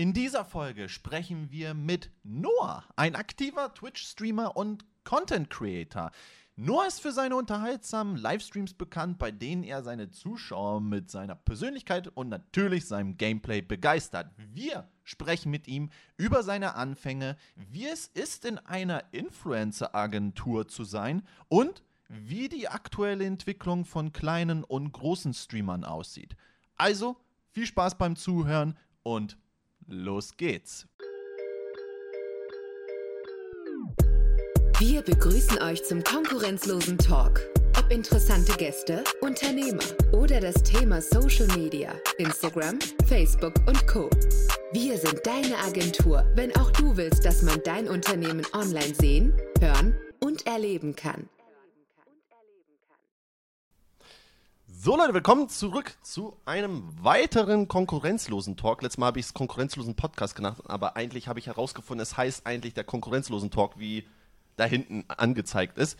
In 0.00 0.14
dieser 0.14 0.46
Folge 0.46 0.88
sprechen 0.88 1.50
wir 1.50 1.74
mit 1.74 2.10
Noah, 2.22 2.84
ein 2.96 3.14
aktiver 3.14 3.74
Twitch-Streamer 3.74 4.56
und 4.56 4.86
Content-Creator. 5.04 6.10
Noah 6.56 6.86
ist 6.86 7.02
für 7.02 7.12
seine 7.12 7.36
unterhaltsamen 7.36 8.16
Livestreams 8.16 8.72
bekannt, 8.72 9.18
bei 9.18 9.30
denen 9.30 9.62
er 9.62 9.82
seine 9.82 10.10
Zuschauer 10.10 10.80
mit 10.80 11.10
seiner 11.10 11.34
Persönlichkeit 11.34 12.08
und 12.08 12.30
natürlich 12.30 12.86
seinem 12.86 13.18
Gameplay 13.18 13.60
begeistert. 13.60 14.30
Wir 14.38 14.88
sprechen 15.04 15.50
mit 15.50 15.68
ihm 15.68 15.90
über 16.16 16.42
seine 16.44 16.76
Anfänge, 16.76 17.36
wie 17.54 17.86
es 17.86 18.06
ist, 18.06 18.46
in 18.46 18.56
einer 18.56 19.04
Influencer-Agentur 19.12 20.66
zu 20.66 20.84
sein 20.84 21.28
und 21.48 21.82
wie 22.08 22.48
die 22.48 22.68
aktuelle 22.68 23.26
Entwicklung 23.26 23.84
von 23.84 24.14
kleinen 24.14 24.64
und 24.64 24.92
großen 24.92 25.34
Streamern 25.34 25.84
aussieht. 25.84 26.36
Also 26.78 27.18
viel 27.50 27.66
Spaß 27.66 27.98
beim 27.98 28.16
Zuhören 28.16 28.78
und 29.02 29.36
los 29.90 30.36
geht's. 30.36 30.86
Wir 34.78 35.02
begrüßen 35.02 35.60
euch 35.62 35.84
zum 35.84 36.02
konkurrenzlosen 36.02 36.96
Talk. 36.96 37.40
Ob 37.78 37.90
interessante 37.92 38.52
Gäste, 38.56 39.04
Unternehmer 39.20 39.82
oder 40.12 40.40
das 40.40 40.54
Thema 40.62 41.02
Social 41.02 41.46
Media, 41.56 41.92
Instagram, 42.18 42.78
Facebook 43.06 43.54
und 43.66 43.86
Co. 43.86 44.08
Wir 44.72 44.96
sind 44.96 45.20
deine 45.24 45.58
Agentur, 45.58 46.26
wenn 46.34 46.54
auch 46.56 46.70
du 46.70 46.96
willst, 46.96 47.24
dass 47.24 47.42
man 47.42 47.60
dein 47.64 47.88
Unternehmen 47.88 48.46
online 48.52 48.94
sehen, 48.94 49.34
hören 49.60 49.94
und 50.20 50.46
erleben 50.46 50.96
kann. 50.96 51.28
So 54.82 54.96
Leute, 54.96 55.12
willkommen 55.12 55.50
zurück 55.50 55.92
zu 56.00 56.38
einem 56.46 56.84
weiteren 57.02 57.68
konkurrenzlosen 57.68 58.56
Talk. 58.56 58.80
Letztes 58.80 58.96
Mal 58.96 59.08
habe 59.08 59.20
ich 59.20 59.26
es 59.26 59.34
konkurrenzlosen 59.34 59.94
Podcast 59.94 60.34
genannt, 60.34 60.56
aber 60.68 60.96
eigentlich 60.96 61.28
habe 61.28 61.38
ich 61.38 61.48
herausgefunden, 61.48 62.02
es 62.02 62.16
heißt 62.16 62.46
eigentlich 62.46 62.72
der 62.72 62.84
konkurrenzlosen 62.84 63.50
Talk, 63.50 63.78
wie 63.78 64.06
da 64.56 64.64
hinten 64.64 65.04
angezeigt 65.08 65.76
ist. 65.76 65.98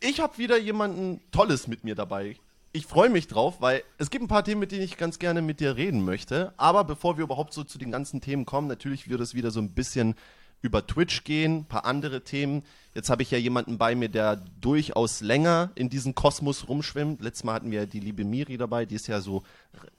Ich 0.00 0.20
habe 0.20 0.38
wieder 0.38 0.56
jemanden 0.56 1.20
Tolles 1.30 1.66
mit 1.66 1.84
mir 1.84 1.94
dabei. 1.94 2.38
Ich 2.72 2.86
freue 2.86 3.10
mich 3.10 3.28
drauf, 3.28 3.60
weil 3.60 3.82
es 3.98 4.08
gibt 4.08 4.24
ein 4.24 4.28
paar 4.28 4.44
Themen, 4.44 4.60
mit 4.60 4.72
denen 4.72 4.84
ich 4.84 4.96
ganz 4.96 5.18
gerne 5.18 5.42
mit 5.42 5.60
dir 5.60 5.76
reden 5.76 6.02
möchte. 6.02 6.54
Aber 6.56 6.84
bevor 6.84 7.18
wir 7.18 7.24
überhaupt 7.24 7.52
so 7.52 7.64
zu 7.64 7.76
den 7.76 7.92
ganzen 7.92 8.22
Themen 8.22 8.46
kommen, 8.46 8.66
natürlich 8.66 9.10
wird 9.10 9.20
es 9.20 9.34
wieder 9.34 9.50
so 9.50 9.60
ein 9.60 9.74
bisschen 9.74 10.14
über 10.62 10.86
Twitch 10.86 11.24
gehen, 11.24 11.58
ein 11.58 11.64
paar 11.64 11.84
andere 11.84 12.22
Themen. 12.22 12.64
Jetzt 12.94 13.10
habe 13.10 13.22
ich 13.22 13.30
ja 13.30 13.38
jemanden 13.38 13.78
bei 13.78 13.94
mir, 13.94 14.08
der 14.08 14.36
durchaus 14.60 15.20
länger 15.20 15.70
in 15.74 15.90
diesem 15.90 16.14
Kosmos 16.14 16.68
rumschwimmt. 16.68 17.20
Letztes 17.22 17.44
Mal 17.44 17.54
hatten 17.54 17.70
wir 17.70 17.86
die 17.86 18.00
liebe 18.00 18.24
Miri 18.24 18.56
dabei, 18.56 18.86
die 18.86 18.94
ist 18.94 19.06
ja 19.06 19.20
so 19.20 19.42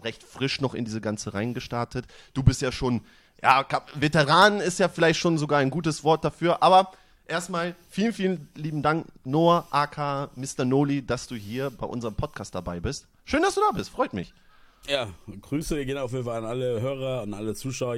recht 0.04 0.24
frisch 0.24 0.62
noch 0.62 0.74
in 0.74 0.86
diese 0.86 1.02
ganze 1.02 1.34
reingestartet. 1.34 2.06
Du 2.34 2.44
bist 2.44 2.62
ja 2.62 2.72
schon, 2.72 3.02
ja, 3.42 3.66
Veteran 3.96 4.60
ist 4.60 4.80
ja 4.80 4.90
vielleicht 4.90 5.20
schon 5.20 5.38
sogar 5.38 5.60
ein 5.60 5.70
gutes 5.70 6.04
Wort 6.04 6.26
dafür, 6.26 6.64
aber 6.64 6.92
erstmal 7.28 7.76
vielen, 7.90 8.14
vielen 8.14 8.50
lieben 8.56 8.82
Dank, 8.82 9.06
Noah, 9.24 9.68
aka 9.72 10.30
Mr. 10.36 10.66
Noli, 10.66 11.06
dass 11.06 11.28
du 11.28 11.36
hier 11.36 11.70
bei 11.70 11.86
unserem 11.86 12.16
Podcast 12.16 12.56
dabei 12.56 12.80
bist. 12.80 13.08
Schön, 13.26 13.42
dass 13.42 13.56
du 13.56 13.62
da 13.62 13.72
bist, 13.72 13.90
freut 13.90 14.14
mich. 14.14 14.34
Ja, 14.88 15.10
Grüße 15.42 15.86
gehen 15.86 15.98
auf 15.98 16.14
jeden 16.14 16.24
Fall 16.24 16.38
an 16.38 16.46
alle 16.46 16.80
Hörer, 16.80 17.22
an 17.22 17.34
alle 17.34 17.56
Zuschauer. 17.56 17.98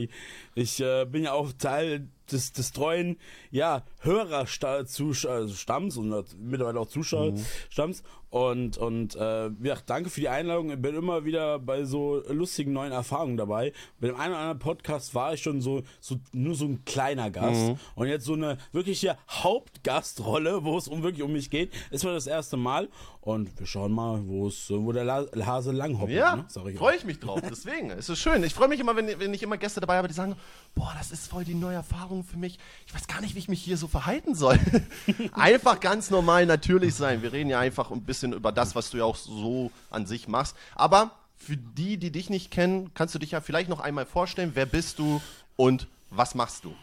Ich 0.55 0.79
äh, 0.79 1.05
bin 1.05 1.23
ja 1.23 1.33
auch 1.33 1.51
Teil 1.53 2.07
des, 2.31 2.51
des 2.51 2.71
treuen 2.71 3.17
ja, 3.51 3.83
Hörerstamms 3.99 4.99
also 5.25 6.01
und 6.01 6.25
mittlerweile 6.39 6.79
auch 6.79 6.87
Zuschauerstamms. 6.87 8.01
Mhm. 8.01 8.07
Und, 8.29 8.77
und 8.77 9.15
äh, 9.15 9.49
ja, 9.63 9.75
danke 9.85 10.09
für 10.09 10.19
die 10.19 10.29
Einladung. 10.29 10.69
Ich 10.69 10.81
bin 10.81 10.95
immer 10.95 11.25
wieder 11.25 11.57
bei 11.57 11.83
so 11.83 12.21
lustigen 12.27 12.73
neuen 12.73 12.91
Erfahrungen 12.91 13.37
dabei. 13.37 13.73
Bei 13.99 14.07
dem 14.07 14.17
einen 14.17 14.33
oder 14.33 14.41
anderen 14.41 14.59
Podcast 14.59 15.15
war 15.15 15.33
ich 15.33 15.41
schon 15.41 15.61
so, 15.61 15.81
so 15.99 16.17
nur 16.31 16.53
so 16.53 16.65
ein 16.65 16.85
kleiner 16.85 17.31
Gast. 17.31 17.69
Mhm. 17.69 17.79
Und 17.95 18.07
jetzt 18.07 18.25
so 18.25 18.33
eine 18.33 18.57
wirkliche 18.71 19.17
Hauptgastrolle, 19.29 20.63
wo 20.63 20.77
es 20.77 20.87
um 20.87 21.01
wirklich 21.01 21.23
um 21.23 21.33
mich 21.33 21.49
geht, 21.49 21.73
ist 21.89 22.03
mir 22.03 22.13
das 22.13 22.27
erste 22.27 22.55
Mal. 22.55 22.89
Und 23.21 23.59
wir 23.59 23.67
schauen 23.67 23.91
mal, 23.91 24.21
wo 24.27 24.47
es, 24.47 24.69
wo 24.69 24.91
der 24.91 25.27
Hase 25.45 25.71
lang 25.71 25.99
hoppelt. 25.99 26.17
Ja, 26.17 26.37
ne? 26.37 26.45
freue 26.77 26.95
ich 26.95 27.05
mich 27.05 27.19
drauf. 27.19 27.41
Deswegen, 27.47 27.91
es 27.91 28.09
ist 28.09 28.19
schön. 28.19 28.43
Ich 28.43 28.53
freue 28.53 28.67
mich 28.67 28.79
immer, 28.79 28.95
wenn, 28.95 29.19
wenn 29.19 29.33
ich 29.33 29.43
immer 29.43 29.57
Gäste 29.57 29.81
dabei 29.81 29.97
habe, 29.97 30.07
die 30.07 30.13
sagen, 30.13 30.35
boah, 30.73 30.93
das 30.97 31.11
ist 31.11 31.29
voll 31.29 31.43
die 31.43 31.53
neue 31.53 31.75
Erfahrung 31.75 32.23
für 32.23 32.37
mich. 32.37 32.59
Ich 32.87 32.93
weiß 32.93 33.07
gar 33.07 33.21
nicht, 33.21 33.35
wie 33.35 33.39
ich 33.39 33.49
mich 33.49 33.61
hier 33.61 33.77
so 33.77 33.87
verhalten 33.87 34.35
soll. 34.35 34.57
einfach 35.33 35.79
ganz 35.79 36.09
normal 36.11 36.45
natürlich 36.45 36.95
sein. 36.95 37.21
Wir 37.21 37.33
reden 37.33 37.49
ja 37.49 37.59
einfach 37.59 37.91
ein 37.91 38.03
bisschen 38.03 38.18
über 38.23 38.51
das, 38.51 38.75
was 38.75 38.89
du 38.89 38.97
ja 38.97 39.05
auch 39.05 39.15
so 39.15 39.71
an 39.89 40.05
sich 40.05 40.27
machst. 40.27 40.55
Aber 40.75 41.11
für 41.35 41.57
die, 41.57 41.97
die 41.97 42.11
dich 42.11 42.29
nicht 42.29 42.51
kennen, 42.51 42.91
kannst 42.93 43.15
du 43.15 43.19
dich 43.19 43.31
ja 43.31 43.41
vielleicht 43.41 43.69
noch 43.69 43.79
einmal 43.79 44.05
vorstellen. 44.05 44.51
Wer 44.53 44.65
bist 44.65 44.99
du 44.99 45.21
und 45.55 45.87
was 46.09 46.35
machst 46.35 46.65
du? 46.65 46.73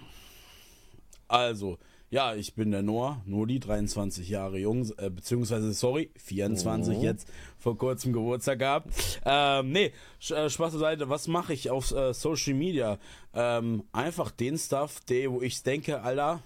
Also, 1.29 1.79
ja, 2.09 2.35
ich 2.35 2.55
bin 2.55 2.71
der 2.71 2.83
Noah, 2.83 3.21
Nodi, 3.27 3.59
23 3.59 4.29
Jahre 4.29 4.59
jung, 4.59 4.89
äh, 4.99 5.11
beziehungsweise, 5.11 5.73
sorry, 5.73 6.11
24 6.17 6.97
oh. 6.97 7.03
jetzt, 7.03 7.29
vor 7.59 7.77
kurzem 7.77 8.13
Geburtstag 8.13 8.61
gehabt. 8.61 8.89
Ähm, 9.25 9.73
nee, 9.73 9.93
äh, 10.31 10.49
Spaß 10.49 10.71
zur 10.71 10.81
Seite, 10.81 11.09
was 11.09 11.27
mache 11.27 11.53
ich 11.53 11.69
auf 11.71 11.91
äh, 11.91 12.15
Social 12.15 12.55
Media? 12.55 12.99
Ähm, 13.35 13.83
einfach 13.93 14.31
den 14.31 14.57
Stuff, 14.57 15.01
der, 15.09 15.33
wo 15.33 15.43
ich 15.43 15.63
denke, 15.65 16.03
Alter, 16.03 16.43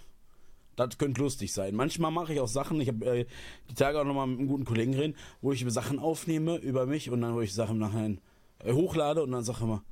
das 0.86 0.98
könnte 0.98 1.20
lustig 1.20 1.52
sein. 1.52 1.74
Manchmal 1.74 2.10
mache 2.10 2.32
ich 2.32 2.40
auch 2.40 2.48
Sachen, 2.48 2.80
ich 2.80 2.88
habe 2.88 3.04
äh, 3.06 3.26
die 3.68 3.74
Tage 3.74 4.00
auch 4.00 4.04
nochmal 4.04 4.26
mit 4.26 4.38
einem 4.38 4.48
guten 4.48 4.64
Kollegen 4.64 4.94
reden, 4.94 5.16
wo 5.40 5.52
ich 5.52 5.64
Sachen 5.68 5.98
aufnehme 5.98 6.56
über 6.56 6.86
mich 6.86 7.10
und 7.10 7.20
dann, 7.20 7.34
wo 7.34 7.40
ich 7.40 7.54
Sachen 7.54 7.78
nachher 7.78 8.16
äh, 8.60 8.72
hochlade 8.72 9.22
und 9.22 9.30
dann 9.32 9.44
sage 9.44 9.58
ich 9.58 9.64
immer, 9.64 9.82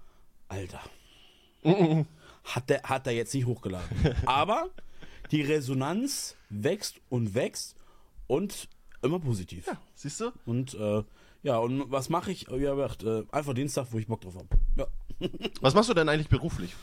Alter, 0.48 0.80
hat 2.44 2.70
der, 2.70 2.82
hat 2.82 3.06
der 3.06 3.14
jetzt 3.14 3.34
nicht 3.34 3.46
hochgeladen. 3.46 3.88
Aber 4.26 4.70
die 5.30 5.42
Resonanz 5.42 6.36
wächst 6.48 7.00
und 7.08 7.34
wächst 7.34 7.76
und 8.26 8.68
immer 9.02 9.20
positiv. 9.20 9.66
Ja, 9.66 9.78
siehst 9.94 10.20
du? 10.20 10.32
Und 10.46 10.74
äh, 10.74 11.02
ja, 11.42 11.58
und 11.58 11.90
was 11.90 12.08
mache 12.08 12.32
ich? 12.32 12.48
Ja, 12.48 12.76
äh, 12.76 13.24
einfach 13.30 13.54
den 13.54 13.68
Tag, 13.68 13.86
wo 13.90 13.98
ich 13.98 14.06
Bock 14.06 14.20
drauf 14.20 14.36
habe. 14.36 14.48
Ja. 14.76 14.86
Was 15.60 15.74
machst 15.74 15.90
du 15.90 15.94
denn 15.94 16.08
eigentlich 16.08 16.28
beruflich? 16.28 16.74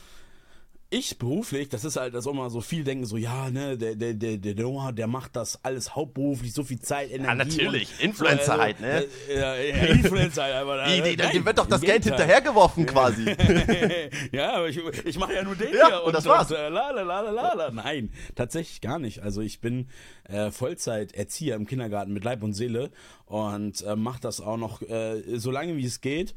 Ich 0.96 1.18
beruflich, 1.18 1.68
das 1.68 1.84
ist 1.84 1.96
halt, 1.96 2.14
dass 2.14 2.26
immer 2.26 2.50
so 2.50 2.60
viel 2.60 2.84
denken, 2.84 3.04
so, 3.04 3.16
ja, 3.16 3.50
ne, 3.50 3.76
der, 3.76 3.94
der, 3.94 4.14
der, 4.14 4.36
der 4.36 4.54
Noah, 4.54 4.92
der 4.92 5.06
macht 5.06 5.36
das 5.36 5.64
alles 5.64 5.94
hauptberuflich, 5.94 6.52
so 6.52 6.64
viel 6.64 6.80
Zeit, 6.80 7.10
Energie. 7.10 7.26
Ja, 7.26 7.34
natürlich, 7.34 7.90
und, 7.98 8.04
Influencer 8.04 8.56
äh, 8.56 8.58
halt, 8.58 8.80
ne? 8.80 9.06
Ja, 9.28 9.54
ja 9.56 9.86
Influencer 9.86 10.42
halt, 10.44 10.54
aber 10.54 10.84
die, 10.84 11.02
die, 11.02 11.16
Nein, 11.16 11.44
wird 11.44 11.58
doch 11.58 11.66
das 11.66 11.80
Geld 11.80 12.04
hinterhergeworfen 12.04 12.86
quasi. 12.86 13.24
ja, 14.32 14.54
aber 14.54 14.68
ich, 14.68 14.80
ich 15.04 15.18
mache 15.18 15.34
ja 15.34 15.42
nur 15.42 15.54
den 15.54 15.74
ja, 15.74 15.86
hier. 15.88 16.00
Und, 16.00 16.06
und 16.08 16.14
das 16.14 16.24
war's. 16.24 16.50
Und, 16.50 16.56
äh, 16.56 16.68
la, 16.68 16.90
la, 16.90 17.02
la, 17.02 17.20
la, 17.30 17.52
la. 17.54 17.70
Nein, 17.70 18.10
tatsächlich 18.34 18.80
gar 18.80 18.98
nicht. 18.98 19.22
Also 19.22 19.40
ich 19.40 19.60
bin 19.60 19.88
äh, 20.24 20.50
Vollzeit-Erzieher 20.50 21.56
im 21.56 21.66
Kindergarten 21.66 22.12
mit 22.12 22.24
Leib 22.24 22.42
und 22.42 22.54
Seele 22.54 22.90
und 23.26 23.82
äh, 23.82 23.96
mache 23.96 24.20
das 24.20 24.40
auch 24.40 24.56
noch 24.56 24.82
äh, 24.82 25.38
so 25.38 25.50
lange, 25.50 25.76
wie 25.76 25.84
es 25.84 26.00
geht 26.00 26.34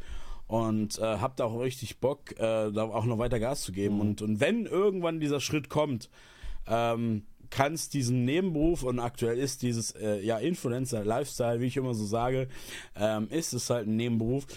und 0.49 0.97
äh, 0.97 1.03
hab 1.03 1.37
da 1.37 1.45
auch 1.45 1.59
richtig 1.59 1.99
Bock, 1.99 2.31
äh, 2.31 2.71
da 2.71 2.83
auch 2.83 3.05
noch 3.05 3.19
weiter 3.19 3.39
Gas 3.39 3.61
zu 3.61 3.71
geben. 3.71 3.95
Mhm. 3.95 4.01
Und, 4.01 4.21
und 4.23 4.39
wenn 4.39 4.65
irgendwann 4.65 5.19
dieser 5.19 5.39
Schritt 5.39 5.69
kommt, 5.69 6.09
ähm, 6.67 7.23
kann 7.51 7.73
es 7.73 7.89
diesen 7.89 8.25
Nebenberuf 8.25 8.81
und 8.81 8.99
aktuell 8.99 9.37
ist 9.37 9.61
dieses 9.61 9.91
äh, 9.91 10.19
ja 10.21 10.39
Influencer 10.39 11.05
Lifestyle, 11.05 11.61
wie 11.61 11.67
ich 11.67 11.77
immer 11.77 11.93
so 11.93 12.03
sage, 12.03 12.47
ähm, 12.95 13.27
ist 13.29 13.53
es 13.53 13.69
halt 13.69 13.87
ein 13.87 13.95
Nebenberuf. 13.95 14.47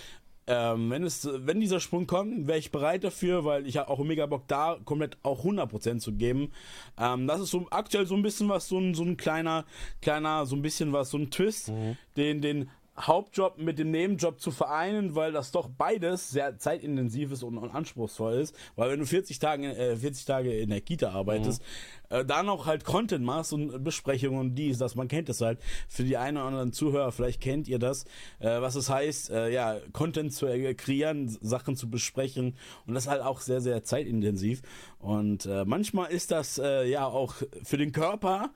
Ähm, 0.46 0.90
wenn 0.90 1.04
es, 1.04 1.28
wenn 1.30 1.60
dieser 1.60 1.78
Sprung 1.78 2.06
kommt, 2.06 2.46
wäre 2.46 2.58
ich 2.58 2.72
bereit 2.72 3.04
dafür, 3.04 3.44
weil 3.44 3.66
ich 3.66 3.76
habe 3.76 3.90
auch 3.90 3.98
mega 3.98 4.24
Bock 4.24 4.48
da 4.48 4.78
komplett 4.86 5.18
auch 5.22 5.44
100% 5.44 5.98
zu 5.98 6.12
geben. 6.12 6.52
Ähm, 6.98 7.26
das 7.26 7.42
ist 7.42 7.50
so 7.50 7.66
aktuell 7.70 8.06
so 8.06 8.14
ein 8.14 8.22
bisschen 8.22 8.48
was, 8.48 8.66
so 8.66 8.78
ein, 8.78 8.94
so 8.94 9.04
ein 9.04 9.18
kleiner, 9.18 9.66
kleiner, 10.00 10.46
so 10.46 10.56
ein 10.56 10.62
bisschen 10.62 10.92
was, 10.92 11.10
so 11.10 11.18
ein 11.18 11.30
Twist, 11.30 11.68
mhm. 11.68 11.98
den, 12.16 12.40
den 12.40 12.70
Hauptjob 12.98 13.56
mit 13.56 13.78
dem 13.78 13.90
Nebenjob 13.90 14.38
zu 14.38 14.50
vereinen, 14.50 15.14
weil 15.14 15.32
das 15.32 15.50
doch 15.50 15.68
beides 15.68 16.30
sehr 16.30 16.58
zeitintensiv 16.58 17.32
ist 17.32 17.42
und, 17.42 17.56
und 17.56 17.70
anspruchsvoll 17.70 18.34
ist. 18.34 18.54
Weil 18.76 18.90
wenn 18.90 19.00
du 19.00 19.06
40 19.06 19.38
Tage, 19.38 19.74
äh, 19.74 19.96
40 19.96 20.26
Tage 20.26 20.52
in 20.52 20.68
der 20.68 20.82
Kita 20.82 21.10
arbeitest, 21.10 21.62
mhm. 22.10 22.16
äh, 22.16 22.24
dann 22.24 22.50
auch 22.50 22.66
halt 22.66 22.84
Content 22.84 23.24
machst 23.24 23.54
und 23.54 23.82
Besprechungen 23.82 24.38
und 24.38 24.54
dies, 24.56 24.76
das, 24.76 24.94
man 24.94 25.08
kennt 25.08 25.30
das 25.30 25.40
halt. 25.40 25.58
Für 25.88 26.04
die 26.04 26.18
einen 26.18 26.36
oder 26.36 26.46
anderen 26.46 26.72
Zuhörer, 26.74 27.12
vielleicht 27.12 27.40
kennt 27.40 27.66
ihr 27.66 27.78
das, 27.78 28.04
äh, 28.40 28.60
was 28.60 28.74
es 28.74 28.90
heißt, 28.90 29.30
äh, 29.30 29.50
ja, 29.50 29.78
Content 29.92 30.34
zu 30.34 30.46
äh, 30.46 30.74
kreieren, 30.74 31.28
Sachen 31.40 31.76
zu 31.76 31.88
besprechen 31.88 32.56
und 32.86 32.92
das 32.92 33.08
halt 33.08 33.22
auch 33.22 33.40
sehr, 33.40 33.62
sehr 33.62 33.84
zeitintensiv. 33.84 34.60
Und 34.98 35.46
äh, 35.46 35.64
manchmal 35.64 36.10
ist 36.10 36.30
das 36.30 36.58
äh, 36.58 36.86
ja 36.88 37.06
auch 37.06 37.34
für 37.64 37.78
den 37.78 37.92
Körper 37.92 38.50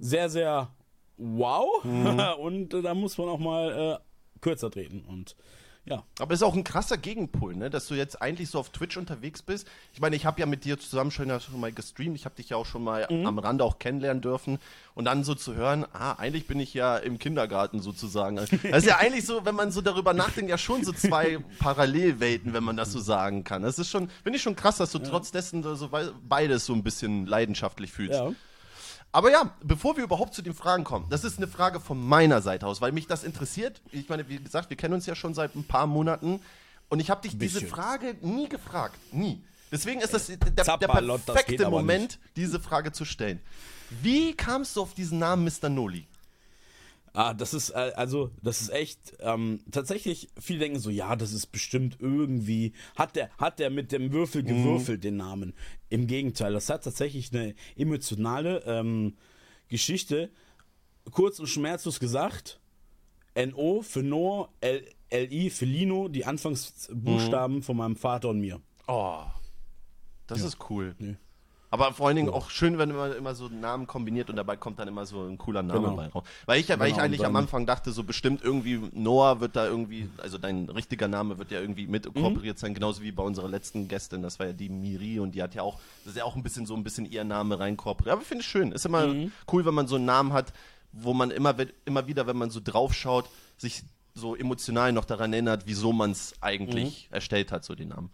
sehr, 0.00 0.28
sehr 0.28 0.72
wow. 1.18 1.84
Mhm. 1.84 2.20
und 2.40 2.74
äh, 2.74 2.82
da 2.82 2.94
muss 2.94 3.18
man 3.18 3.28
auch 3.28 3.38
mal 3.38 3.98
äh, 4.00 4.40
kürzer 4.40 4.70
treten. 4.70 5.02
Und 5.06 5.36
ja. 5.88 6.04
Aber 6.18 6.34
ist 6.34 6.42
auch 6.42 6.54
ein 6.54 6.64
krasser 6.64 6.98
Gegenpol, 6.98 7.56
ne? 7.56 7.70
dass 7.70 7.86
du 7.86 7.94
jetzt 7.94 8.20
eigentlich 8.20 8.50
so 8.50 8.58
auf 8.58 8.68
Twitch 8.70 8.98
unterwegs 8.98 9.40
bist. 9.40 9.66
Ich 9.94 10.00
meine, 10.00 10.16
ich 10.16 10.26
habe 10.26 10.38
ja 10.38 10.44
mit 10.44 10.66
dir 10.66 10.78
zusammen 10.78 11.10
schon, 11.10 11.28
ja 11.28 11.40
schon 11.40 11.58
mal 11.58 11.72
gestreamt. 11.72 12.14
Ich 12.14 12.26
habe 12.26 12.34
dich 12.34 12.50
ja 12.50 12.58
auch 12.58 12.66
schon 12.66 12.84
mal 12.84 13.06
Mhm. 13.10 13.26
am 13.26 13.38
Rande 13.38 13.64
auch 13.64 13.78
kennenlernen 13.78 14.20
dürfen. 14.20 14.58
Und 14.94 15.06
dann 15.06 15.24
so 15.24 15.34
zu 15.34 15.54
hören, 15.54 15.86
ah, 15.94 16.12
eigentlich 16.12 16.46
bin 16.46 16.60
ich 16.60 16.74
ja 16.74 16.98
im 16.98 17.18
Kindergarten 17.18 17.80
sozusagen. 17.80 18.36
Das 18.68 18.82
ist 18.82 18.86
ja 18.86 18.98
eigentlich 18.98 19.24
so, 19.24 19.46
wenn 19.46 19.54
man 19.54 19.70
so 19.72 19.80
darüber 19.80 20.12
nachdenkt, 20.12 20.50
ja 20.50 20.58
schon 20.58 20.84
so 20.84 20.92
zwei 20.92 21.38
Parallelwelten, 21.58 22.52
wenn 22.52 22.64
man 22.64 22.76
das 22.76 22.92
so 22.92 23.00
sagen 23.00 23.44
kann. 23.44 23.62
Das 23.62 23.78
ist 23.78 23.88
schon, 23.88 24.10
finde 24.22 24.36
ich 24.36 24.42
schon 24.42 24.56
krass, 24.56 24.76
dass 24.76 24.92
du 24.92 24.98
trotz 24.98 25.30
dessen 25.30 25.62
so, 25.62 25.74
so 25.74 25.88
beides 26.28 26.66
so 26.66 26.74
ein 26.74 26.82
bisschen 26.82 27.24
leidenschaftlich 27.26 27.92
fühlst. 27.92 28.18
Ja. 28.18 28.32
Aber 29.10 29.30
ja, 29.30 29.54
bevor 29.62 29.96
wir 29.96 30.04
überhaupt 30.04 30.34
zu 30.34 30.42
den 30.42 30.54
Fragen 30.54 30.84
kommen, 30.84 31.06
das 31.08 31.24
ist 31.24 31.38
eine 31.38 31.48
Frage 31.48 31.80
von 31.80 32.00
meiner 32.00 32.42
Seite 32.42 32.66
aus, 32.66 32.80
weil 32.80 32.92
mich 32.92 33.06
das 33.06 33.24
interessiert. 33.24 33.80
Ich 33.90 34.08
meine, 34.08 34.28
wie 34.28 34.38
gesagt, 34.38 34.68
wir 34.70 34.76
kennen 34.76 34.94
uns 34.94 35.06
ja 35.06 35.14
schon 35.14 35.34
seit 35.34 35.54
ein 35.54 35.64
paar 35.64 35.86
Monaten 35.86 36.40
und 36.88 37.00
ich 37.00 37.10
habe 37.10 37.22
dich 37.22 37.38
diese 37.38 37.60
Bisschen. 37.60 37.68
Frage 37.68 38.16
nie 38.20 38.48
gefragt. 38.48 38.98
Nie. 39.12 39.42
Deswegen 39.70 40.00
ist 40.00 40.14
das 40.14 40.26
der, 40.26 40.36
der 40.36 40.64
geht 40.64 41.26
perfekte 41.26 41.70
Moment, 41.70 42.18
diese 42.36 42.60
Frage 42.60 42.92
zu 42.92 43.04
stellen. 43.04 43.40
Wie 44.02 44.34
kamst 44.34 44.76
du 44.76 44.82
auf 44.82 44.94
diesen 44.94 45.18
Namen 45.18 45.44
Mr. 45.44 45.68
Noli? 45.68 46.06
Ah, 47.14 47.34
das 47.34 47.54
ist 47.54 47.70
äh, 47.70 47.92
also, 47.96 48.30
das 48.42 48.60
ist 48.60 48.70
echt 48.70 49.16
ähm, 49.20 49.60
tatsächlich. 49.70 50.28
Viele 50.38 50.60
denken 50.60 50.78
so, 50.78 50.90
ja, 50.90 51.16
das 51.16 51.32
ist 51.32 51.46
bestimmt 51.46 51.96
irgendwie 52.00 52.72
hat 52.96 53.16
der 53.16 53.30
hat 53.38 53.58
der 53.58 53.70
mit 53.70 53.92
dem 53.92 54.12
Würfel 54.12 54.42
gewürfelt 54.42 55.04
den 55.04 55.16
Namen. 55.16 55.54
Im 55.90 56.06
Gegenteil, 56.06 56.52
das 56.52 56.68
hat 56.68 56.84
tatsächlich 56.84 57.32
eine 57.32 57.54
emotionale 57.76 58.62
ähm, 58.66 59.16
Geschichte. 59.68 60.30
Kurz 61.10 61.38
und 61.38 61.46
schmerzlos 61.46 62.00
gesagt, 62.00 62.60
NO 63.34 63.82
für 63.82 64.02
Noah, 64.02 64.50
L 64.60 64.84
LI 65.10 65.48
für 65.48 65.64
Lino, 65.64 66.08
die 66.08 66.26
Anfangsbuchstaben 66.26 67.62
von 67.62 67.78
meinem 67.78 67.96
Vater 67.96 68.28
und 68.28 68.40
mir. 68.40 68.60
Oh, 68.86 69.22
das 70.26 70.42
ist 70.42 70.58
cool. 70.68 70.94
Nee. 70.98 71.16
Aber 71.70 71.92
vor 71.92 72.06
allen 72.06 72.16
Dingen 72.16 72.30
auch 72.30 72.48
schön, 72.50 72.78
wenn 72.78 72.90
man 72.94 73.12
immer 73.12 73.34
so 73.34 73.48
Namen 73.48 73.86
kombiniert 73.86 74.30
und 74.30 74.36
dabei 74.36 74.56
kommt 74.56 74.78
dann 74.78 74.88
immer 74.88 75.04
so 75.04 75.26
ein 75.26 75.36
cooler 75.36 75.62
Name 75.62 75.80
Genau. 75.80 75.96
bei 75.96 76.06
raus. 76.08 76.24
Weil 76.46 76.60
ich, 76.60 76.68
weil 76.70 76.88
ich 76.88 76.94
Genau, 76.94 77.04
eigentlich 77.04 77.20
und 77.20 77.26
am 77.26 77.36
Anfang 77.36 77.66
dachte, 77.66 77.92
so 77.92 78.04
bestimmt 78.04 78.42
irgendwie 78.42 78.80
Noah 78.92 79.40
wird 79.40 79.54
da 79.54 79.66
irgendwie, 79.66 80.08
also 80.18 80.38
dein 80.38 80.68
richtiger 80.70 81.08
Name 81.08 81.38
wird 81.38 81.50
ja 81.50 81.60
irgendwie 81.60 81.86
mit 81.86 82.06
Mhm. 82.14 82.22
kooperiert 82.22 82.58
sein, 82.58 82.72
genauso 82.72 83.02
wie 83.02 83.12
bei 83.12 83.22
unserer 83.22 83.48
letzten 83.48 83.86
Gästin, 83.88 84.22
das 84.22 84.38
war 84.38 84.46
ja 84.46 84.52
die 84.54 84.70
Miri 84.70 85.20
und 85.20 85.34
die 85.34 85.42
hat 85.42 85.54
ja 85.54 85.62
auch, 85.62 85.78
das 86.04 86.12
ist 86.14 86.18
ja 86.18 86.24
auch 86.24 86.36
ein 86.36 86.42
bisschen 86.42 86.64
so 86.64 86.74
ein 86.74 86.84
bisschen 86.84 87.04
ihr 87.04 87.24
Name 87.24 87.58
rein 87.60 87.76
kooperiert. 87.76 88.14
Aber 88.14 88.22
finde 88.22 88.42
ich 88.42 88.48
schön. 88.48 88.72
Ist 88.72 88.86
immer 88.86 89.06
Mhm. 89.08 89.32
cool, 89.52 89.66
wenn 89.66 89.74
man 89.74 89.86
so 89.88 89.96
einen 89.96 90.06
Namen 90.06 90.32
hat, 90.32 90.52
wo 90.92 91.12
man 91.12 91.30
immer, 91.30 91.54
immer 91.84 92.06
wieder, 92.06 92.26
wenn 92.26 92.38
man 92.38 92.48
so 92.48 92.60
drauf 92.64 92.94
schaut, 92.94 93.28
sich 93.58 93.82
so 94.14 94.34
emotional 94.34 94.92
noch 94.92 95.04
daran 95.04 95.32
erinnert, 95.34 95.64
wieso 95.66 95.92
man 95.92 96.12
es 96.12 96.32
eigentlich 96.40 97.08
Mhm. 97.10 97.14
erstellt 97.14 97.52
hat, 97.52 97.64
so 97.64 97.74
den 97.74 97.88
Namen. 97.88 98.10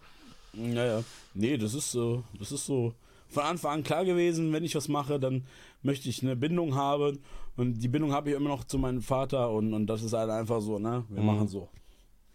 Naja, 0.52 1.02
nee, 1.34 1.56
das 1.56 1.72
ist 1.74 1.92
so, 1.92 2.24
das 2.38 2.52
ist 2.52 2.66
so 2.66 2.94
von 3.34 3.44
Anfang 3.44 3.72
an 3.72 3.82
klar 3.84 4.04
gewesen, 4.04 4.52
wenn 4.52 4.64
ich 4.64 4.74
was 4.74 4.88
mache, 4.88 5.20
dann 5.20 5.46
möchte 5.82 6.08
ich 6.08 6.22
eine 6.22 6.36
Bindung 6.36 6.74
haben 6.74 7.18
und 7.56 7.80
die 7.80 7.88
Bindung 7.88 8.12
habe 8.12 8.30
ich 8.30 8.36
immer 8.36 8.48
noch 8.48 8.64
zu 8.64 8.78
meinem 8.78 9.02
Vater 9.02 9.50
und, 9.50 9.74
und 9.74 9.86
das 9.86 10.02
ist 10.02 10.12
halt 10.12 10.30
einfach 10.30 10.60
so, 10.60 10.78
ne, 10.78 11.04
wir 11.08 11.22
machen 11.22 11.48
so. 11.48 11.68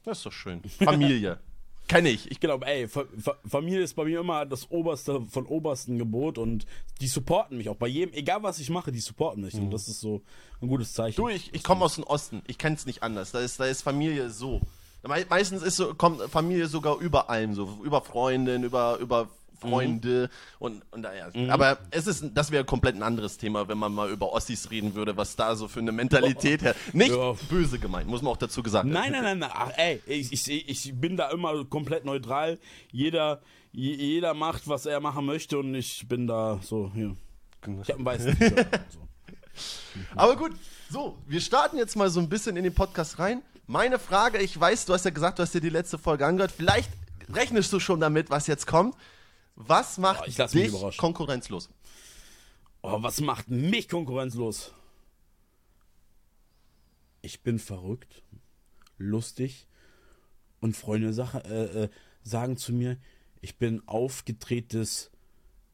Das 0.03 0.19
ist 0.19 0.25
doch 0.25 0.31
schön. 0.31 0.61
Familie. 0.63 1.39
Kenne 1.89 2.09
ich. 2.09 2.29
ich. 2.29 2.39
Glaube, 2.39 2.67
ey, 2.67 2.87
Fa 2.87 3.03
Fa 3.17 3.35
Familie 3.45 3.81
ist 3.81 3.95
bei 3.95 4.05
mir 4.05 4.19
immer 4.19 4.45
das 4.45 4.69
oberste 4.69 5.21
von 5.25 5.47
obersten 5.47 5.97
Gebot 5.97 6.37
und 6.37 6.67
die 7.01 7.07
supporten 7.07 7.57
mich 7.57 7.67
auch 7.67 7.75
bei 7.75 7.87
jedem, 7.87 8.13
egal 8.13 8.43
was 8.43 8.59
ich 8.59 8.69
mache, 8.69 8.91
die 8.91 8.99
supporten 8.99 9.43
mich 9.43 9.55
und 9.55 9.71
das 9.71 9.87
ist 9.87 9.99
so 9.99 10.21
ein 10.61 10.67
gutes 10.67 10.93
Zeichen. 10.93 11.15
Du, 11.15 11.27
ich, 11.29 11.51
ich 11.51 11.63
komme 11.63 11.83
aus 11.83 11.95
dem 11.95 12.03
Osten. 12.03 12.43
Ich 12.45 12.59
kenne 12.59 12.75
es 12.75 12.85
nicht 12.85 13.01
anders. 13.01 13.31
Da 13.31 13.39
ist, 13.39 13.59
da 13.59 13.65
ist 13.65 13.81
Familie 13.81 14.29
so. 14.29 14.61
Me 15.01 15.25
meistens 15.29 15.63
ist 15.63 15.77
so, 15.77 15.95
kommt 15.95 16.21
Familie 16.29 16.67
sogar 16.67 16.99
über 16.99 17.29
allem 17.29 17.55
so. 17.55 17.79
Über 17.83 18.01
Freundinnen, 18.01 18.63
über, 18.63 18.97
über 18.99 19.29
Freunde 19.59 20.29
und, 20.59 20.83
und 20.91 21.01
naja. 21.01 21.29
Aber 21.49 21.77
es 21.91 22.07
ist, 22.07 22.23
das 22.33 22.51
wäre 22.51 22.63
komplett 22.65 22.95
ein 22.95 23.03
anderes 23.03 23.37
Thema, 23.37 23.67
wenn 23.67 23.77
man 23.77 23.93
mal 23.93 24.09
über 24.09 24.31
Ossis 24.33 24.71
reden 24.71 24.95
würde, 24.95 25.17
was 25.17 25.35
da 25.35 25.55
so 25.55 25.67
für 25.67 25.79
eine 25.79 25.91
Mentalität 25.91 26.61
her. 26.61 26.75
Nicht 26.93 27.11
Ja. 27.11 27.33
böse 27.49 27.79
gemeint, 27.79 28.07
muss 28.09 28.21
man 28.21 28.31
auch 28.33 28.37
dazu 28.37 28.63
gesagt 28.63 28.85
Nein, 28.85 29.11
nein, 29.11 29.23
nein, 29.23 29.39
nein. 29.39 29.51
Ach, 29.53 29.71
ey, 29.77 30.01
ich, 30.05 30.31
ich, 30.31 30.69
ich 30.69 30.93
bin 30.99 31.17
da 31.17 31.29
immer 31.31 31.65
komplett 31.65 32.05
neutral. 32.05 32.59
Jeder, 32.91 33.41
je- 33.71 33.95
jeder 33.95 34.33
macht, 34.33 34.67
was 34.67 34.85
er 34.85 34.99
machen 34.99 35.25
möchte 35.25 35.57
und 35.59 35.75
ich 35.75 36.07
bin 36.07 36.27
da 36.27 36.59
so, 36.63 36.91
hier. 36.93 37.15
Ich 37.81 37.89
hab 37.89 37.97
einen 37.97 38.05
weißen. 38.05 38.37
So. 38.89 38.99
Aber 40.15 40.35
gut, 40.37 40.51
so, 40.89 41.17
wir 41.27 41.41
starten 41.41 41.77
jetzt 41.77 41.95
mal 41.97 42.09
so 42.09 42.19
ein 42.21 42.29
bisschen 42.29 42.55
in 42.55 42.63
den 42.63 42.73
Podcast 42.73 43.19
rein. 43.19 43.41
Meine 43.67 43.99
Frage, 43.99 44.37
ich 44.39 44.57
weiß, 44.57 44.85
du 44.85 44.93
hast 44.93 45.03
ja 45.05 45.11
gesagt, 45.11 45.37
du 45.37 45.43
hast 45.43 45.53
dir 45.53 45.59
die 45.61 45.69
letzte 45.69 45.97
Folge 45.97 46.25
angehört. 46.25 46.51
Vielleicht 46.55 46.89
rechnest 47.33 47.73
du 47.73 47.79
schon 47.79 47.99
damit, 47.99 48.29
was 48.29 48.47
jetzt 48.47 48.65
kommt. 48.67 48.95
Was 49.61 49.97
macht 49.97 50.25
mich 50.25 50.37
dich 50.37 50.97
konkurrenzlos? 50.97 51.69
Oh, 52.81 53.03
was 53.03 53.19
macht 53.19 53.49
mich 53.49 53.89
konkurrenzlos? 53.89 54.73
Ich 57.21 57.41
bin 57.43 57.59
verrückt, 57.59 58.23
lustig 58.97 59.67
und 60.61 60.77
Freunde 60.77 61.11
Sache, 61.11 61.43
äh, 61.43 61.83
äh, 61.83 61.89
sagen 62.23 62.55
zu 62.55 62.71
mir, 62.71 62.97
ich 63.41 63.57
bin 63.57 63.85
aufgedrehtes 63.85 65.11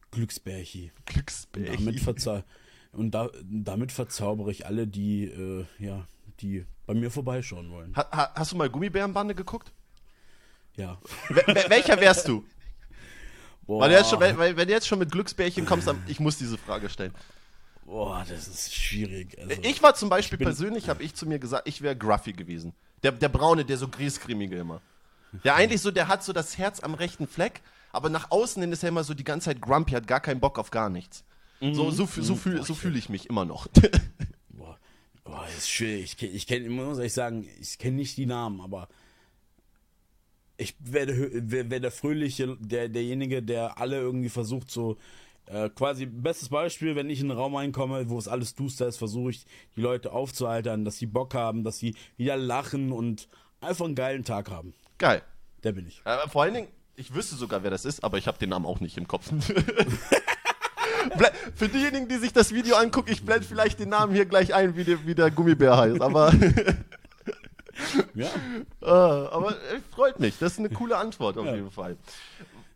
Glücksbärchi. 0.10 0.92
Und 0.98 1.06
Glücksbärchen. 1.06 1.86
damit, 1.86 2.00
verzau 2.00 2.44
und 2.92 3.12
da, 3.12 3.30
damit 3.44 3.92
verzaubere 3.92 4.50
ich 4.50 4.66
alle, 4.66 4.88
die, 4.88 5.26
äh, 5.26 5.66
ja, 5.78 6.08
die 6.40 6.66
bei 6.88 6.96
mir 6.96 7.12
vorbeischauen 7.12 7.70
wollen. 7.70 7.96
Ha, 7.96 8.10
ha, 8.12 8.34
hast 8.34 8.52
du 8.52 8.56
mal 8.56 8.70
Gummibärenbande 8.70 9.36
geguckt? 9.36 9.72
Ja. 10.76 11.00
Wel- 11.30 11.70
welcher 11.70 12.00
wärst 12.02 12.28
du? 12.28 12.44
Boah, 13.68 13.82
Weil, 13.82 13.90
du 13.90 13.96
jetzt 13.98 14.10
schon, 14.10 14.20
weil, 14.20 14.38
weil 14.38 14.56
wenn 14.58 14.68
du 14.68 14.74
jetzt 14.74 14.88
schon 14.88 15.00
mit 15.00 15.12
Glücksbärchen 15.12 15.66
kommst, 15.66 15.88
dann, 15.88 16.02
ich 16.08 16.20
muss 16.20 16.38
diese 16.38 16.58
Frage 16.58 16.90
stellen. 16.90 17.14
boah, 17.86 18.26
das 18.28 18.48
ist 18.48 18.74
schwierig. 18.74 19.38
Also, 19.40 19.62
Ich 19.64 19.82
war 19.82 19.96
zum 19.96 20.10
Beispiel 20.10 20.38
persönlich, 20.38 20.90
habe 20.90 21.04
ich 21.04 21.16
zu 21.16 21.26
mir 21.28 21.40
gesagt, 21.40 21.68
ich 21.68 21.82
wäre 21.82 21.96
Gruffy 21.96 22.34
gewesen. 22.34 22.74
Der, 23.04 23.12
der 23.12 23.30
Braune, 23.30 23.66
der 23.66 23.78
so 23.78 23.88
griesgrämige 23.88 24.58
immer. 24.58 24.82
Der 25.44 25.56
eigentlich 25.56 25.82
so, 25.82 25.92
der 25.92 26.08
hat 26.08 26.24
so 26.24 26.32
das 26.34 26.58
Herz 26.58 26.80
am 26.80 26.94
rechten 26.94 27.28
Fleck, 27.28 27.62
aber 27.92 28.10
nach 28.10 28.32
außen 28.32 28.62
hin 28.62 28.72
ist 28.72 28.84
er 28.84 28.90
immer 28.90 29.04
so 29.04 29.14
die 29.14 29.24
ganze 29.24 29.46
Zeit 29.46 29.62
grumpy, 29.62 29.92
hat 29.92 30.08
gar 30.08 30.20
keinen 30.22 30.40
Bock 30.40 30.58
auf 30.60 30.72
gar 30.72 30.90
nichts. 30.90 31.24
So, 31.62 31.90
so, 31.92 32.04
fü- 32.04 32.22
so, 32.22 32.36
fühl, 32.36 32.64
so 32.64 32.74
fühle 32.76 32.98
ich 33.00 33.10
mich 33.10 33.30
immer 33.30 33.46
noch. 33.46 33.68
Boah, 34.50 34.78
boah, 35.24 35.44
das 35.48 35.58
ist 35.60 35.70
schwierig. 35.70 36.04
Ich 36.04 36.18
kenne, 36.18 36.32
ich 36.34 36.48
kenn, 36.48 36.70
muss 36.70 36.98
ehrlich 36.98 37.14
sagen, 37.14 37.48
ich 37.60 37.78
kenne 37.80 37.96
nicht 37.98 38.18
die 38.18 38.26
Namen, 38.26 38.62
aber 38.62 38.88
ich 40.58 40.76
werde 40.80 41.30
wär 41.52 41.80
der 41.80 41.92
Fröhliche, 41.92 42.58
der, 42.60 42.90
derjenige, 42.90 43.44
der 43.44 43.78
alle 43.80 43.98
irgendwie 43.98 44.30
versucht, 44.30 44.72
so 44.72 44.98
äh, 45.48 45.70
quasi, 45.70 46.06
bestes 46.06 46.50
Beispiel, 46.50 46.96
wenn 46.96 47.10
ich 47.10 47.20
in 47.20 47.30
einen 47.30 47.40
Raum 47.40 47.56
reinkomme, 47.56 48.10
wo 48.10 48.18
es 48.18 48.28
alles 48.28 48.56
duster 48.56 48.88
ist, 48.88 48.98
versuche 48.98 49.30
ich, 49.32 49.46
die 49.76 49.82
Leute 49.82 50.12
aufzualtern, 50.12 50.86
dass 50.86 50.98
sie 50.98 51.06
Bock 51.06 51.34
haben, 51.36 51.64
dass 51.64 51.78
sie 51.78 51.96
wieder 52.18 52.36
lachen 52.36 52.92
und 52.92 53.28
einfach 53.62 53.86
einen 53.86 53.96
geilen 53.96 54.24
Tag 54.24 54.50
haben. 54.50 54.74
Geil. 54.98 55.22
Der 55.64 55.72
bin 55.72 55.88
ich. 55.88 56.02
Aber 56.04 56.30
vor 56.30 56.44
allen 56.44 56.54
Dingen, 56.54 56.68
ich 56.96 57.14
wüsste 57.14 57.36
sogar, 57.36 57.64
wer 57.64 57.72
das 57.72 57.86
ist, 57.86 58.04
aber 58.04 58.18
ich 58.18 58.28
habe 58.28 58.38
den 58.38 58.50
Namen 58.50 58.66
auch 58.66 58.80
nicht 58.80 58.98
im 58.98 59.08
Kopf. 59.08 59.32
Für 61.56 61.70
diejenigen, 61.70 62.08
die 62.08 62.18
sich 62.18 62.34
das 62.34 62.52
Video 62.54 62.76
angucken, 62.76 63.12
ich 63.12 63.24
blende 63.24 63.46
vielleicht 63.48 63.80
den 63.80 63.90
Namen 63.90 64.14
hier 64.14 64.26
gleich 64.26 64.54
ein, 64.54 64.76
wie 64.76 64.84
der, 64.84 65.06
wie 65.06 65.14
der 65.14 65.30
Gummibär 65.32 65.78
heißt. 65.78 66.02
Aber, 66.02 66.34
Ja. 68.14 68.28
äh, 68.82 68.86
aber 68.86 69.52
äh, 69.52 69.80
freut 69.92 70.20
mich. 70.20 70.38
Das 70.40 70.54
ist 70.54 70.60
eine 70.60 70.70
coole 70.70 70.98
Antwort 70.98 71.38
auf 71.38 71.46
Ja. 71.46 71.56
jeden 71.56 71.72
Fall. 71.72 71.98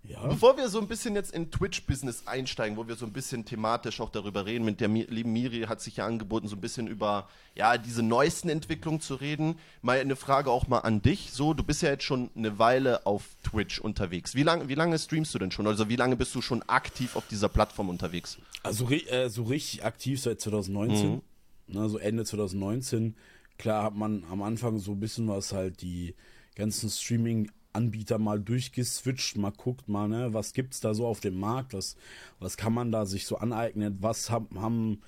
ja. 0.03 0.25
Bevor 0.27 0.57
wir 0.57 0.67
so 0.69 0.79
ein 0.79 0.87
bisschen 0.87 1.15
jetzt 1.15 1.33
in 1.33 1.51
Twitch-Business 1.51 2.23
einsteigen, 2.25 2.77
wo 2.77 2.87
wir 2.87 2.95
so 2.95 3.05
ein 3.05 3.13
bisschen 3.13 3.45
thematisch 3.45 4.01
auch 4.01 4.09
darüber 4.09 4.45
reden, 4.45 4.65
mit 4.65 4.81
der 4.81 4.87
lieben 4.89 5.31
Miri 5.31 5.61
hat 5.61 5.81
sich 5.81 5.97
ja 5.97 6.05
angeboten, 6.07 6.47
so 6.47 6.55
ein 6.55 6.61
bisschen 6.61 6.87
über 6.87 7.29
ja, 7.55 7.77
diese 7.77 8.01
neuesten 8.03 8.49
Entwicklungen 8.49 8.99
zu 9.01 9.15
reden. 9.15 9.57
Mal 9.81 9.99
eine 9.99 10.15
Frage 10.15 10.49
auch 10.51 10.67
mal 10.67 10.79
an 10.79 11.01
dich. 11.01 11.31
So, 11.31 11.53
du 11.53 11.63
bist 11.63 11.81
ja 11.81 11.89
jetzt 11.89 12.03
schon 12.03 12.29
eine 12.35 12.57
Weile 12.59 13.05
auf 13.05 13.23
Twitch 13.43 13.79
unterwegs. 13.79 14.35
Wie, 14.35 14.43
lang, 14.43 14.67
wie 14.67 14.75
lange 14.75 14.97
streamst 14.97 15.33
du 15.33 15.39
denn 15.39 15.51
schon? 15.51 15.67
Also 15.67 15.89
wie 15.89 15.95
lange 15.95 16.15
bist 16.15 16.33
du 16.35 16.41
schon 16.41 16.63
aktiv 16.63 17.15
auf 17.15 17.27
dieser 17.27 17.47
Plattform 17.49 17.89
unterwegs? 17.89 18.37
Also 18.63 18.89
äh, 18.89 19.29
so 19.29 19.43
richtig 19.43 19.85
aktiv 19.85 20.19
seit 20.21 20.41
2019, 20.41 21.21
ne, 21.67 21.87
so 21.87 21.97
Ende 21.99 22.25
2019. 22.25 23.15
Klar 23.59 23.83
hat 23.83 23.95
man 23.95 24.23
am 24.31 24.41
Anfang 24.41 24.79
so 24.79 24.93
ein 24.93 24.99
bisschen 25.01 25.27
was 25.27 25.51
halt 25.51 25.81
die 25.81 26.15
ganzen 26.55 26.89
Streaming-Anbieter 26.89 28.17
mal 28.17 28.39
durchgeswitcht, 28.39 29.37
mal 29.37 29.51
guckt 29.51 29.89
mal, 29.89 30.07
ne, 30.07 30.33
was 30.33 30.53
gibt's 30.53 30.79
da 30.79 30.93
so 30.93 31.05
auf 31.05 31.19
dem 31.19 31.37
Markt, 31.37 31.73
was, 31.73 31.97
was 32.39 32.55
kann 32.55 32.73
man 32.73 32.91
da 32.91 33.05
sich 33.05 33.25
so 33.25 33.37
aneignen, 33.37 33.97
was 34.01 34.31
haben, 34.31 34.61
haben 34.61 35.01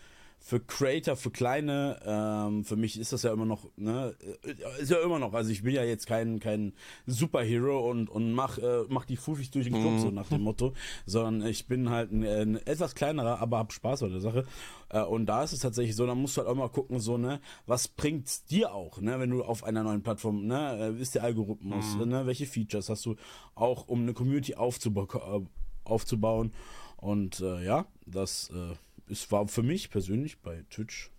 für 0.43 0.59
Creator, 0.59 1.15
für 1.15 1.29
kleine, 1.29 1.99
ähm, 2.03 2.65
für 2.65 2.75
mich 2.75 2.99
ist 2.99 3.13
das 3.13 3.21
ja 3.21 3.31
immer 3.31 3.45
noch, 3.45 3.69
ne, 3.77 4.15
äh, 4.43 4.81
ist 4.81 4.89
ja 4.89 4.97
immer 5.01 5.19
noch, 5.19 5.33
also 5.33 5.51
ich 5.51 5.61
bin 5.61 5.75
ja 5.75 5.83
jetzt 5.83 6.07
kein, 6.07 6.39
kein 6.39 6.73
Superhero 7.05 7.87
und, 7.89 8.09
und 8.09 8.33
mach, 8.33 8.57
äh, 8.57 8.83
mach 8.89 9.05
die 9.05 9.17
Fufis 9.17 9.51
durch 9.51 9.65
den 9.65 9.75
Club, 9.75 9.99
so 9.99 10.09
nach 10.09 10.29
dem 10.29 10.41
Motto, 10.41 10.73
sondern 11.05 11.47
ich 11.47 11.67
bin 11.67 11.91
halt 11.91 12.11
ein, 12.11 12.25
ein 12.25 12.55
etwas 12.65 12.95
kleinerer, 12.95 13.39
aber 13.39 13.59
hab 13.59 13.71
Spaß 13.71 13.99
bei 14.01 14.09
der 14.09 14.19
Sache. 14.19 14.45
Äh, 14.89 15.03
und 15.03 15.27
da 15.27 15.43
ist 15.43 15.53
es 15.53 15.59
tatsächlich 15.59 15.95
so, 15.95 16.07
da 16.07 16.15
musst 16.15 16.35
du 16.35 16.41
halt 16.41 16.49
auch 16.49 16.55
mal 16.55 16.69
gucken, 16.69 16.99
so, 16.99 17.19
ne, 17.19 17.39
was 17.67 17.87
bringt's 17.87 18.43
dir 18.43 18.73
auch, 18.73 18.99
ne, 18.99 19.19
wenn 19.19 19.29
du 19.29 19.43
auf 19.43 19.63
einer 19.63 19.83
neuen 19.83 20.01
Plattform, 20.01 20.47
ne, 20.47 20.95
äh, 20.97 20.99
ist 20.99 21.13
der 21.13 21.23
Algorithmus, 21.23 21.97
ne, 22.03 22.25
welche 22.25 22.47
Features 22.47 22.89
hast 22.89 23.05
du 23.05 23.15
auch, 23.53 23.87
um 23.87 24.01
eine 24.01 24.13
Community 24.13 24.55
aufzuba 24.55 25.07
äh, 25.13 25.41
aufzubauen. 25.83 26.51
Und 26.97 27.39
äh, 27.41 27.63
ja, 27.65 27.85
das 28.05 28.51
äh, 28.51 28.75
es 29.11 29.31
war 29.31 29.47
für 29.47 29.63
mich 29.63 29.89
persönlich 29.89 30.39
bei 30.39 30.63
Twitch. 30.69 31.11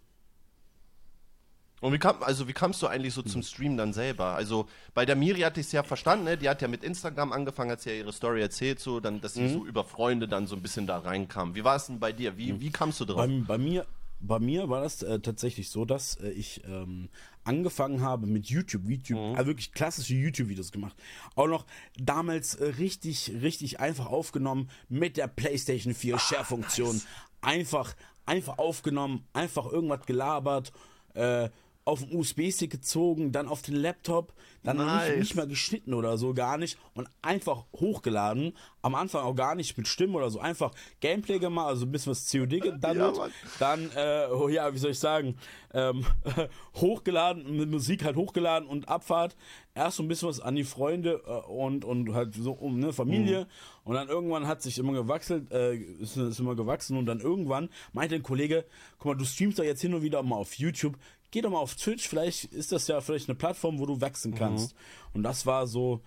Und 1.80 1.92
wie 1.92 1.98
kam, 1.98 2.22
also 2.22 2.46
wie 2.46 2.52
kamst 2.52 2.80
du 2.80 2.86
eigentlich 2.86 3.12
so 3.12 3.22
zum 3.22 3.42
Stream 3.42 3.76
dann 3.76 3.92
selber? 3.92 4.36
Also 4.36 4.68
bei 4.94 5.04
der 5.04 5.16
Miri 5.16 5.40
hatte 5.40 5.58
ich 5.58 5.66
es 5.66 5.72
ja 5.72 5.82
verstanden, 5.82 6.24
ne? 6.24 6.38
die 6.38 6.48
hat 6.48 6.62
ja 6.62 6.68
mit 6.68 6.84
Instagram 6.84 7.32
angefangen, 7.32 7.72
hat 7.72 7.80
sie 7.80 7.90
ja 7.90 7.96
ihre 7.96 8.12
Story 8.12 8.40
erzählt, 8.40 8.78
so 8.78 9.00
dann, 9.00 9.20
dass 9.20 9.34
sie 9.34 9.48
so 9.48 9.66
über 9.66 9.82
Freunde 9.82 10.28
dann 10.28 10.46
so 10.46 10.54
ein 10.54 10.62
bisschen 10.62 10.86
da 10.86 10.98
reinkam. 10.98 11.56
Wie 11.56 11.64
war 11.64 11.74
es 11.74 11.86
denn 11.86 11.98
bei 11.98 12.12
dir? 12.12 12.38
Wie, 12.38 12.60
wie 12.60 12.70
kamst 12.70 13.00
du 13.00 13.04
drauf? 13.04 13.26
Bei, 13.26 13.42
bei 13.44 13.58
mir, 13.58 13.84
bei 14.20 14.38
mir 14.38 14.68
war 14.68 14.82
das 14.82 15.02
äh, 15.02 15.18
tatsächlich 15.18 15.70
so, 15.70 15.84
dass 15.84 16.14
äh, 16.20 16.30
ich 16.30 16.62
ähm, 16.64 17.08
angefangen 17.44 18.00
habe 18.00 18.26
mit 18.26 18.46
YouTube, 18.46 18.82
YouTube, 18.88 19.36
also 19.36 19.46
wirklich 19.46 19.72
klassische 19.72 20.14
YouTube-Videos 20.14 20.72
gemacht. 20.72 20.96
Auch 21.34 21.46
noch 21.46 21.66
damals 21.98 22.54
äh, 22.54 22.66
richtig, 22.66 23.32
richtig 23.42 23.80
einfach 23.80 24.06
aufgenommen 24.06 24.70
mit 24.88 25.16
der 25.16 25.28
PlayStation 25.28 25.94
4 25.94 26.18
Share-Funktion. 26.18 27.02
Einfach, 27.40 27.94
einfach 28.26 28.58
aufgenommen, 28.58 29.26
einfach 29.32 29.66
irgendwas 29.66 30.06
gelabert, 30.06 30.72
äh, 31.14 31.48
auf 31.84 32.04
den 32.04 32.16
USB-Stick 32.16 32.70
gezogen, 32.70 33.32
dann 33.32 33.48
auf 33.48 33.62
den 33.62 33.74
Laptop, 33.74 34.32
dann 34.62 34.76
Nice. 34.76 35.08
nicht, 35.08 35.18
nicht 35.18 35.34
mehr 35.34 35.46
geschnitten 35.48 35.94
oder 35.94 36.16
so, 36.16 36.32
gar 36.32 36.56
nicht 36.56 36.78
und 36.94 37.08
einfach 37.22 37.64
hochgeladen. 37.74 38.56
Am 38.82 38.94
Anfang 38.94 39.24
auch 39.24 39.34
gar 39.34 39.56
nicht 39.56 39.76
mit 39.76 39.88
Stimmen 39.88 40.14
oder 40.14 40.30
so, 40.30 40.38
einfach 40.38 40.72
Gameplay 41.00 41.40
gemacht, 41.40 41.66
also 41.68 41.84
ein 41.86 41.90
bisschen 41.90 42.12
was 42.12 42.30
COD 42.30 42.50
gedaddelt. 42.62 43.16
Mann. 43.16 43.32
dann, 43.58 43.90
äh, 43.96 44.28
oh 44.32 44.48
ja, 44.48 44.72
wie 44.72 44.78
soll 44.78 44.92
ich 44.92 44.98
sagen, 45.00 45.36
ähm, 45.74 46.04
hochgeladen, 46.76 47.56
mit 47.56 47.68
Musik 47.68 48.04
halt 48.04 48.16
hochgeladen 48.16 48.68
und 48.68 48.88
Abfahrt. 48.88 49.36
Erst 49.74 49.96
so 49.96 50.02
ein 50.02 50.08
bisschen 50.08 50.28
was 50.28 50.38
an 50.38 50.54
die 50.54 50.64
Freunde 50.64 51.22
äh, 51.26 51.50
und, 51.50 51.84
und 51.84 52.14
halt 52.14 52.34
so 52.34 52.52
um 52.52 52.76
eine 52.76 52.92
Familie. 52.92 53.48
Und 53.84 53.94
dann 53.94 54.08
irgendwann 54.08 54.46
hat 54.46 54.62
sich 54.62 54.78
immer 54.78 54.92
gewachselt, 54.92 55.50
äh, 55.50 55.74
ist, 55.74 56.16
ist 56.16 56.38
immer 56.38 56.54
gewachsen 56.54 56.96
und 56.96 57.06
dann 57.06 57.20
irgendwann 57.20 57.70
meinte 57.92 58.14
ein 58.14 58.22
Kollege, 58.22 58.64
guck 58.98 59.06
mal, 59.12 59.18
du 59.18 59.24
streamst 59.24 59.58
doch 59.58 59.64
jetzt 59.64 59.80
hin 59.80 59.94
und 59.94 60.02
wieder 60.02 60.22
mal 60.22 60.36
auf 60.36 60.54
YouTube, 60.54 60.96
geh 61.32 61.40
doch 61.40 61.50
mal 61.50 61.58
auf 61.58 61.74
Twitch, 61.74 62.06
vielleicht 62.06 62.44
ist 62.44 62.70
das 62.70 62.86
ja 62.86 63.00
vielleicht 63.00 63.28
eine 63.28 63.36
Plattform, 63.36 63.80
wo 63.80 63.86
du 63.86 64.00
wachsen 64.00 64.34
kannst. 64.34 64.76
Und 65.12 65.24
das 65.24 65.44
war 65.44 65.66
so, 65.66 66.00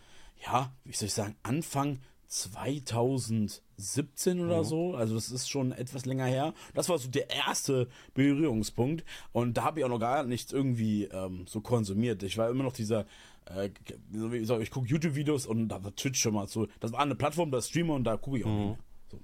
ja, 0.46 0.72
wie 0.86 0.94
soll 0.94 1.08
ich 1.08 1.14
sagen, 1.14 1.36
Anfang 1.44 2.00
2017 2.28 4.40
oder 4.40 4.64
so. 4.64 4.96
Also 4.96 5.16
das 5.16 5.32
ist 5.32 5.50
schon 5.50 5.72
etwas 5.72 6.06
länger 6.06 6.26
her. 6.26 6.54
Das 6.74 6.90
war 6.90 6.98
so 6.98 7.10
der 7.10 7.30
erste 7.30 7.88
Berührungspunkt. 8.14 9.04
Und 9.32 9.58
da 9.58 9.64
habe 9.64 9.80
ich 9.80 9.86
auch 9.86 9.90
noch 9.90 10.00
gar 10.00 10.24
nichts 10.24 10.52
irgendwie 10.52 11.06
ähm, 11.06 11.46
so 11.48 11.62
konsumiert. 11.62 12.24
Ich 12.24 12.38
war 12.38 12.50
immer 12.50 12.64
noch 12.64 12.74
dieser, 12.74 13.06
äh, 13.46 13.70
gesagt, 14.12 14.62
ich 14.62 14.72
gucke 14.72 14.88
YouTube-Videos 14.88 15.46
und 15.46 15.70
da 15.70 15.84
war 15.84 15.96
Twitch 15.96 16.22
schon 16.22 16.34
mal 16.34 16.48
so. 16.48 16.68
Das 16.80 16.92
war 16.92 17.00
eine 17.00 17.16
Plattform, 17.16 17.52
da 17.52 17.62
streame 17.62 17.94
und 17.94 18.04
da 18.04 18.18
gucke 18.18 18.40
ich 18.40 18.46
auch. 18.46 18.50
nicht 18.50 18.68
mehr. 18.68 18.78
So. 19.12 19.20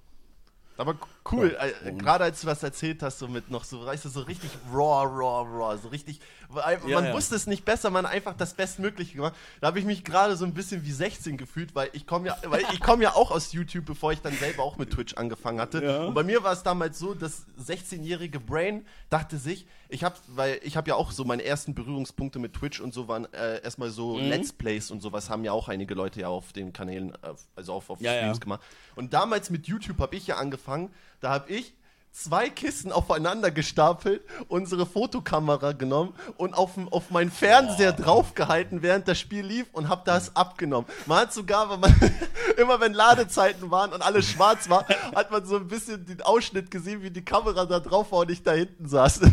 Aber 0.78 0.98
cool, 1.32 1.58
Ja, 1.60 1.66
äh, 1.88 1.92
gerade 1.94 2.24
als 2.24 2.42
du 2.42 2.48
was 2.48 2.64
erzählt 2.64 3.04
hast, 3.04 3.20
so 3.20 3.28
mit 3.28 3.52
noch 3.52 3.64
so, 3.64 3.86
weißt 3.86 4.06
du, 4.06 4.10
so 4.10 4.22
richtig 4.22 4.50
raw, 4.72 5.06
raw, 5.06 5.48
raw, 5.48 5.78
so 5.78 5.90
richtig, 5.90 6.20
man 6.50 7.06
Ja, 7.06 7.14
wusste 7.14 7.36
es 7.36 7.48
nicht 7.48 7.64
besser, 7.66 7.90
man 7.90 8.06
hat 8.06 8.14
einfach 8.14 8.36
das 8.36 8.54
Bestmögliche 8.54 9.16
gemacht. 9.16 9.34
Da 9.60 9.68
habe 9.68 9.80
ich 9.80 9.86
mich 9.86 10.04
gerade 10.04 10.36
so 10.36 10.46
ein 10.46 10.54
bisschen 10.54 10.84
wie 10.84 10.92
16 10.92 11.38
gefühlt, 11.38 11.76
weil 11.76 11.90
ich 11.94 12.06
komme 12.08 12.28
ja, 12.28 12.38
weil 12.46 12.62
ich 12.74 12.82
komme 12.82 13.04
ja 13.04 13.14
auch 13.16 13.32
aus 13.32 13.52
YouTube, 13.54 13.86
bevor 13.86 14.12
ich 14.12 14.22
dann 14.22 14.36
selber 14.38 14.64
auch 14.64 14.78
mit 14.78 14.92
Twitch 14.92 15.14
angefangen 15.16 15.60
hatte. 15.60 16.06
Und 16.08 16.14
bei 16.14 16.24
mir 16.24 16.44
war 16.44 16.54
es 16.54 16.64
damals 16.64 16.98
so, 17.00 17.14
das 17.14 17.46
16-jährige 17.64 18.40
Brain 18.40 18.86
dachte 19.10 19.38
sich, 19.38 19.66
ich 19.90 20.04
habe, 20.06 20.16
weil 20.28 20.60
ich 20.64 20.78
habe 20.78 20.90
ja 20.90 20.96
auch 20.96 21.12
so 21.12 21.26
meine 21.26 21.44
ersten 21.44 21.74
Berührungspunkte 21.76 22.40
mit 22.40 22.54
Twitch 22.54 22.80
und 22.80 22.94
so 22.94 23.08
waren 23.10 23.32
äh, 23.34 23.62
erstmal 23.62 23.90
so 23.90 24.18
Mhm. 24.18 24.30
Let's 24.30 24.54
Plays 24.54 24.90
und 24.92 25.02
sowas 25.02 25.30
haben 25.30 25.44
ja 25.44 25.52
auch 25.52 25.68
einige 25.68 25.94
Leute 25.94 26.22
ja 26.22 26.28
auf 26.30 26.54
den 26.54 26.72
Kanälen, 26.74 27.14
äh, 27.22 27.34
also 27.56 27.74
auf, 27.74 27.90
auf 27.90 28.00
Ja, 28.02 28.14
Streams 28.14 28.38
ja. 28.38 28.40
gemacht. 28.42 28.62
Und 28.96 29.14
damals 29.14 29.50
mit 29.50 29.68
YouTube 29.68 30.00
habe 30.00 30.16
ich 30.16 30.28
ja 30.28 30.38
angefangen, 30.38 30.90
da 31.22 31.30
habe 31.32 31.52
ich 31.52 31.74
zwei 32.12 32.50
Kissen 32.50 32.92
aufeinander 32.92 33.52
gestapelt, 33.52 34.22
unsere 34.50 34.86
Fotokamera 34.86 35.72
genommen 35.72 36.14
und 36.36 36.54
auf, 36.54 36.72
auf 36.92 37.10
meinen 37.10 37.32
Fernseher 37.32 37.94
draufgehalten, 37.94 38.82
während 38.82 39.08
das 39.08 39.18
Spiel 39.18 39.46
lief 39.46 39.68
und 39.72 39.88
habe 39.88 40.02
das 40.06 40.36
abgenommen. 40.36 40.90
Man 41.06 41.20
hat 41.20 41.34
sogar, 41.34 41.70
wenn 41.70 41.80
man, 41.80 41.96
immer 42.58 42.82
wenn 42.82 42.94
Ladezeiten 42.94 43.72
waren 43.72 43.94
und 43.94 44.02
alles 44.02 44.30
schwarz 44.30 44.70
war, 44.70 44.86
hat 45.16 45.32
man 45.32 45.46
so 45.46 45.56
ein 45.56 45.68
bisschen 45.68 46.06
den 46.06 46.22
Ausschnitt 46.22 46.70
gesehen, 46.70 47.02
wie 47.02 47.12
die 47.12 47.24
Kamera 47.24 47.66
da 47.66 47.80
drauf 47.80 48.12
war 48.12 48.20
und 48.20 48.32
ich 48.32 48.44
da 48.44 48.54
hinten 48.54 48.88
saß. 48.88 49.22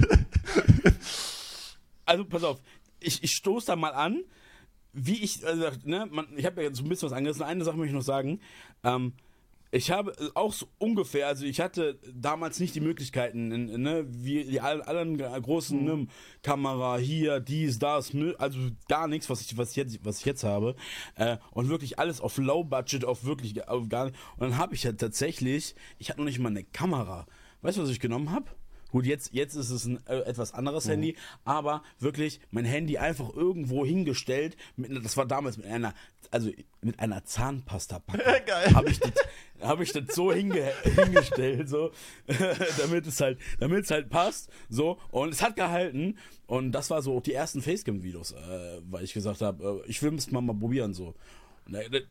Also 2.05 2.25
pass 2.25 2.43
auf, 2.43 2.59
ich, 3.01 3.23
ich 3.23 3.33
stoße 3.33 3.67
da 3.67 3.77
mal 3.77 3.93
an, 3.93 4.25
wie 4.95 5.23
ich, 5.23 5.47
also, 5.47 5.69
ne, 5.85 6.09
man, 6.11 6.27
ich 6.37 6.47
habe 6.47 6.63
ja 6.63 6.69
jetzt 6.69 6.79
so 6.79 6.85
ein 6.85 6.89
bisschen 6.89 7.11
was 7.11 7.17
angerissen. 7.17 7.43
Eine 7.43 7.65
Sache 7.67 7.77
möchte 7.77 7.91
ich 7.91 7.95
noch 7.95 8.01
sagen. 8.01 8.41
Ähm, 8.83 9.13
ich 9.71 9.91
habe 9.91 10.15
auch 10.35 10.53
so 10.53 10.67
ungefähr, 10.79 11.27
also 11.27 11.45
ich 11.45 11.61
hatte 11.61 11.99
damals 12.15 12.59
nicht 12.59 12.75
die 12.75 12.81
Möglichkeiten, 12.81 13.49
ne, 13.49 14.07
wie 14.09 14.45
die 14.45 14.61
anderen 14.61 15.19
großen 15.19 15.85
ne, 15.85 16.07
Kamera 16.43 16.97
hier, 16.97 17.41
dies, 17.41 17.79
das, 17.79 18.13
also 18.39 18.59
gar 18.89 19.09
nichts, 19.09 19.29
was 19.29 19.43
ich, 19.43 19.57
was 19.57 19.71
ich 19.71 19.77
jetzt, 19.77 20.05
was 20.05 20.21
ich 20.21 20.25
jetzt 20.25 20.45
habe. 20.45 20.75
Äh, 21.17 21.37
und 21.51 21.69
wirklich 21.69 21.99
alles 21.99 22.21
auf 22.21 22.39
Low 22.39 22.65
Budget, 22.65 23.05
auf 23.05 23.25
wirklich 23.25 23.69
auf 23.69 23.89
gar. 23.89 24.07
Und 24.07 24.15
dann 24.41 24.57
habe 24.57 24.75
ich 24.75 24.85
ja 24.85 24.93
tatsächlich, 24.93 25.75
ich 25.99 26.09
hatte 26.09 26.21
noch 26.21 26.27
nicht 26.27 26.39
mal 26.39 26.49
eine 26.49 26.65
Kamera. 26.65 27.27
Weißt 27.61 27.77
du, 27.77 27.83
was 27.83 27.91
ich 27.91 28.01
genommen 28.01 28.31
habe? 28.31 28.51
Gut, 28.91 29.05
jetzt, 29.05 29.33
jetzt 29.33 29.55
ist 29.55 29.71
es 29.71 29.85
ein 29.85 30.01
äh, 30.07 30.21
etwas 30.21 30.55
anderes 30.55 30.89
Handy, 30.89 31.17
aber 31.45 31.83
wirklich 31.99 32.41
mein 32.51 32.65
Handy 32.65 32.97
einfach 32.97 33.35
irgendwo 33.35 33.85
hingestellt. 33.85 34.57
Mit, 34.77 35.05
das 35.05 35.17
war 35.17 35.27
damals 35.27 35.59
mit 35.59 35.67
einer, 35.67 35.95
also 36.31 36.51
mit 36.81 36.99
einer 36.99 37.25
Zahnpasta-Packung. 37.25 38.25
Geil. 38.47 38.75
Habe 38.75 38.91
ich 38.91 38.99
das, 38.99 39.13
habe 39.61 39.83
ich 39.83 39.93
das 39.93 40.15
so 40.15 40.33
hinge 40.33 40.73
hingestellt, 40.83 41.69
so, 41.69 41.91
damit 42.79 43.07
es 43.07 43.21
halt, 43.21 43.39
damit 43.61 43.85
es 43.85 43.91
halt 43.91 44.09
passt, 44.09 44.51
so. 44.71 44.99
Und 45.11 45.31
es 45.31 45.43
hat 45.43 45.57
gehalten. 45.57 46.17
Und 46.47 46.73
das 46.73 46.89
war 46.89 47.03
so 47.03 47.19
auch 47.19 47.23
die 47.23 47.35
ersten 47.35 47.61
Facecam-Videos, 47.61 48.33
äh, 48.33 48.81
weil 48.89 49.05
ich 49.05 49.13
gesagt 49.13 49.43
habe, 49.43 49.83
äh, 49.85 49.91
ich 49.91 50.03
will 50.03 50.15
es 50.15 50.31
mal, 50.31 50.41
mal 50.41 50.57
probieren, 50.57 50.95
so. 50.95 51.15
Und, 51.69 51.75
äh, 51.75 52.03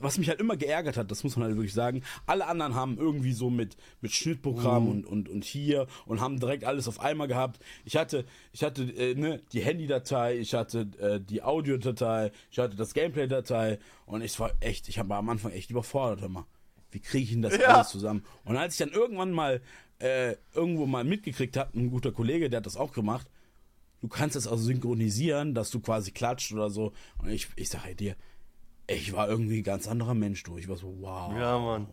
Was 0.00 0.18
mich 0.18 0.28
halt 0.28 0.40
immer 0.40 0.56
geärgert 0.56 0.96
hat, 0.96 1.10
das 1.10 1.24
muss 1.24 1.36
man 1.36 1.46
halt 1.46 1.56
wirklich 1.56 1.72
sagen, 1.74 2.02
alle 2.26 2.46
anderen 2.46 2.74
haben 2.74 2.98
irgendwie 2.98 3.32
so 3.32 3.48
mit, 3.50 3.76
mit 4.00 4.12
Schnittprogramm 4.12 4.88
und, 4.88 5.06
und, 5.06 5.28
und 5.28 5.44
hier 5.44 5.86
und 6.06 6.20
haben 6.20 6.38
direkt 6.38 6.64
alles 6.64 6.86
auf 6.88 7.00
einmal 7.00 7.26
gehabt. 7.28 7.58
Ich 7.84 7.96
hatte, 7.96 8.24
ich 8.52 8.62
hatte 8.62 8.82
äh, 8.82 9.14
ne, 9.14 9.40
die 9.52 9.60
Handy-Datei, 9.62 10.38
ich 10.38 10.54
hatte 10.54 10.88
äh, 11.00 11.20
die 11.20 11.42
Audiodatei, 11.42 12.30
ich 12.50 12.58
hatte 12.58 12.76
das 12.76 12.92
Gameplay-Datei 12.94 13.78
und 14.04 14.22
ich 14.22 14.38
war 14.38 14.52
echt, 14.60 14.88
ich 14.88 14.98
habe 14.98 15.14
am 15.14 15.28
Anfang 15.28 15.52
echt 15.52 15.70
überfordert 15.70 16.22
immer. 16.22 16.46
Wie 16.90 17.00
kriege 17.00 17.24
ich 17.24 17.30
denn 17.32 17.42
das 17.42 17.56
Ja. 17.58 17.74
alles 17.74 17.88
zusammen? 17.88 18.24
Und 18.44 18.56
als 18.56 18.74
ich 18.74 18.78
dann 18.78 18.90
irgendwann 18.94 19.32
mal 19.32 19.60
äh, 19.98 20.36
irgendwo 20.54 20.86
mal 20.86 21.04
mitgekriegt 21.04 21.56
habe, 21.56 21.78
ein 21.78 21.90
guter 21.90 22.12
Kollege, 22.12 22.50
der 22.50 22.58
hat 22.58 22.66
das 22.66 22.76
auch 22.76 22.92
gemacht, 22.92 23.26
du 24.02 24.08
kannst 24.08 24.36
das 24.36 24.46
also 24.46 24.62
synchronisieren, 24.62 25.54
dass 25.54 25.70
du 25.70 25.80
quasi 25.80 26.10
klatscht 26.12 26.52
oder 26.52 26.68
so. 26.70 26.92
Und 27.18 27.30
ich, 27.30 27.48
ich 27.56 27.68
sage 27.70 27.94
dir, 27.94 28.14
ich 28.88 29.12
war 29.12 29.28
irgendwie 29.28 29.58
ein 29.60 29.64
ganz 29.64 29.88
anderer 29.88 30.14
Mensch 30.14 30.42
durch. 30.44 30.62
Ich 30.64 30.68
war 30.68 30.76
so, 30.76 30.94
wow, 31.00 31.32
Ja, 31.36 31.58
Mann. 31.58 31.88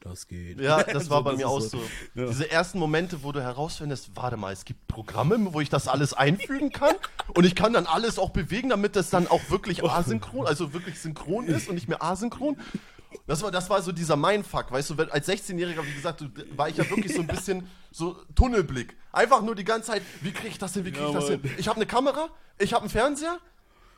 das 0.00 0.26
geht. 0.26 0.60
Ja, 0.60 0.82
das 0.82 1.08
war 1.10 1.18
So, 1.20 1.24
bei 1.24 1.30
das 1.32 1.38
mir 1.40 1.48
auch 1.48 1.60
so. 1.60 1.78
so. 1.78 1.80
Ja. 2.14 2.26
Diese 2.26 2.50
ersten 2.50 2.78
Momente, 2.78 3.22
wo 3.22 3.32
du 3.32 3.40
herausfindest, 3.42 4.10
warte 4.14 4.36
mal, 4.36 4.52
es 4.52 4.64
gibt 4.64 4.86
Programme, 4.88 5.52
wo 5.54 5.60
ich 5.60 5.68
das 5.70 5.88
alles 5.88 6.12
einfügen 6.14 6.70
kann 6.72 6.94
und 7.34 7.44
ich 7.44 7.54
kann 7.54 7.72
dann 7.72 7.86
alles 7.86 8.18
auch 8.18 8.30
bewegen, 8.30 8.68
damit 8.70 8.96
das 8.96 9.10
dann 9.10 9.26
auch 9.28 9.50
wirklich 9.50 9.84
asynchron, 9.88 10.46
also 10.46 10.72
wirklich 10.72 10.98
synchron 11.00 11.46
ist 11.48 11.68
und 11.68 11.74
nicht 11.76 11.88
mehr 11.88 12.02
asynchron. 12.02 12.56
Das 13.26 13.42
war, 13.42 13.50
das 13.50 13.70
war 13.70 13.80
so 13.82 13.92
dieser 13.92 14.16
Mindfuck, 14.16 14.70
weißt 14.70 14.90
du, 14.90 14.94
als 15.10 15.28
16-Jähriger, 15.28 15.84
wie 15.86 15.94
gesagt, 15.94 16.24
war 16.56 16.68
ich 16.68 16.76
ja 16.76 16.88
wirklich 16.90 17.14
so 17.14 17.20
ein 17.20 17.26
bisschen 17.26 17.66
so 17.90 18.16
Tunnelblick. 18.34 18.94
Einfach 19.12 19.42
nur 19.42 19.54
die 19.54 19.64
ganze 19.64 19.92
Zeit, 19.92 20.02
wie 20.22 20.32
kriege 20.32 20.48
ich 20.48 20.58
das 20.58 20.74
hin, 20.74 20.84
wie 20.84 20.92
kriege 20.92 21.06
ich 21.06 21.14
Ja, 21.14 21.20
das 21.20 21.28
hin? 21.30 21.40
Ich 21.56 21.66
habe 21.68 21.76
eine 21.76 21.86
Kamera, 21.86 22.28
ich 22.58 22.72
habe 22.74 22.82
einen 22.82 22.90
Fernseher, 22.90 23.38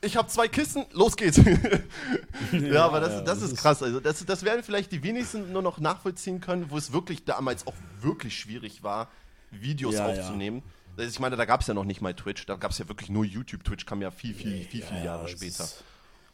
ich 0.00 0.16
habe 0.16 0.28
zwei 0.28 0.48
Kissen, 0.48 0.86
los 0.92 1.16
geht's. 1.16 1.38
ja, 2.52 2.84
aber 2.84 3.00
das, 3.00 3.12
ja, 3.12 3.20
das, 3.22 3.40
das 3.40 3.50
ist 3.50 3.58
krass. 3.58 3.82
Also 3.82 4.00
das, 4.00 4.24
das 4.24 4.44
werden 4.44 4.62
vielleicht 4.62 4.92
die 4.92 5.02
wenigsten 5.02 5.52
nur 5.52 5.62
noch 5.62 5.78
nachvollziehen 5.78 6.40
können, 6.40 6.70
wo 6.70 6.76
es 6.76 6.92
wirklich 6.92 7.24
damals 7.24 7.66
auch 7.66 7.74
wirklich 8.00 8.38
schwierig 8.38 8.82
war, 8.82 9.10
Videos 9.50 9.94
Ja, 9.94 10.06
aufzunehmen. 10.06 10.62
Also 10.96 11.10
ich 11.10 11.20
meine, 11.20 11.36
da 11.36 11.44
gab 11.44 11.60
es 11.60 11.66
ja 11.66 11.74
noch 11.74 11.84
nicht 11.84 12.00
mal 12.00 12.14
Twitch, 12.14 12.46
da 12.46 12.56
gab 12.56 12.72
es 12.72 12.78
ja 12.78 12.88
wirklich 12.88 13.08
nur 13.08 13.24
YouTube. 13.24 13.64
Twitch 13.64 13.86
kam 13.86 14.02
ja 14.02 14.10
viel, 14.10 14.34
viel, 14.34 14.64
viel, 14.64 14.82
viele 14.82 15.04
Jahre 15.04 15.28
später. 15.28 15.68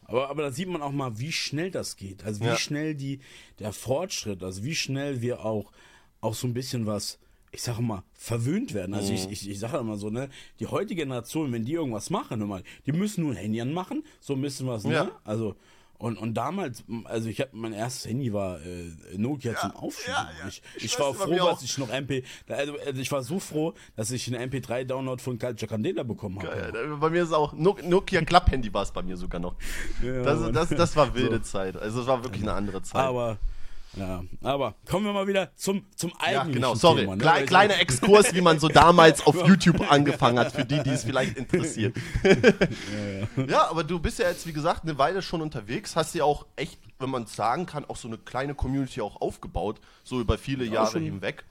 Aber, 0.07 0.29
aber 0.29 0.43
da 0.43 0.51
sieht 0.51 0.69
man 0.69 0.83
auch 0.83 0.93
mal, 0.93 1.19
wie 1.19 1.33
schnell 1.33 1.71
das 1.71 1.97
geht. 1.97 2.25
Also 2.25 2.45
wie 2.45 2.57
schnell 2.57 2.95
die, 2.95 3.21
der 3.59 3.73
Fortschritt, 3.73 4.43
also 4.43 4.63
wie 4.65 4.75
schnell 4.75 5.21
wir 5.23 5.45
auch, 5.45 5.73
auch 6.21 6.35
so 6.35 6.47
ein 6.47 6.55
bisschen 6.55 6.87
was 6.87 7.19
ich 7.55 7.63
sage 7.63 7.83
mal, 7.83 8.03
verwöhnt 8.15 8.75
werden. 8.75 8.95
Also 8.95 9.13
ich, 9.13 9.31
ich, 9.31 9.49
ich 9.49 9.59
sage 9.59 9.79
immer 9.79 9.97
so, 9.97 10.11
ne, 10.11 10.29
die 10.61 10.67
heutige 10.67 11.03
Generation, 11.03 11.53
wenn 11.53 11.65
die 11.65 11.73
irgendwas 11.73 12.11
machen, 12.11 12.41
immer, 12.41 12.61
die 12.87 12.93
müssen 12.93 13.23
nur 13.23 13.31
ein 13.33 13.37
Handy 13.37 13.61
anmachen, 13.61 14.03
so 14.21 14.33
ein 14.35 14.41
bisschen 14.43 14.67
was, 14.67 14.85
ne? 14.85 14.93
Ja. 14.95 15.11
Also, 15.25 15.55
und, 15.97 16.19
und 16.19 16.35
damals, 16.35 16.83
also 17.05 17.29
ich 17.29 17.41
habe 17.41 17.51
mein 17.55 17.73
erstes 17.73 18.11
Handy 18.11 18.33
war 18.33 18.61
äh, 18.61 18.91
Nokia 19.17 19.55
zum 19.55 19.71
Aufschieben. 19.71 20.13
ja, 20.13 20.29
ja. 20.43 20.49
Ich, 20.49 20.61
Ich 20.77 20.85
ich, 20.87 20.99
war 20.99 21.15
froh, 21.15 21.37
dass 21.37 21.63
ich 21.63 21.79
noch 21.79 21.89
MP, 21.89 22.25
also, 22.49 22.77
also 22.85 23.01
ich 23.01 23.11
war 23.13 23.23
so 23.23 23.39
froh, 23.39 23.73
dass 23.95 24.11
ich 24.11 24.27
einen 24.35 24.51
MP3-Download 24.51 25.23
von 25.23 25.39
Culture 25.39 25.69
Candela 25.69 26.03
bekommen 26.03 26.43
habe. 26.43 26.97
Bei 27.01 27.09
mir 27.11 27.23
ist 27.23 27.33
auch 27.33 27.53
No- 27.55 27.79
Nokia 27.85 28.23
Club-Handy 28.23 28.75
war 28.75 28.83
es 28.83 28.91
bei 28.91 29.03
mir 29.03 29.17
sogar 29.17 29.41
noch. 29.41 29.55
das, 30.03 30.53
das, 30.53 30.69
das 30.71 30.97
war 30.97 31.15
wilde 31.15 31.41
Zeit. 31.43 31.77
Also 31.77 32.01
es 32.03 32.07
war 32.09 32.23
wirklich 32.25 32.43
eine 32.43 32.53
andere 32.55 32.83
Zeit. 32.83 33.01
Aber, 33.01 33.39
ja, 33.97 34.23
aber 34.43 34.75
kommen 34.89 35.07
wir 35.07 35.13
mal 35.13 35.27
wieder 35.27 35.55
zum, 35.57 35.85
zum 35.95 36.11
ja, 36.11 36.17
eigentlichen 36.21 36.53
genau, 36.55 36.75
sorry. 36.75 37.03
Thema. 37.03 37.17
ne? 37.17 37.25
Weil- 37.25 37.47
kleiner 37.47 37.79
Exkurs, 37.81 38.35
wie 38.35 38.41
man 38.41 38.59
so 38.59 38.69
damals 38.69 39.27
auf 39.27 39.37
YouTube 39.49 39.91
angefangen 39.91 40.39
hat, 40.39 40.53
für 40.53 40.65
die, 40.65 40.83
die 40.83 40.91
es 40.91 41.05
vielleicht 41.05 41.37
interessiert. 41.37 41.97
ja, 43.49 43.69
aber 43.71 43.85
du 43.85 43.99
bist 43.99 44.19
ja 44.19 44.29
jetzt, 44.29 44.47
wie 44.47 44.53
gesagt, 44.53 44.83
eine 44.85 44.99
Weile 44.99 45.23
schon 45.23 45.41
unterwegs, 45.43 45.97
hast 45.97 46.15
ja 46.15 46.25
auch 46.25 46.47
echt, 46.57 46.79
wenn 46.99 47.11
man 47.11 47.25
es 47.25 47.35
sagen 47.37 47.67
kann, 47.67 47.85
auch 47.85 47.97
so 47.97 48.09
eine 48.09 48.19
kleine 48.19 48.55
Community 48.55 49.01
auch 49.01 49.21
aufgebaut, 49.21 49.81
so 50.05 50.21
über 50.21 50.39
viele 50.39 50.65
Jahre 50.65 50.93
schon. 50.93 51.03
hinweg. 51.03 51.45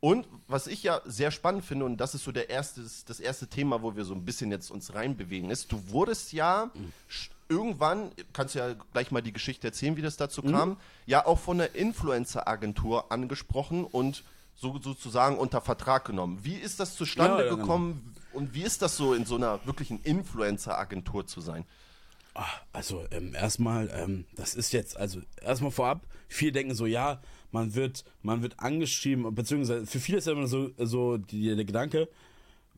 Und 0.00 0.26
was 0.48 0.66
ich 0.66 0.82
ja 0.82 1.00
sehr 1.06 1.30
spannend 1.30 1.64
finde, 1.64 1.86
und 1.86 1.96
das 1.96 2.14
ist 2.14 2.24
so 2.24 2.32
der 2.32 2.50
erste, 2.50 2.82
das 3.06 3.20
erste 3.20 3.46
Thema, 3.46 3.80
wo 3.82 3.96
wir 3.96 4.04
so 4.04 4.14
ein 4.14 4.24
bisschen 4.24 4.50
jetzt 4.50 4.70
uns 4.70 4.92
reinbewegen, 4.94 5.50
ist, 5.50 5.72
du 5.72 5.80
wurdest 5.88 6.32
ja 6.34 6.70
sch- 7.10 7.30
irgendwann, 7.48 8.10
kannst 8.32 8.54
du 8.54 8.58
ja 8.60 8.74
gleich 8.92 9.10
mal 9.10 9.22
die 9.22 9.32
Geschichte 9.32 9.66
erzählen, 9.66 9.96
wie 9.96 10.02
das 10.02 10.16
dazu 10.16 10.42
kam, 10.42 10.76
ja 11.06 11.26
auch 11.26 11.38
von 11.38 11.58
der 11.58 11.74
Influencer-Agentur 11.74 13.10
angesprochen 13.12 13.84
und 13.84 14.24
so 14.54 14.78
sozusagen 14.80 15.36
unter 15.36 15.60
Vertrag 15.60 16.04
genommen. 16.04 16.38
Wie 16.42 16.54
ist 16.54 16.80
das 16.80 16.96
zustande 16.96 17.38
Ja, 17.38 17.44
ja, 17.44 17.50
genau. 17.50 17.62
gekommen 17.62 18.14
und 18.32 18.54
wie 18.54 18.62
ist 18.62 18.82
das 18.82 18.96
so 18.96 19.14
in 19.14 19.24
so 19.26 19.36
einer 19.36 19.60
wirklichen 19.66 20.00
Influencer-Agentur 20.02 21.26
zu 21.26 21.40
sein? 21.40 21.64
Ah, 22.34 22.46
Also 22.72 23.04
ähm, 23.10 23.34
erstmal, 23.34 23.90
ähm, 23.94 24.24
das 24.34 24.54
ist 24.54 24.72
jetzt, 24.72 24.96
also 24.96 25.20
erstmal 25.40 25.70
vorab, 25.70 26.02
viele 26.28 26.52
denken 26.52 26.74
so, 26.74 26.86
ja, 26.86 27.20
man 27.52 27.74
wird, 27.74 28.04
man 28.22 28.42
wird 28.42 28.58
angeschrieben, 28.58 29.32
beziehungsweise 29.34 29.86
für 29.86 30.00
viele 30.00 30.18
ist 30.18 30.26
ja 30.26 30.32
immer 30.32 30.48
so, 30.48 30.70
so 30.78 31.16
die, 31.16 31.54
der 31.54 31.64
Gedanke, 31.64 32.08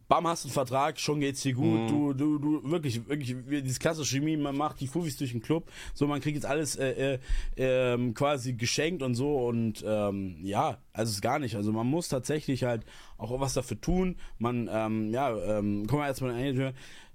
bam, 0.09 0.27
hast 0.27 0.45
einen 0.45 0.53
Vertrag, 0.53 0.99
schon 0.99 1.21
geht's 1.21 1.43
dir 1.43 1.55
gut, 1.55 1.91
du, 1.91 2.13
du, 2.13 2.39
du, 2.39 2.71
wirklich, 2.71 3.09
wirklich, 3.09 3.37
wie 3.49 3.63
dieses 3.63 3.79
klassische 3.79 4.17
Chemie, 4.17 4.37
man 4.37 4.57
macht 4.57 4.81
die 4.81 4.87
Fufis 4.87 5.17
durch 5.17 5.33
den 5.33 5.43
Club, 5.43 5.71
so, 5.95 6.07
man 6.07 6.21
kriegt 6.21 6.37
jetzt 6.37 6.47
alles 6.47 6.77
äh, 6.77 7.15
äh, 7.15 7.19
ähm, 7.57 8.15
quasi 8.15 8.53
geschenkt 8.55 9.03
und 9.03 9.15
so 9.15 9.47
und 9.47 9.85
ähm, 9.87 10.37
ja, 10.43 10.79
also 10.93 11.11
es 11.11 11.17
ist 11.17 11.23
gar 11.23 11.39
nicht, 11.39 11.57
also 11.57 11.73
man 11.73 11.87
muss 11.87 12.09
tatsächlich 12.09 12.65
halt 12.65 12.85
auch 13.19 13.39
was 13.41 13.55
dafür 13.55 13.81
tun, 13.81 14.17
man, 14.39 14.69
ähm, 14.73 15.11
ja, 15.11 15.31
ähm, 15.31 15.87
kommen 15.87 16.03
wir 16.03 16.07
erstmal 16.07 16.55
Tür, 16.55 16.73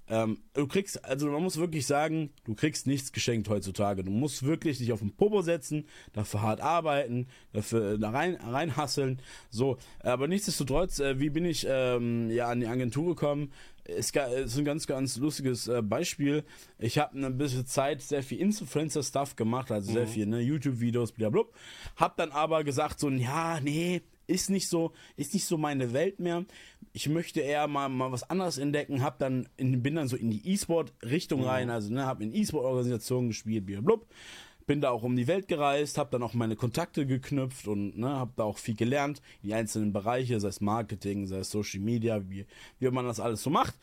ähm, 0.08 0.38
du 0.54 0.66
kriegst, 0.66 1.04
also 1.04 1.28
man 1.28 1.42
muss 1.42 1.56
wirklich 1.56 1.86
sagen, 1.86 2.30
du 2.44 2.54
kriegst 2.54 2.86
nichts 2.86 3.12
geschenkt 3.12 3.48
heutzutage. 3.48 4.04
Du 4.04 4.10
musst 4.10 4.42
wirklich 4.42 4.78
dich 4.78 4.92
auf 4.92 4.98
den 4.98 5.14
Popo 5.14 5.42
setzen, 5.42 5.86
dafür 6.12 6.42
hart 6.42 6.60
arbeiten, 6.60 7.28
dafür 7.52 7.98
da 7.98 8.10
rein, 8.10 8.36
reinhasseln. 8.36 9.20
So, 9.50 9.78
aber 10.00 10.28
nichtsdestotrotz, 10.28 10.98
äh, 10.98 11.20
wie 11.20 11.30
bin 11.30 11.44
ich 11.44 11.66
ähm, 11.68 12.30
ja 12.30 12.48
an 12.48 12.60
die 12.60 12.66
Agentur 12.66 13.14
gekommen? 13.14 13.52
Es 13.84 14.10
ist 14.10 14.58
ein 14.58 14.64
ganz, 14.64 14.86
ganz 14.86 15.16
lustiges 15.16 15.66
äh, 15.66 15.82
Beispiel. 15.82 16.44
Ich 16.78 16.98
habe 16.98 17.16
eine 17.16 17.30
bisschen 17.30 17.66
Zeit 17.66 18.00
sehr 18.00 18.22
viel 18.22 18.38
Influencer-Stuff 18.38 19.34
gemacht, 19.34 19.72
also 19.72 19.92
sehr 19.92 20.06
viel 20.06 20.26
ne, 20.26 20.40
YouTube-Videos, 20.40 21.12
blablabla. 21.12 21.52
Hab 21.96 22.16
dann 22.16 22.30
aber 22.30 22.62
gesagt 22.62 23.00
so, 23.00 23.10
ja, 23.10 23.58
nee, 23.60 24.02
ist 24.32 24.50
nicht 24.50 24.68
so, 24.68 24.92
ist 25.16 25.34
nicht 25.34 25.44
so 25.44 25.58
meine 25.58 25.92
Welt 25.92 26.18
mehr. 26.18 26.44
Ich 26.92 27.08
möchte 27.08 27.40
eher 27.40 27.68
mal, 27.68 27.88
mal 27.88 28.12
was 28.12 28.28
anderes 28.28 28.58
entdecken, 28.58 29.02
hab 29.02 29.18
dann 29.18 29.48
in, 29.56 29.82
bin 29.82 29.94
dann 29.94 30.08
so 30.08 30.16
in 30.16 30.30
die 30.30 30.46
E-Sport-Richtung 30.52 31.44
rein, 31.44 31.70
also 31.70 31.92
ne, 31.92 32.06
hab 32.06 32.20
in 32.20 32.34
E-Sport-Organisationen 32.34 33.28
gespielt, 33.28 33.66
blablabla. 33.66 34.06
Bin 34.64 34.80
da 34.80 34.90
auch 34.90 35.02
um 35.02 35.16
die 35.16 35.26
Welt 35.26 35.48
gereist, 35.48 35.98
hab 35.98 36.12
dann 36.12 36.22
auch 36.22 36.34
meine 36.34 36.54
Kontakte 36.54 37.04
geknüpft 37.04 37.66
und 37.66 37.98
ne, 37.98 38.10
hab 38.10 38.36
da 38.36 38.44
auch 38.44 38.58
viel 38.58 38.76
gelernt, 38.76 39.20
die 39.42 39.54
einzelnen 39.54 39.92
Bereiche, 39.92 40.38
sei 40.38 40.48
es 40.48 40.60
Marketing, 40.60 41.26
sei 41.26 41.38
es 41.38 41.50
Social 41.50 41.80
Media, 41.80 42.22
wie, 42.30 42.46
wie 42.78 42.90
man 42.90 43.04
das 43.04 43.18
alles 43.18 43.42
so 43.42 43.50
macht. 43.50 43.74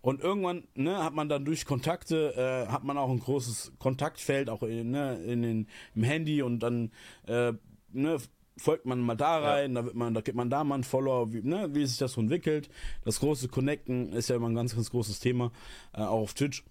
Und 0.00 0.20
irgendwann 0.20 0.68
ne, 0.74 1.02
hat 1.02 1.12
man 1.12 1.28
dann 1.28 1.44
durch 1.44 1.64
Kontakte, 1.64 2.34
äh, 2.36 2.70
hat 2.70 2.84
man 2.84 2.96
auch 2.96 3.10
ein 3.10 3.18
großes 3.18 3.72
Kontaktfeld, 3.80 4.48
auch 4.48 4.62
in, 4.62 4.92
ne, 4.92 5.20
in 5.24 5.42
den, 5.42 5.68
im 5.96 6.02
Handy 6.04 6.40
und 6.40 6.60
dann 6.60 6.92
äh, 7.26 7.52
ne, 7.92 8.18
folgt 8.58 8.86
man 8.86 9.00
mal 9.00 9.14
da 9.14 9.38
rein, 9.38 9.74
da 9.74 9.84
wird 9.84 9.94
man, 9.94 10.14
da 10.14 10.20
gibt 10.20 10.36
man 10.36 10.50
da 10.50 10.64
mal 10.64 10.76
einen 10.76 10.84
Follower, 10.84 11.32
wie, 11.32 11.42
ne, 11.42 11.68
wie 11.72 11.86
sich 11.86 11.98
das 11.98 12.12
so 12.12 12.20
entwickelt. 12.20 12.68
Das 13.04 13.20
große 13.20 13.48
Connecten 13.48 14.12
ist 14.12 14.28
ja 14.28 14.36
immer 14.36 14.48
ein 14.48 14.54
ganz, 14.54 14.74
ganz 14.74 14.90
großes 14.90 15.20
Thema, 15.20 15.52
äh, 15.94 16.00
auch 16.00 16.22
auf 16.22 16.34
Twitch. 16.34 16.64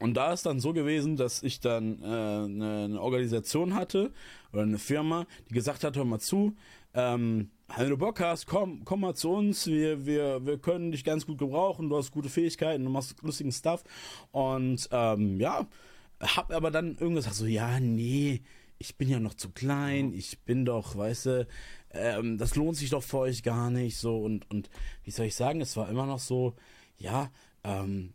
Und 0.00 0.14
da 0.14 0.32
ist 0.32 0.46
dann 0.46 0.60
so 0.60 0.72
gewesen, 0.72 1.16
dass 1.16 1.42
ich 1.42 1.60
dann 1.60 2.02
äh, 2.02 2.06
eine, 2.06 2.84
eine 2.84 3.00
Organisation 3.00 3.74
hatte 3.74 4.12
oder 4.52 4.62
eine 4.62 4.78
Firma, 4.78 5.26
die 5.48 5.54
gesagt 5.54 5.82
hat, 5.82 5.96
hör 5.96 6.04
mal 6.04 6.20
zu, 6.20 6.54
ähm, 6.94 7.50
wenn 7.76 7.90
du 7.90 7.98
Bock 7.98 8.20
hast, 8.20 8.46
komm, 8.46 8.84
komm 8.84 9.00
mal 9.00 9.14
zu 9.14 9.30
uns, 9.30 9.66
wir, 9.66 10.06
wir, 10.06 10.46
wir 10.46 10.58
können 10.58 10.92
dich 10.92 11.04
ganz 11.04 11.26
gut 11.26 11.38
gebrauchen, 11.38 11.88
du 11.88 11.96
hast 11.96 12.12
gute 12.12 12.28
Fähigkeiten, 12.28 12.84
du 12.84 12.90
machst 12.90 13.20
lustigen 13.22 13.52
Stuff. 13.52 13.84
Und 14.30 14.88
ähm, 14.90 15.38
ja, 15.38 15.66
hab 16.20 16.52
aber 16.52 16.70
dann 16.70 16.96
irgendwas 16.96 17.24
gesagt, 17.24 17.36
so, 17.36 17.46
ja, 17.46 17.78
nee, 17.78 18.40
ich 18.78 18.96
bin 18.96 19.08
ja 19.08 19.20
noch 19.20 19.34
zu 19.34 19.50
klein, 19.50 20.12
ich 20.12 20.40
bin 20.40 20.64
doch, 20.64 20.96
weißt 20.96 21.26
du, 21.26 21.46
ähm, 21.90 22.38
das 22.38 22.54
lohnt 22.54 22.76
sich 22.76 22.90
doch 22.90 23.02
für 23.02 23.18
euch 23.18 23.42
gar 23.42 23.70
nicht, 23.70 23.96
so 23.96 24.18
und, 24.18 24.48
und 24.50 24.70
wie 25.04 25.10
soll 25.10 25.26
ich 25.26 25.34
sagen, 25.34 25.60
es 25.60 25.76
war 25.76 25.88
immer 25.88 26.06
noch 26.06 26.20
so, 26.20 26.54
ja, 26.96 27.30
ähm, 27.64 28.14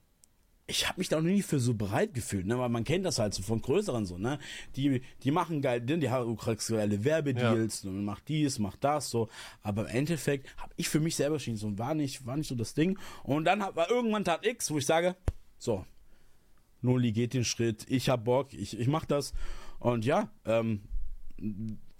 ich 0.65 0.87
habe 0.87 0.99
mich 1.01 1.09
da 1.09 1.17
noch 1.17 1.23
nie 1.23 1.41
für 1.41 1.59
so 1.59 1.73
bereit 1.73 2.13
gefühlt, 2.13 2.45
ne, 2.45 2.57
weil 2.57 2.69
man 2.69 2.85
kennt 2.85 3.05
das 3.05 3.19
halt 3.19 3.33
so 3.33 3.43
von 3.43 3.61
größeren 3.61 4.05
so, 4.05 4.17
ne, 4.17 4.39
die 4.77 5.01
die 5.23 5.31
machen 5.31 5.61
geil, 5.61 5.81
ne, 5.81 5.97
die 5.97 6.09
haben 6.09 6.37
geile 6.37 7.03
Werbedeals, 7.03 7.83
und 7.83 8.05
macht 8.05 8.29
dies, 8.29 8.59
macht 8.59 8.83
das 8.85 9.09
so, 9.09 9.27
aber 9.61 9.89
im 9.89 9.97
Endeffekt 9.97 10.55
habe 10.57 10.73
ich 10.77 10.87
für 10.87 11.01
mich 11.01 11.17
selber 11.17 11.39
schon 11.39 11.57
so 11.57 11.77
war 11.77 11.93
nicht 11.93 12.25
war 12.25 12.37
nicht 12.37 12.47
so 12.47 12.55
das 12.55 12.73
Ding 12.73 12.97
und 13.23 13.43
dann 13.43 13.61
hat, 13.61 13.75
war 13.75 13.89
irgendwann 13.89 14.23
Tat 14.23 14.45
X, 14.45 14.71
wo 14.71 14.77
ich 14.77 14.85
sage, 14.85 15.17
so, 15.57 15.85
Noli 16.83 17.11
geht 17.11 17.33
den 17.33 17.45
Schritt, 17.45 17.85
ich 17.89 18.09
hab 18.09 18.25
Bock, 18.25 18.53
ich, 18.53 18.79
ich 18.79 18.87
mach 18.87 19.05
das. 19.05 19.33
Und 19.83 20.05
ja, 20.05 20.29
ähm, 20.45 20.79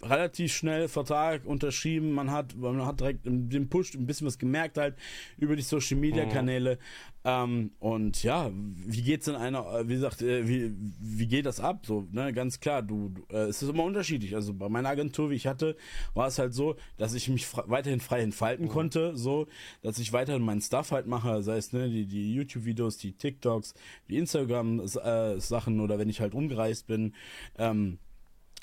relativ 0.04 0.54
schnell 0.54 0.88
Vertrag 0.88 1.46
unterschrieben, 1.46 2.12
man 2.12 2.32
hat, 2.32 2.56
man 2.56 2.86
hat 2.86 3.00
direkt 3.00 3.26
den 3.26 3.70
Push 3.70 3.94
ein 3.96 4.06
bisschen 4.06 4.28
was 4.28 4.38
gemerkt 4.38 4.78
halt 4.78 4.96
über 5.38 5.56
die 5.56 5.62
Social 5.62 5.98
Media 5.98 6.26
Kanäle. 6.26 6.78
Ähm, 7.26 7.72
und 7.80 8.22
ja, 8.24 8.52
wie 8.54 9.02
geht's 9.02 9.28
in 9.30 9.36
einer, 9.36 9.66
äh, 9.74 9.88
wie 9.88 9.94
gesagt, 9.94 10.22
äh, 10.22 10.46
wie, 10.46 10.74
wie 11.00 11.28
geht 11.28 11.46
das 11.46 11.62
ab? 11.62 11.86
So, 11.86 12.06
ne, 12.12 12.34
ganz 12.34 12.60
klar, 12.60 12.82
du, 12.82 13.10
du 13.10 13.26
äh, 13.34 13.44
es 13.44 13.62
ist 13.62 13.70
immer 13.70 13.84
unterschiedlich. 13.84 14.36
Also 14.36 14.54
bei 14.54 14.68
meiner 14.68 14.90
Agentur, 14.90 15.30
wie 15.30 15.36
ich 15.36 15.48
hatte, 15.48 15.78
war 16.14 16.28
es 16.28 16.38
halt 16.38 16.54
so, 16.54 16.76
dass 16.98 17.14
ich 17.14 17.30
mich 17.30 17.48
fre 17.48 17.64
weiterhin 17.68 18.02
frei 18.02 18.22
entfalten 18.22 18.68
konnte, 18.68 19.16
so, 19.16 19.48
dass 19.82 20.00
ich 20.00 20.12
weiterhin 20.12 20.42
meinen 20.42 20.62
Stuff 20.62 20.92
halt 20.92 21.08
mache, 21.08 21.44
sei 21.44 21.58
es 21.58 21.72
ne, 21.72 21.90
die, 21.90 22.06
die 22.06 22.34
YouTube-Videos, 22.34 22.98
die 22.98 23.14
TikToks, 23.14 23.74
die 24.10 24.18
Instagram-Sachen 24.18 25.80
oder 25.80 25.98
wenn 26.00 26.10
ich 26.10 26.20
halt 26.20 26.34
umgereist 26.34 26.88
bin. 26.88 27.14
Ähm, 27.58 28.00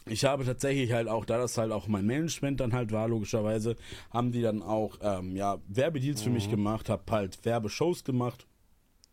ich 0.07 0.25
habe 0.25 0.45
tatsächlich 0.45 0.93
halt 0.93 1.09
auch, 1.09 1.25
da 1.25 1.39
das 1.39 1.59
halt 1.59 1.73
auch 1.73 1.87
mein 1.87 2.07
Management 2.07 2.61
dann 2.61 2.73
halt 2.73 2.93
war, 2.93 3.09
logischerweise, 3.09 3.77
haben 4.11 4.33
die 4.33 4.43
dann 4.43 4.63
auch 4.63 4.99
ähm, 5.03 5.37
ja, 5.37 5.59
Werbedeals 5.69 6.23
für 6.23 6.31
mich 6.31 6.51
gemacht, 6.51 6.89
hab 6.89 7.11
halt 7.11 7.45
Werbeshows 7.45 8.05
gemacht 8.05 8.47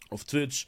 auf 0.10 0.24
Twitch. 0.24 0.68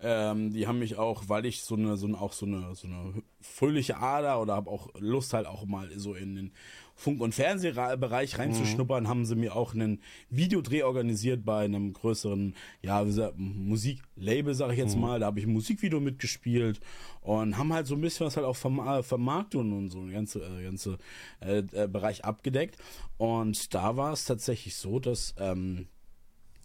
Ähm, 0.00 0.52
die 0.52 0.66
haben 0.66 0.78
mich 0.78 0.96
auch, 0.96 1.24
weil 1.28 1.44
ich 1.44 1.62
so 1.62 1.74
eine, 1.74 1.96
so 1.96 2.06
eine, 2.06 2.20
auch 2.20 2.32
so 2.32 2.46
eine, 2.46 2.74
so 2.74 2.86
eine 2.86 3.22
fröhliche 3.40 3.96
Ader 3.98 4.40
oder 4.40 4.54
habe 4.54 4.70
auch 4.70 4.88
Lust 4.98 5.34
halt 5.34 5.46
auch 5.46 5.66
mal 5.66 5.90
so 5.98 6.14
in 6.14 6.36
den 6.36 6.52
Funk- 6.98 7.20
und 7.20 7.32
Fernsehbereich 7.32 8.40
reinzuschnuppern, 8.40 9.06
haben 9.06 9.24
sie 9.24 9.36
mir 9.36 9.54
auch 9.54 9.72
einen 9.72 10.02
Videodreh 10.30 10.82
organisiert 10.82 11.44
bei 11.44 11.64
einem 11.64 11.92
größeren, 11.92 12.56
ja, 12.82 13.04
Musiklabel, 13.36 14.52
sag 14.52 14.72
ich 14.72 14.78
jetzt 14.78 14.96
mal. 14.96 15.20
Da 15.20 15.26
habe 15.26 15.38
ich 15.38 15.46
ein 15.46 15.52
Musikvideo 15.52 16.00
mitgespielt 16.00 16.80
und 17.20 17.56
haben 17.56 17.72
halt 17.72 17.86
so 17.86 17.94
ein 17.94 18.00
bisschen 18.00 18.26
was 18.26 18.36
halt 18.36 18.44
auch 18.44 18.56
Verm 18.56 18.80
äh, 18.80 19.04
Vermarktung 19.04 19.78
und 19.78 19.90
so 19.90 20.00
ein 20.00 20.10
ganze, 20.10 20.40
äh, 20.40 20.64
ganze 20.64 20.98
äh, 21.38 21.62
äh, 21.72 21.86
Bereich 21.86 22.24
abgedeckt. 22.24 22.76
Und 23.16 23.74
da 23.74 23.96
war 23.96 24.12
es 24.12 24.24
tatsächlich 24.24 24.74
so, 24.74 24.98
dass 24.98 25.36
ähm, 25.38 25.86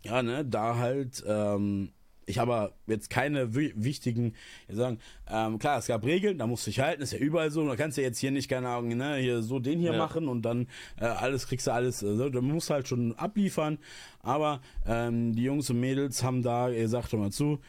ja, 0.03 0.23
ne, 0.23 0.43
da 0.43 0.77
halt, 0.77 1.23
ähm, 1.27 1.91
ich 2.25 2.39
aber 2.39 2.73
jetzt 2.88 3.09
keine 3.09 3.55
wi- 3.55 3.73
wichtigen, 3.75 4.33
sagen, 4.69 4.99
ähm, 5.29 5.59
klar, 5.59 5.79
es 5.79 5.88
gab 5.88 6.05
Regeln, 6.05 6.38
da 6.38 6.47
musst 6.47 6.65
du 6.65 6.71
dich 6.71 6.79
halten, 6.79 7.01
ist 7.01 7.13
ja 7.13 7.19
überall 7.19 7.51
so, 7.51 7.67
da 7.67 7.75
kannst 7.75 7.97
du 7.97 8.01
jetzt 8.01 8.19
hier 8.19 8.31
nicht, 8.31 8.49
keine 8.49 8.69
Ahnung, 8.69 8.95
ne, 8.97 9.15
hier 9.17 9.41
so 9.41 9.59
den 9.59 9.79
hier 9.79 9.91
Ja. 9.93 9.97
machen 9.97 10.27
und 10.27 10.41
dann 10.43 10.67
äh, 10.99 11.05
alles 11.05 11.47
kriegst 11.47 11.67
du 11.67 11.71
alles, 11.71 12.03
äh, 12.03 12.29
du 12.31 12.41
musst 12.41 12.69
halt 12.69 12.88
schon 12.88 13.15
abliefern, 13.15 13.77
aber 14.21 14.62
ähm, 14.86 15.33
die 15.36 15.43
Jungs 15.43 15.69
und 15.69 15.79
Mädels 15.79 16.23
haben 16.23 16.41
da 16.43 16.69
gesagt, 16.69 17.12
hör 17.12 17.19
mal 17.19 17.31
zu, 17.31 17.59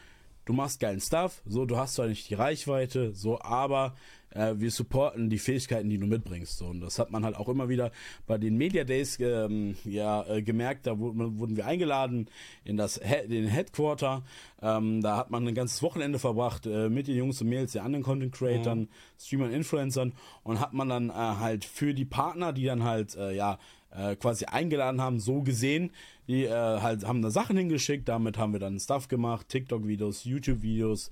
du 0.45 0.53
machst 0.53 0.79
geilen 0.79 1.01
Stuff, 1.01 1.41
so, 1.45 1.65
du 1.65 1.77
hast 1.77 1.95
zwar 1.95 2.07
nicht 2.07 2.29
die 2.29 2.35
Reichweite, 2.35 3.13
so, 3.13 3.41
aber 3.41 3.95
äh, 4.35 4.53
wir 4.57 4.69
supporten 4.69 5.29
die 5.29 5.39
Fähigkeiten, 5.39 5.89
die 5.89 5.97
du 5.97 6.05
mitbringst. 6.05 6.57
So. 6.57 6.65
Und 6.65 6.81
das 6.81 6.99
hat 6.99 7.09
man 7.11 7.25
halt 7.25 7.35
auch 7.35 7.49
immer 7.49 7.69
wieder 7.69 7.91
bei 8.27 8.37
den 8.37 8.57
Media 8.57 8.83
Days 8.83 9.17
ähm, 9.19 9.75
ja, 9.85 10.25
äh, 10.27 10.41
gemerkt. 10.41 10.85
Da 10.85 10.99
wurden, 10.99 11.55
wir 11.55 11.65
eingeladen 11.65 12.29
in 12.63 12.77
das 12.77 12.99
He 13.03 13.27
den 13.27 13.47
Headquarter. 13.47 14.23
Ähm, 14.61 15.01
da 15.01 15.17
hat 15.17 15.31
man 15.31 15.47
ein 15.47 15.55
ganzes 15.55 15.81
Wochenende 15.81 16.19
verbracht 16.19 16.65
äh, 16.65 16.89
mit 16.89 17.07
den 17.07 17.15
Jungs 17.15 17.41
und 17.41 17.49
Mädels, 17.49 17.71
den 17.71 17.81
anderen 17.81 18.03
Content 18.03 18.33
Creatern, 18.33 18.79
mhm. 18.81 18.89
Streamern, 19.19 19.51
Influencern 19.51 20.13
und 20.43 20.59
hat 20.59 20.73
man 20.73 20.89
dann 20.89 21.09
äh, 21.09 21.13
halt 21.13 21.65
für 21.65 21.93
die 21.93 22.05
Partner, 22.05 22.53
die 22.53 22.65
dann 22.65 22.83
halt 22.83 23.15
äh, 23.15 23.33
ja 23.33 23.57
äh, 23.95 24.15
quasi 24.15 24.45
eingeladen 24.45 25.01
haben, 25.01 25.19
so 25.19 25.41
gesehen. 25.41 25.91
Die 26.27 26.45
äh, 26.45 26.49
halt 26.51 27.05
haben 27.05 27.21
da 27.21 27.29
Sachen 27.29 27.55
hingeschickt, 27.55 28.09
damit 28.09 28.37
haben 28.37 28.53
wir 28.53 28.59
dann 28.59 28.79
Stuff 28.79 29.07
gemacht, 29.07 29.47
TikTok-Videos, 29.49 30.23
YouTube-Videos. 30.23 31.11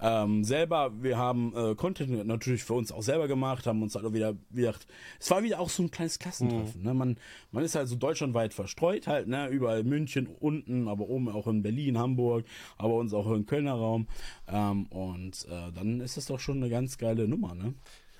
Ähm, 0.00 0.44
selber, 0.44 0.92
wir 1.02 1.18
haben 1.18 1.52
äh, 1.56 1.74
Content 1.74 2.26
natürlich 2.26 2.62
für 2.62 2.74
uns 2.74 2.92
auch 2.92 3.02
selber 3.02 3.26
gemacht, 3.26 3.66
haben 3.66 3.82
uns 3.82 3.96
halt 3.96 4.04
auch 4.04 4.12
wieder, 4.12 4.36
wieder 4.50 4.74
es 5.18 5.30
war 5.30 5.42
wieder 5.42 5.58
auch 5.58 5.68
so 5.68 5.82
ein 5.82 5.90
kleines 5.90 6.18
Klassentreffen. 6.20 6.80
Mhm. 6.80 6.86
Ne? 6.86 6.94
Man, 6.94 7.16
man 7.50 7.64
ist 7.64 7.74
halt 7.74 7.88
so 7.88 7.96
deutschlandweit 7.96 8.54
verstreut 8.54 9.08
halt, 9.08 9.26
ne? 9.26 9.48
überall 9.48 9.82
München 9.82 10.28
unten, 10.40 10.86
aber 10.86 11.08
oben 11.08 11.28
auch 11.28 11.48
in 11.48 11.62
Berlin, 11.62 11.98
Hamburg, 11.98 12.46
aber 12.78 12.94
uns 12.94 13.12
auch 13.14 13.30
im 13.32 13.46
Kölner 13.46 13.74
Raum. 13.74 14.06
Ähm, 14.46 14.86
und 14.86 15.44
äh, 15.50 15.72
dann 15.72 16.00
ist 16.00 16.16
das 16.16 16.26
doch 16.26 16.38
schon 16.38 16.58
eine 16.58 16.70
ganz 16.70 16.98
geile 16.98 17.26
Nummer, 17.26 17.54
ne? 17.54 17.74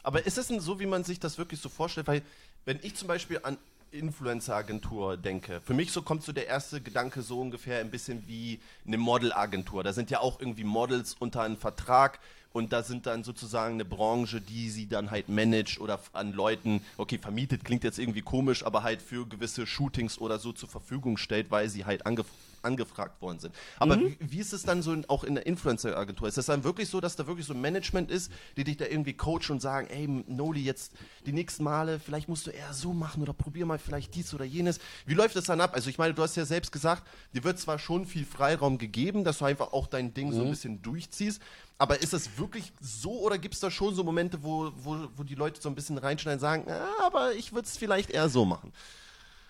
Aber 0.05 0.27
ist 0.27 0.37
es 0.37 0.49
denn 0.49 0.59
so, 0.59 0.81
wie 0.81 0.87
man 0.87 1.05
sich 1.05 1.21
das 1.21 1.39
wirklich 1.39 1.61
so 1.61 1.69
vorstellt? 1.69 2.09
Weil, 2.09 2.23
wenn 2.65 2.81
ich 2.83 2.97
zum 2.97 3.07
Beispiel 3.07 3.39
an 3.45 3.57
Influencer-Agentur 3.93 5.17
denke, 5.17 5.61
für 5.61 5.75
mich 5.75 5.93
so 5.93 6.03
kommt 6.03 6.23
so 6.23 6.33
der 6.33 6.47
erste 6.47 6.81
Gedanke 6.81 7.23
so 7.23 7.41
ungefähr 7.41 7.81
ein 7.81 7.91
bisschen 7.91 8.27
wie 8.27 8.61
eine 8.87 8.99
Model-Agentur. 8.99 9.85
Da 9.85 9.93
sind 9.93 10.11
ja 10.11 10.21
auch 10.21 10.41
irgendwie 10.41 10.65
Models 10.65 11.15
unter 11.19 11.43
einem 11.43 11.57
Vertrag 11.57 12.19
und 12.53 12.73
da 12.73 12.83
sind 12.83 13.07
dann 13.07 13.25
sozusagen 13.25 13.75
eine 13.75 13.85
Branche, 13.85 14.41
die 14.41 14.71
sie 14.71 14.87
dann 14.87 15.11
halt 15.11 15.29
managt 15.29 15.81
oder 15.81 16.01
an 16.13 16.33
Leuten, 16.33 16.83
okay, 16.97 17.19
vermietet 17.19 17.65
klingt 17.65 17.85
jetzt 17.85 17.99
irgendwie 17.99 18.23
komisch, 18.23 18.65
aber 18.65 18.83
halt 18.83 19.01
für 19.03 19.27
gewisse 19.27 19.67
Shootings 19.67 20.19
oder 20.19 20.39
so 20.39 20.53
zur 20.53 20.69
Verfügung 20.69 21.17
stellt, 21.17 21.51
weil 21.51 21.69
sie 21.69 21.85
halt 21.85 22.07
angefragt 22.07 22.37
angefragt 22.63 23.21
worden 23.21 23.39
sind. 23.39 23.55
Aber 23.79 23.97
mhm. 23.97 24.17
wie, 24.19 24.33
wie, 24.33 24.39
ist 24.39 24.53
es 24.53 24.63
dann 24.63 24.83
so 24.83 24.93
in, 24.93 25.09
auch 25.09 25.25
in 25.25 25.35
der 25.35 25.47
Influencer-Agentur? 25.47 26.29
Ist 26.29 26.39
es 26.39 26.47
dann 26.47 26.65
wirklich 26.65 26.89
so, 26.89 27.01
dass 27.01 27.17
da 27.17 27.27
wirklich 27.27 27.47
so 27.47 27.55
ein 27.55 27.61
Management 27.61 28.11
ist, 28.11 28.33
die 28.57 28.65
dich 28.65 28.77
da 28.77 28.87
irgendwie 28.87 29.15
coachen 29.15 29.53
und 29.53 29.61
sagen, 29.61 29.89
ey, 29.89 30.07
Noli, 30.07 30.63
jetzt 30.63 30.93
die 31.27 31.33
nächsten 31.33 31.65
Male, 31.65 32.01
vielleicht 32.01 32.29
musst 32.29 32.47
du 32.47 32.51
eher 32.51 32.73
so 32.73 32.93
machen 32.93 33.23
oder 33.23 33.33
probier 33.33 33.67
mal 33.67 33.79
vielleicht 33.79 34.15
dies 34.15 34.33
oder 34.35 34.45
jenes. 34.45 34.79
Wie 35.07 35.15
läuft 35.15 35.37
das 35.37 35.45
dann 35.45 35.61
ab? 35.61 35.73
Also 35.75 35.91
ich 35.91 35.99
meine, 35.99 36.15
du 36.15 36.23
hast 36.23 36.37
ja 36.37 36.45
selbst 36.45 36.73
gesagt, 36.73 37.03
dir 37.35 37.45
wird 37.45 37.59
zwar 37.59 37.79
schon 37.79 38.07
viel 38.07 38.25
Freiraum 38.25 38.79
gegeben, 38.79 39.25
dass 39.25 39.39
du 39.39 39.45
einfach 39.45 39.73
auch 39.73 39.87
dein 39.87 40.15
Ding 40.15 40.29
mhm. 40.29 40.33
so 40.33 40.41
ein 40.41 40.47
mhm. 40.47 40.51
bisschen 40.51 40.83
durchziehst, 40.83 41.43
aber 41.79 42.01
ist 42.01 42.15
es 42.15 42.39
wirklich 42.39 42.73
so 42.81 43.21
oder 43.21 43.39
gibt 43.39 43.55
es 43.55 43.61
da 43.61 43.71
schon 43.71 43.95
so 43.95 44.05
Momente, 44.05 44.43
wo, 44.43 44.71
wo, 44.77 45.09
wo 45.17 45.25
die 45.25 45.35
Leute 45.35 45.61
so 45.61 45.69
ein 45.69 45.75
bisschen 45.75 45.99
reinschneiden 45.99 46.39
und 46.39 46.41
sagen, 46.41 46.71
ah, 46.71 47.07
aber 47.07 47.35
ich 47.35 47.53
würde 47.53 47.67
es 47.67 47.77
vielleicht 47.77 48.11
eher 48.11 48.29
so 48.29 48.45
machen? 48.45 48.73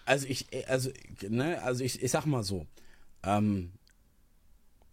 Also 0.04 0.26
ich, 0.26 0.46
also, 0.68 0.90
ne, 1.28 1.62
also 1.62 1.84
ich, 1.84 2.02
ich 2.02 2.10
sag 2.10 2.26
mal 2.26 2.42
so, 2.42 2.66
ähm, 3.24 3.72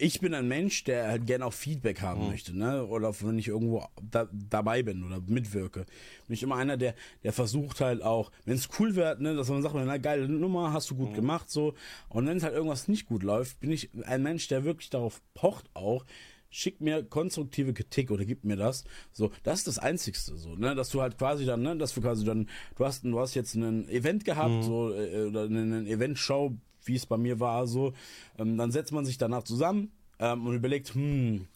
ich 0.00 0.20
bin 0.20 0.34
ein 0.34 0.48
Mensch, 0.48 0.84
der 0.84 1.08
halt 1.08 1.26
gerne 1.26 1.44
auch 1.44 1.52
Feedback 1.52 2.00
haben 2.00 2.22
mhm. 2.22 2.28
möchte, 2.30 2.56
ne? 2.56 2.86
Oder 2.86 3.12
wenn 3.20 3.38
ich 3.38 3.48
irgendwo 3.48 3.84
da, 4.10 4.28
dabei 4.32 4.82
bin 4.82 5.04
oder 5.04 5.20
mitwirke. 5.26 5.84
Bin 6.26 6.34
ich 6.34 6.42
immer 6.42 6.56
einer, 6.56 6.76
der, 6.76 6.94
der 7.22 7.32
versucht 7.32 7.80
halt 7.80 8.02
auch, 8.02 8.32
wenn 8.46 8.54
es 8.54 8.68
cool 8.78 8.96
wird, 8.96 9.20
ne, 9.20 9.34
dass 9.34 9.48
man 9.48 9.62
sagt, 9.62 9.74
na 9.74 9.98
geile 9.98 10.28
Nummer, 10.28 10.72
hast 10.72 10.90
du 10.90 10.96
gut 10.96 11.10
mhm. 11.10 11.14
gemacht, 11.14 11.50
so. 11.50 11.74
Und 12.08 12.26
wenn 12.26 12.38
es 12.38 12.42
halt 12.42 12.54
irgendwas 12.54 12.88
nicht 12.88 13.06
gut 13.06 13.22
läuft, 13.22 13.60
bin 13.60 13.70
ich 13.70 13.90
ein 14.04 14.22
Mensch, 14.22 14.48
der 14.48 14.64
wirklich 14.64 14.90
darauf 14.90 15.20
pocht 15.34 15.68
auch, 15.74 16.06
schick 16.48 16.80
mir 16.80 17.04
konstruktive 17.04 17.74
Kritik 17.74 18.10
oder 18.10 18.24
gib 18.24 18.44
mir 18.44 18.56
das. 18.56 18.84
So, 19.12 19.30
das 19.42 19.60
ist 19.60 19.68
das 19.68 19.78
Einzigste, 19.78 20.36
so, 20.36 20.56
ne, 20.56 20.74
dass 20.74 20.88
du 20.88 21.02
halt 21.02 21.18
quasi 21.18 21.44
dann, 21.44 21.62
ne, 21.62 21.76
dass 21.76 21.94
du 21.94 22.00
quasi 22.00 22.24
dann, 22.24 22.48
du 22.76 22.86
hast, 22.86 23.04
du 23.04 23.20
hast 23.20 23.34
jetzt 23.34 23.54
ein 23.54 23.88
Event 23.88 24.24
gehabt, 24.24 24.50
mhm. 24.50 24.62
so, 24.62 24.94
äh, 24.94 25.26
oder 25.26 25.44
eine 25.44 25.86
Event-Show, 25.86 26.56
wie 26.84 26.96
es 26.96 27.06
bei 27.06 27.16
mir 27.16 27.40
war, 27.40 27.66
so, 27.66 27.92
ähm, 28.38 28.56
dann 28.56 28.70
setzt 28.70 28.92
man 28.92 29.04
sich 29.04 29.18
danach 29.18 29.42
zusammen 29.42 29.90
ähm, 30.18 30.46
und 30.46 30.54
überlegt, 30.54 30.94
hm, 30.94 31.46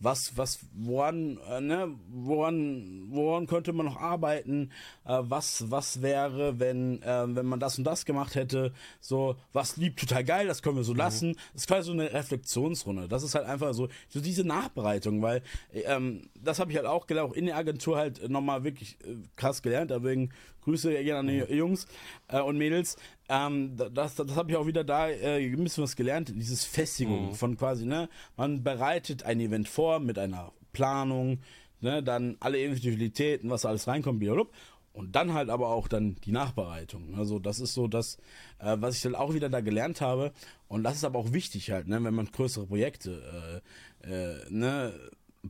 was, 0.00 0.36
was, 0.36 0.60
woran, 0.74 1.38
äh, 1.50 1.60
ne, 1.60 1.94
woran, 2.08 3.08
woran 3.10 3.46
könnte 3.46 3.72
man 3.72 3.86
noch 3.86 3.96
arbeiten? 3.96 4.70
Äh, 5.04 5.18
was, 5.22 5.70
was 5.70 6.02
wäre, 6.02 6.60
wenn, 6.60 7.02
äh, 7.02 7.24
wenn 7.28 7.46
man 7.46 7.58
das 7.58 7.78
und 7.78 7.84
das 7.84 8.04
gemacht 8.04 8.34
hätte? 8.34 8.72
So, 9.00 9.36
was 9.52 9.76
liebt 9.76 9.98
total 9.98 10.24
geil, 10.24 10.46
das 10.46 10.62
können 10.62 10.76
wir 10.76 10.84
so 10.84 10.92
mhm. 10.92 10.98
lassen. 10.98 11.36
Das 11.52 11.62
ist 11.62 11.68
quasi 11.68 11.86
so 11.86 11.92
eine 11.92 12.12
Reflexionsrunde. 12.12 13.08
Das 13.08 13.22
ist 13.22 13.34
halt 13.34 13.46
einfach 13.46 13.74
so, 13.74 13.88
so 14.08 14.20
diese 14.20 14.44
Nachbereitung, 14.44 15.20
weil 15.20 15.42
ähm, 15.72 16.28
das 16.40 16.60
habe 16.60 16.70
ich 16.70 16.76
halt 16.76 16.86
auch 16.86 17.06
gelernt, 17.06 17.30
auch 17.30 17.36
in 17.36 17.46
der 17.46 17.56
Agentur 17.56 17.96
halt 17.96 18.28
nochmal 18.28 18.62
wirklich 18.62 18.98
äh, 19.04 19.16
krass 19.36 19.62
gelernt. 19.62 19.90
Deswegen 19.90 20.30
Grüße 20.68 20.92
gerne 21.02 21.20
an 21.20 21.26
die. 21.48 21.54
Jungs 21.54 21.86
äh, 22.28 22.40
und 22.40 22.58
Mädels. 22.58 22.96
Ähm, 23.28 23.76
das 23.76 24.14
das 24.14 24.36
habe 24.36 24.50
ich 24.50 24.56
auch 24.56 24.66
wieder 24.66 24.84
da 24.84 25.08
äh, 25.08 25.44
ein 25.44 25.64
bisschen 25.64 25.84
was 25.84 25.96
gelernt, 25.96 26.32
dieses 26.34 26.64
Festigung 26.64 27.28
mhm. 27.28 27.34
von 27.34 27.56
quasi, 27.56 27.86
ne? 27.86 28.08
Man 28.36 28.62
bereitet 28.62 29.22
ein 29.24 29.40
Event 29.40 29.68
vor 29.68 30.00
mit 30.00 30.18
einer 30.18 30.52
Planung, 30.72 31.40
ne? 31.80 32.02
Dann 32.02 32.36
alle 32.40 32.58
Individualitäten, 32.58 33.50
was 33.50 33.64
alles 33.64 33.86
reinkommt, 33.86 34.20
blablabla. 34.20 34.52
Und 34.94 35.14
dann 35.14 35.32
halt 35.32 35.48
aber 35.48 35.68
auch 35.68 35.86
dann 35.86 36.16
die 36.24 36.32
Nachbereitung. 36.32 37.14
Also 37.16 37.38
das 37.38 37.60
ist 37.60 37.72
so 37.72 37.86
das, 37.86 38.16
äh, 38.58 38.76
was 38.80 38.96
ich 38.96 39.02
dann 39.02 39.14
auch 39.14 39.32
wieder 39.32 39.48
da 39.48 39.60
gelernt 39.60 40.00
habe. 40.00 40.32
Und 40.66 40.82
das 40.82 40.96
ist 40.96 41.04
aber 41.04 41.20
auch 41.20 41.32
wichtig 41.32 41.70
halt, 41.70 41.86
ne, 41.86 42.02
wenn 42.02 42.14
man 42.14 42.26
größere 42.26 42.66
Projekte 42.66 43.62
äh, 44.02 44.10
äh, 44.10 44.44
ne, 44.50 44.92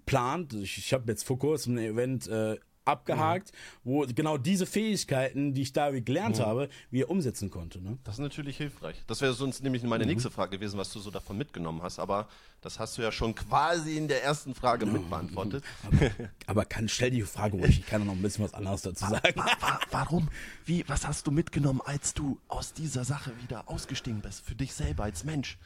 plant. 0.04 0.52
Ich, 0.52 0.76
ich 0.76 0.92
habe 0.92 1.11
jetzt 1.11 1.24
vor 1.24 1.38
kurzem 1.38 1.76
ein 1.76 1.78
Event 1.78 2.28
äh, 2.28 2.59
abgehakt, 2.88 3.53
mhm. 3.53 3.90
wo 3.90 4.07
genau 4.07 4.38
diese 4.38 4.66
Fähigkeiten, 4.66 5.55
die 5.55 5.62
ich 5.62 5.72
da 5.72 5.90
gelernt 5.90 6.38
mhm. 6.38 6.42
habe, 6.42 6.68
wie 6.90 7.03
er 7.03 7.11
umsetzen 7.11 7.51
konnte. 7.51 7.81
Ne? 7.81 7.98
Das 8.05 8.14
ist 8.14 8.20
natürlich 8.20 8.57
hilfreich. 8.57 8.96
Das 9.07 9.20
wäre 9.20 9.35
sonst 9.35 9.62
nämlich 9.62 9.83
meine 9.83 10.05
mhm. 10.05 10.11
nächste 10.11 10.31
Frage 10.31 10.59
gewesen, 10.59 10.79
was 10.79 10.92
du 10.92 10.98
so 10.98 11.11
davon 11.11 11.37
mitgenommen 11.37 11.83
hast. 11.83 11.98
Aber 11.98 12.29
das 12.61 12.79
hast 12.79 12.98
du 12.98 13.03
ja 13.03 13.12
schon 13.12 13.35
quasi 13.35 13.96
in 13.96 14.09
der 14.09 14.24
ersten 14.24 14.55
Frage 14.55 14.87
mitbeantwortet. 14.87 15.62
Aber, 15.85 16.11
aber 16.46 16.64
kann, 16.64 16.88
stell 16.88 17.11
die 17.11 17.22
Frage 17.22 17.57
ruhig, 17.57 17.81
ich 17.81 17.87
kann 17.87 18.05
noch 18.05 18.14
ein 18.14 18.22
bisschen 18.22 18.44
was 18.44 18.55
anderes 18.55 18.83
dazu 18.83 19.07
sagen. 19.07 19.42
Warum? 19.90 20.29
Wie, 20.64 20.85
was 20.88 21.07
hast 21.07 21.27
du 21.27 21.31
mitgenommen, 21.31 21.81
als 21.85 22.14
du 22.14 22.38
aus 22.48 22.72
dieser 22.72 23.05
Sache 23.05 23.33
wieder 23.42 23.68
ausgestiegen 23.68 24.20
bist, 24.20 24.44
für 24.44 24.55
dich 24.55 24.74
selber 24.74 25.05
als 25.05 25.24
Mensch? 25.24 25.59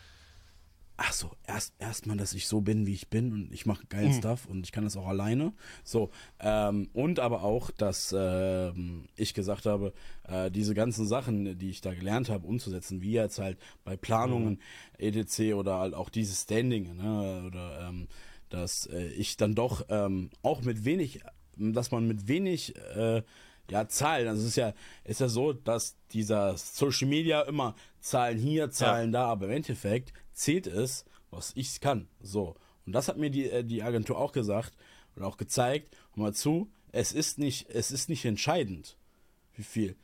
Ach 0.96 1.12
so, 1.12 1.30
erst 1.46 1.74
erstmal, 1.78 2.16
dass 2.16 2.34
ich 2.34 2.46
so 2.46 2.60
bin, 2.60 2.86
wie 2.86 2.94
ich 2.94 3.08
bin 3.08 3.32
und 3.32 3.52
ich 3.52 3.66
mache 3.66 3.86
geilen 3.86 4.12
mhm. 4.12 4.18
Stuff 4.18 4.46
und 4.46 4.66
ich 4.66 4.72
kann 4.72 4.84
das 4.84 4.96
auch 4.96 5.06
alleine. 5.06 5.52
So 5.84 6.10
ähm, 6.40 6.90
und 6.92 7.18
aber 7.18 7.42
auch, 7.42 7.70
dass 7.70 8.14
ähm, 8.16 9.06
ich 9.16 9.34
gesagt 9.34 9.66
habe, 9.66 9.92
äh, 10.28 10.50
diese 10.50 10.74
ganzen 10.74 11.06
Sachen, 11.06 11.58
die 11.58 11.70
ich 11.70 11.80
da 11.80 11.94
gelernt 11.94 12.28
habe, 12.28 12.46
umzusetzen, 12.46 13.02
wie 13.02 13.12
jetzt 13.12 13.38
halt 13.38 13.58
bei 13.84 13.96
Planungen 13.96 14.60
mhm. 14.98 15.16
etc. 15.16 15.54
oder 15.54 15.78
halt 15.78 15.94
auch 15.94 16.08
dieses 16.08 16.42
Standing, 16.42 16.96
ne, 16.96 17.44
oder 17.46 17.88
ähm, 17.88 18.08
dass 18.48 18.86
äh, 18.86 19.06
ich 19.08 19.36
dann 19.36 19.54
doch 19.54 19.86
ähm, 19.88 20.30
auch 20.42 20.62
mit 20.62 20.84
wenig, 20.84 21.20
dass 21.56 21.90
man 21.90 22.06
mit 22.06 22.28
wenig 22.28 22.76
äh, 22.94 23.22
ja, 23.70 23.88
Zahlen. 23.88 24.28
Also 24.28 24.42
es 24.42 24.48
ist 24.48 24.56
ja, 24.56 24.74
ist 25.04 25.20
ja 25.20 25.28
so, 25.28 25.52
dass 25.52 25.96
dieser 26.12 26.56
Social 26.56 27.08
Media 27.08 27.42
immer 27.42 27.74
Zahlen 28.00 28.38
hier, 28.38 28.70
Zahlen 28.70 29.12
ja. 29.12 29.20
da, 29.20 29.26
aber 29.26 29.46
im 29.46 29.52
Endeffekt 29.52 30.12
zählt 30.32 30.66
es, 30.66 31.04
was 31.30 31.52
ich 31.54 31.80
kann. 31.80 32.08
So. 32.20 32.56
Und 32.86 32.92
das 32.92 33.08
hat 33.08 33.16
mir 33.16 33.30
die, 33.30 33.48
äh, 33.48 33.64
die 33.64 33.82
Agentur 33.82 34.18
auch 34.18 34.32
gesagt 34.32 34.74
und 35.14 35.22
auch 35.22 35.36
gezeigt. 35.36 35.96
Hör 36.14 36.24
mal 36.24 36.34
zu, 36.34 36.70
es 36.90 37.12
ist 37.12 37.38
nicht, 37.38 37.68
es 37.70 37.90
ist 37.90 38.08
nicht 38.08 38.24
entscheidend, 38.24 38.96
wie 39.54 39.62
viel 39.62 39.96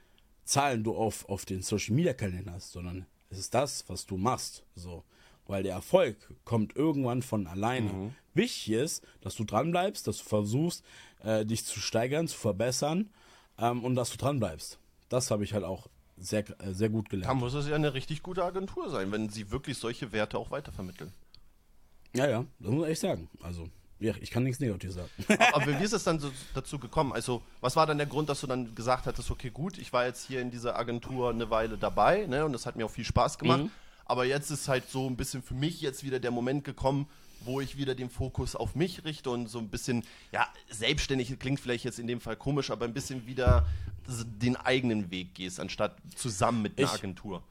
Zahlen 0.45 0.85
du 0.85 0.95
auf, 0.95 1.29
auf 1.29 1.45
den 1.45 1.63
Social 1.63 1.95
Media 1.95 2.15
Kanälen 2.15 2.51
hast, 2.51 2.73
sondern 2.73 3.07
es 3.31 3.39
ist 3.39 3.53
das, 3.55 3.85
was 3.89 4.07
du 4.07 4.17
machst. 4.17 4.65
So. 4.75 5.05
Weil 5.47 5.63
der 5.63 5.75
Erfolg 5.75 6.17
kommt 6.45 6.77
irgendwann 6.77 7.23
von 7.23 7.47
alleine. 7.47 7.93
Mhm. 7.93 8.15
Wichtig 8.35 8.71
ist, 8.73 9.05
dass 9.21 9.35
du 9.35 9.45
dranbleibst, 9.45 10.07
dass 10.07 10.19
du 10.19 10.25
versuchst, 10.25 10.85
äh, 11.23 11.45
dich 11.45 11.65
zu 11.65 11.81
steigern, 11.81 12.29
zu 12.29 12.39
verbessern 12.39 13.11
ähm, 13.59 13.85
und 13.85 13.95
dass 13.95 14.11
du 14.11 14.17
dranbleibst. 14.17 14.79
Das 15.09 15.31
habe 15.31 15.45
ich 15.45 15.55
halt 15.55 15.65
auch 15.65 15.89
sehr, 16.17 16.45
äh, 16.61 16.73
sehr 16.73 16.89
gut 16.89 17.09
gelernt. 17.09 17.31
Da 17.31 17.35
muss 17.35 17.55
es 17.55 17.69
ja 17.69 17.75
eine 17.75 17.95
richtig 17.95 18.23
gute 18.23 18.45
Agentur 18.45 18.91
sein, 18.91 19.13
wenn 19.13 19.29
sie 19.29 19.51
wirklich 19.51 19.79
solche 19.79 20.13
Werte 20.13 20.39
auch 20.39 20.51
weitervermitteln. 20.51 21.13
Ja, 22.15 22.29
ja, 22.29 22.45
das 22.59 22.71
muss 22.71 22.89
ich 22.89 22.99
sagen. 22.99 23.29
Also, 23.43 23.69
ja, 24.01 24.15
ich 24.21 24.31
kann 24.31 24.43
nichts 24.43 24.61
Negatives 24.61 24.97
sagen. 24.97 25.11
Aber 25.53 25.67
wie 25.79 25.85
ist 25.85 25.93
es 25.93 26.05
dann 26.05 26.19
so 26.19 26.31
dazu 26.55 26.79
gekommen? 26.79 27.13
Also, 27.13 27.43
was 27.61 27.77
war 27.77 27.87
dann 27.87 27.99
der 27.99 28.07
Grund, 28.07 28.29
dass 28.29 28.41
du 28.41 28.47
dann 28.47 28.75
gesagt 28.75 29.07
hattest, 29.07 29.31
okay, 29.31 29.51
gut, 29.51 29.79
ich 29.79 29.93
war 29.93 30.07
jetzt 30.07 30.27
hier 30.27 30.41
in 30.41 30.51
dieser 30.51 30.79
Agentur 30.79 31.31
eine 31.31 31.51
Weile 31.51 31.77
dabei, 31.77 32.27
ne, 32.27 32.45
und 32.45 32.53
das 32.53 32.67
hat 32.67 32.77
mir 32.77 32.87
auch 32.87 32.91
viel 32.91 33.05
Spaß 33.05 33.39
gemacht. 33.39 33.65
Mhm. 33.65 33.71
Aber 34.09 34.25
jetzt 34.25 34.51
ist 34.51 34.69
halt 34.69 34.91
so 34.91 35.07
ein 35.07 35.17
bisschen 35.17 35.43
für 35.43 35.55
mich 35.55 35.81
jetzt 35.81 36.03
wieder 36.03 36.19
der 36.19 36.31
Moment 36.31 36.65
gekommen, 36.65 37.07
wo 37.41 37.61
ich 37.61 37.77
wieder 37.77 37.95
den 37.95 38.11
Fokus 38.11 38.57
auf 38.57 38.75
mich 38.75 39.05
richte 39.05 39.31
und 39.31 39.49
so 39.49 39.59
ein 39.59 39.69
bisschen, 39.69 40.03
ja, 40.33 40.49
selbstständig 40.71 41.39
klingt 41.39 41.61
vielleicht 41.61 41.85
jetzt 41.85 41.99
in 41.99 42.07
dem 42.07 42.21
Fall 42.21 42.37
komisch, 42.37 42.71
aber 42.71 42.85
ein 42.85 42.95
bisschen 42.95 43.27
wieder 43.27 43.67
den 44.41 44.57
eigenen 44.57 45.11
Weg 45.11 45.35
gehst, 45.35 45.61
anstatt 45.61 45.97
zusammen 46.17 46.63
mit 46.63 46.79
einer 46.79 46.89
ich, 46.89 46.95
Agentur. 46.95 47.43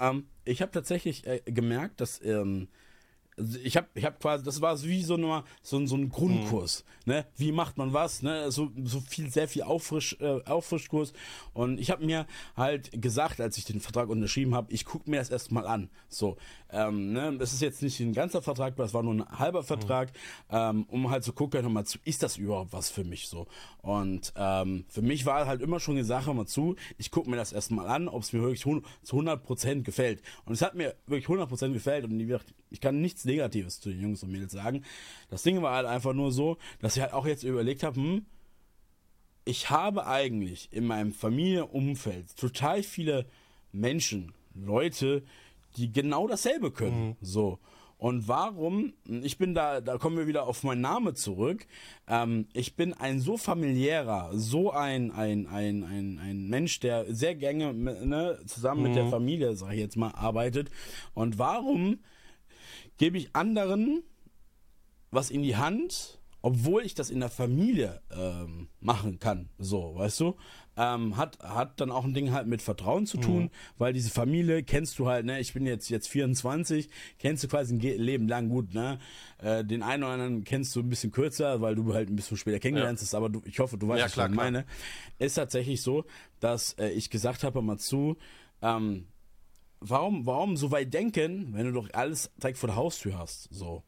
Ähm, 0.00 0.26
ich 0.44 0.62
habe 0.62 0.72
tatsächlich 0.72 1.26
äh, 1.26 1.42
gemerkt, 1.44 2.00
dass 2.00 2.22
ähm, 2.24 2.68
ich 3.62 3.76
habe 3.76 3.88
ich 3.94 4.04
hab 4.04 4.20
quasi, 4.20 4.44
das 4.44 4.60
war 4.60 4.80
wie 4.82 5.02
so, 5.02 5.14
eine, 5.14 5.44
so, 5.62 5.84
so 5.86 5.96
ein 5.96 6.08
Grundkurs, 6.08 6.84
mhm. 7.04 7.12
ne? 7.12 7.26
Wie 7.36 7.52
macht 7.52 7.78
man 7.78 7.92
was, 7.92 8.22
ne? 8.22 8.50
So, 8.50 8.70
so 8.84 9.00
viel, 9.00 9.30
sehr 9.30 9.48
viel 9.48 9.62
Auffrisch, 9.62 10.16
äh, 10.20 10.42
Auffrischkurs. 10.44 11.12
Und 11.52 11.80
ich 11.80 11.90
habe 11.90 12.04
mir 12.04 12.26
halt 12.56 12.90
gesagt, 13.00 13.40
als 13.40 13.58
ich 13.58 13.64
den 13.64 13.80
Vertrag 13.80 14.08
unterschrieben 14.08 14.54
habe, 14.54 14.72
ich 14.72 14.84
gucke 14.84 15.10
mir 15.10 15.16
das 15.16 15.30
erstmal 15.30 15.66
an. 15.66 15.90
So, 16.08 16.36
ähm, 16.70 17.12
ne? 17.12 17.36
Das 17.38 17.52
ist 17.52 17.62
jetzt 17.62 17.82
nicht 17.82 18.00
ein 18.00 18.12
ganzer 18.12 18.42
Vertrag, 18.42 18.76
das 18.76 18.94
war 18.94 19.02
nur 19.02 19.14
ein 19.14 19.38
halber 19.38 19.62
Vertrag, 19.62 20.12
mhm. 20.50 20.56
ähm, 20.56 20.84
um 20.88 21.10
halt 21.10 21.24
zu 21.24 21.32
gucken, 21.32 21.72
mal 21.72 21.84
zu, 21.84 21.98
ist 22.04 22.22
das 22.22 22.36
überhaupt 22.36 22.72
was 22.72 22.90
für 22.90 23.04
mich 23.04 23.28
so? 23.28 23.46
Und 23.82 24.32
ähm, 24.36 24.84
für 24.88 25.02
mich 25.02 25.26
war 25.26 25.46
halt 25.46 25.60
immer 25.60 25.80
schon 25.80 25.96
die 25.96 26.02
Sache 26.02 26.32
mal 26.34 26.46
zu, 26.46 26.76
ich 26.98 27.10
gucke 27.10 27.28
mir 27.28 27.36
das 27.36 27.52
erstmal 27.52 27.86
an, 27.88 28.08
ob 28.08 28.22
es 28.22 28.32
mir 28.32 28.40
wirklich 28.40 28.60
zu 28.60 29.16
100% 29.16 29.82
gefällt. 29.82 30.22
Und 30.44 30.54
es 30.54 30.62
hat 30.62 30.74
mir 30.74 30.94
wirklich 31.06 31.26
100% 31.26 31.72
gefällt 31.72 32.04
und 32.04 32.20
ich 32.70 32.80
kann 32.80 33.00
nichts 33.00 33.24
Negatives 33.32 33.80
zu 33.80 33.90
den 33.90 34.00
Jungs 34.00 34.22
und 34.22 34.30
Mädels 34.30 34.52
sagen. 34.52 34.84
Das 35.30 35.42
Ding 35.42 35.62
war 35.62 35.74
halt 35.74 35.86
einfach 35.86 36.12
nur 36.12 36.32
so, 36.32 36.58
dass 36.80 36.96
ich 36.96 37.02
halt 37.02 37.12
auch 37.12 37.26
jetzt 37.26 37.44
überlegt 37.44 37.82
habe, 37.82 37.96
hm, 37.96 38.26
ich 39.44 39.70
habe 39.70 40.06
eigentlich 40.06 40.68
in 40.72 40.86
meinem 40.86 41.12
Familienumfeld 41.12 42.36
total 42.36 42.82
viele 42.82 43.26
Menschen, 43.72 44.32
Leute, 44.54 45.22
die 45.76 45.90
genau 45.90 46.28
dasselbe 46.28 46.70
können. 46.70 47.08
Mhm. 47.08 47.16
So. 47.20 47.58
Und 48.02 48.26
warum? 48.26 48.94
Ich 49.06 49.38
bin 49.38 49.54
da, 49.54 49.80
da 49.80 49.96
kommen 49.96 50.16
wir 50.16 50.26
wieder 50.26 50.48
auf 50.48 50.64
meinen 50.64 50.80
Namen 50.80 51.14
zurück. 51.14 51.66
Ähm, 52.08 52.48
ich 52.52 52.74
bin 52.74 52.94
ein 52.94 53.20
so 53.20 53.36
familiärer, 53.36 54.30
so 54.32 54.72
ein, 54.72 55.12
ein, 55.12 55.46
ein, 55.46 55.84
ein, 55.84 56.18
ein 56.18 56.48
Mensch, 56.48 56.80
der 56.80 57.14
sehr 57.14 57.36
gerne 57.36 57.72
ne, 57.72 58.40
zusammen 58.44 58.80
mhm. 58.80 58.86
mit 58.88 58.96
der 58.96 59.04
mhm. 59.04 59.10
Familie, 59.10 59.54
sag 59.54 59.72
ich 59.74 59.78
jetzt 59.78 59.96
mal, 59.96 60.10
arbeitet. 60.10 60.68
Und 61.14 61.38
warum 61.38 62.00
gebe 62.98 63.18
ich 63.18 63.34
anderen 63.34 64.02
was 65.10 65.30
in 65.30 65.42
die 65.42 65.56
Hand, 65.56 66.18
obwohl 66.40 66.84
ich 66.84 66.94
das 66.94 67.10
in 67.10 67.20
der 67.20 67.28
Familie 67.28 68.00
ähm, 68.10 68.68
machen 68.80 69.18
kann? 69.18 69.48
So, 69.58 69.94
weißt 69.94 70.20
du? 70.20 70.36
ähm, 70.76 71.16
hat, 71.16 71.38
hat 71.40 71.80
dann 71.80 71.90
auch 71.90 72.04
ein 72.04 72.14
Ding 72.14 72.32
halt 72.32 72.46
mit 72.46 72.62
Vertrauen 72.62 73.06
zu 73.06 73.18
tun, 73.18 73.44
mhm. 73.44 73.50
weil 73.76 73.92
diese 73.92 74.10
Familie 74.10 74.62
kennst 74.62 74.98
du 74.98 75.06
halt, 75.06 75.26
ne, 75.26 75.38
ich 75.38 75.52
bin 75.52 75.66
jetzt, 75.66 75.90
jetzt 75.90 76.08
24, 76.08 76.88
kennst 77.18 77.44
du 77.44 77.48
quasi 77.48 77.74
ein 77.74 77.80
Leben 77.80 78.26
lang 78.26 78.48
gut, 78.48 78.72
ne, 78.72 78.98
äh, 79.38 79.64
den 79.64 79.82
einen 79.82 80.02
oder 80.02 80.12
anderen 80.12 80.44
kennst 80.44 80.74
du 80.74 80.80
ein 80.80 80.88
bisschen 80.88 81.12
kürzer, 81.12 81.60
weil 81.60 81.74
du 81.74 81.92
halt 81.92 82.08
ein 82.08 82.16
bisschen 82.16 82.36
später 82.36 82.58
kennengelernt 82.58 83.00
hast, 83.00 83.14
aber 83.14 83.28
du, 83.28 83.42
ich 83.44 83.58
hoffe, 83.58 83.76
du 83.76 83.86
weißt, 83.88 84.00
ja, 84.00 84.08
klar, 84.08 84.26
was 84.26 84.32
ich 84.32 84.36
klar. 84.36 84.50
meine. 84.50 84.64
Ist 85.18 85.34
tatsächlich 85.34 85.82
so, 85.82 86.04
dass 86.40 86.72
äh, 86.78 86.88
ich 86.88 87.10
gesagt 87.10 87.44
habe 87.44 87.60
mal 87.60 87.78
zu, 87.78 88.16
ähm, 88.62 89.06
warum, 89.82 90.26
warum 90.26 90.56
so 90.56 90.70
weit 90.70 90.92
denken, 90.94 91.52
wenn 91.52 91.66
du 91.66 91.72
doch 91.72 91.88
alles 91.92 92.30
direkt 92.36 92.58
vor 92.58 92.68
der 92.68 92.76
Haustür 92.76 93.18
hast, 93.18 93.48
so. 93.50 93.82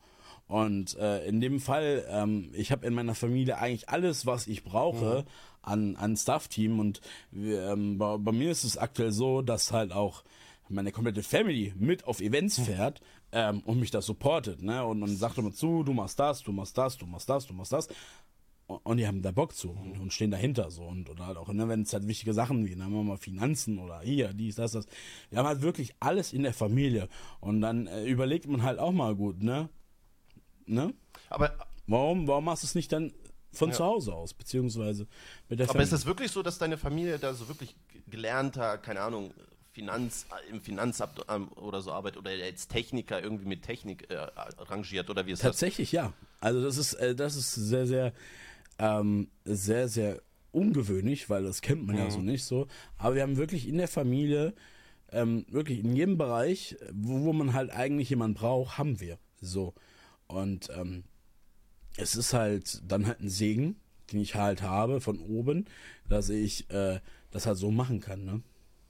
Und 0.47 0.97
äh, 0.99 1.27
in 1.27 1.41
dem 1.41 1.59
Fall, 1.59 2.05
ähm, 2.11 2.51
ich 2.53 2.71
habe 2.71 2.87
in 2.87 2.93
meiner 2.93 3.15
Familie 3.15 3.57
eigentlich 3.57 3.89
alles, 3.89 4.27
was 4.27 4.47
ich 4.47 4.63
brauche, 4.63 5.23
mhm 5.23 5.55
an, 5.65 5.97
an 5.97 6.17
Staff-Team 6.17 6.79
und 6.79 7.01
ähm, 7.35 7.99
bei, 7.99 8.17
bei, 8.19 8.33
mir 8.33 8.51
ist 8.51 8.65
es 8.65 8.77
aktuell 8.77 9.13
so, 9.13 9.43
dass 9.43 9.73
halt 9.73 9.93
auch 9.93 10.25
meine 10.69 10.93
komplette 10.93 11.23
Family 11.23 11.75
mit 11.77 12.07
auf 12.07 12.21
Events 12.21 12.59
hm. 12.59 12.65
fährt 12.65 13.01
ähm, 13.33 13.61
und 13.65 13.81
mich 13.81 13.91
da 13.91 14.01
supportet, 14.01 14.63
ne? 14.63 14.85
Und, 14.85 15.03
und 15.03 15.17
sagt 15.17 15.39
immer 15.39 15.53
zu, 15.53 15.83
du 15.83 15.93
machst 15.93 16.19
das, 16.19 16.43
du 16.43 16.53
machst 16.53 16.79
das, 16.79 16.97
du 16.97 17.07
machst 17.07 17.29
das, 17.29 17.47
du 17.47 17.55
machst 17.55 17.73
das. 17.73 17.89
Und, 18.67 18.97
die 18.97 19.07
haben 19.07 19.21
da 19.21 19.31
Bock 19.31 19.55
zu 19.55 19.71
und, 19.71 20.01
und 20.01 20.13
stehen 20.13 20.31
dahinter 20.31 20.71
so 20.71 20.85
und 20.85 21.11
oder 21.11 21.27
halt 21.27 21.37
auch, 21.37 21.53
ne, 21.53 21.69
wenn 21.69 21.83
es 21.83 21.93
halt 21.93 22.09
wichtige 22.09 22.33
Sachen 22.33 22.65
wie, 22.67 22.71
dann 22.71 22.85
haben 22.85 22.95
wir 22.95 23.03
mal 23.03 23.19
Finanzen 23.19 23.79
oder 23.79 24.01
hier, 24.01 24.33
dies, 24.33 24.57
das, 24.57 24.73
das. 24.73 24.87
Wir 25.29 25.39
haben 25.39 25.47
halt 25.47 25.61
wirklich 25.61 25.95
alles 26.01 26.33
in 26.33 26.45
der 26.45 26.55
Familie. 26.55 27.09
Und 27.41 27.61
dann 27.61 27.87
äh, 27.87 28.05
überlegt 28.05 28.47
man 28.49 28.63
halt 28.63 28.79
auch 28.79 28.93
mal 28.93 29.15
gut, 29.15 29.43
ne? 29.43 29.69
Ne? 30.67 30.95
Aber 31.29 31.53
warum, 31.87 32.27
warum 32.27 32.45
machst 32.45 32.63
du 32.63 32.67
es 32.67 32.75
nicht 32.75 32.91
dann 32.91 33.13
von 33.53 33.69
ja. 33.69 33.75
zu 33.75 33.85
Hause 33.85 34.15
aus, 34.15 34.33
beziehungsweise 34.33 35.07
mit 35.49 35.59
der 35.59 35.67
Aber 35.67 35.75
Familie. 35.75 35.87
ist 35.87 35.93
es 35.93 36.07
wirklich 36.07 36.31
so, 36.31 36.43
dass 36.43 36.59
deine 36.59 36.79
Familie 36.79 37.19
da 37.19 37.35
so 37.35 37.49
wirklich 37.49 37.77
gelernter, 38.09 38.79
keine 38.79 39.01
Ahnung, 39.01 39.33
Finanz, 39.73 40.27
im 40.51 40.61
Finanzamt 40.61 41.21
ähm, 41.29 41.49
oder 41.57 41.83
so 41.83 41.91
arbeitet 41.93 42.19
oder 42.19 42.31
als 42.31 42.69
Techniker 42.69 43.21
irgendwie 43.21 43.47
mit 43.47 43.63
Technik 43.63 44.09
äh, 44.09 44.17
rangiert 44.59 45.11
oder 45.11 45.27
wie 45.27 45.33
ist 45.33 45.43
Tatsächlich, 45.43 45.91
das? 45.91 45.97
ja. 45.97 46.13
Also 46.41 46.63
das 46.63 46.77
ist, 46.77 46.95
äh, 46.95 47.15
das 47.15 47.35
ist 47.35 47.55
sehr, 47.55 47.87
sehr, 47.87 48.13
ähm, 48.79 49.29
sehr, 49.45 49.89
sehr 49.89 50.23
ungewöhnlich, 50.53 51.29
weil 51.29 51.45
das 51.45 51.61
kennt 51.61 51.87
man 51.87 51.97
mhm. 51.97 52.03
ja 52.03 52.11
so 52.11 52.21
nicht 52.21 52.45
so. 52.45 52.67
Aber 52.97 53.15
wir 53.15 53.23
haben 53.23 53.37
wirklich 53.37 53.69
in 53.69 53.79
der 53.79 53.89
Familie, 53.89 54.55
ähm, 55.11 55.45
wirklich 55.49 55.81
in 55.81 55.95
jedem 55.95 56.19
Bereich, 56.19 56.77
wo, 56.93 57.25
wo 57.25 57.33
man 57.33 57.53
halt 57.53 57.71
eigentlich 57.71 58.11
jemanden 58.11 58.35
braucht, 58.35 58.79
haben 58.79 59.01
wir. 59.01 59.19
So. 59.41 59.75
Und 60.27 60.71
ähm, 60.77 61.05
es 61.97 62.17
ist 62.17 62.33
halt 62.33 62.83
dann 62.91 63.07
halt 63.07 63.21
ein 63.21 63.29
Segen, 63.29 63.77
den 64.13 64.21
ich 64.21 64.35
halt 64.35 64.63
habe 64.63 65.01
von 65.01 65.19
oben, 65.19 65.67
dass 66.09 66.29
ich 66.29 66.71
äh, 66.71 67.01
das 67.31 67.47
halt 67.47 67.59
so 67.59 67.71
machen 67.71 68.01
kann, 68.01 68.25
ne? 68.25 68.43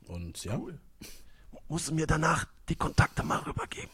Und 0.07 0.44
ja. 0.44 0.59
Cool. 0.59 0.79
Musst 1.68 1.88
du 1.88 1.94
mir 1.94 2.07
danach 2.07 2.47
die 2.68 2.77
Kontakte 2.77 3.23
mal 3.23 3.38
rübergeben? 3.38 3.90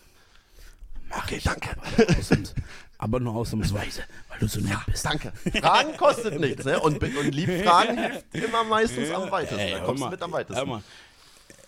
Okay, 1.11 1.37
ich, 1.37 1.45
danke. 1.45 1.71
Aber, 1.71 2.19
ausnahms, 2.19 2.55
aber 2.99 3.21
nur 3.21 3.35
ausnahmsweise, 3.35 4.03
weil 4.29 4.39
du 4.39 4.47
so 4.47 4.61
nett 4.61 4.79
bist. 4.87 5.05
Danke. 5.05 5.33
Fragen 5.61 5.97
kostet 5.97 6.39
nichts, 6.39 6.65
ne? 6.65 6.81
Und, 6.81 7.03
und 7.03 7.35
lieb 7.35 7.65
Fragen 7.65 7.99
hilft 7.99 8.27
immer 8.35 8.65
meistens 8.65 9.11
am 9.11 9.31
weitesten. 9.31 9.59
Ey, 9.59 9.73
da 9.73 9.81
kommst 9.81 10.03
du 10.03 10.09
mit 10.09 10.23
am 10.23 10.33
weitesten. 10.33 10.69
Mal, 10.69 10.83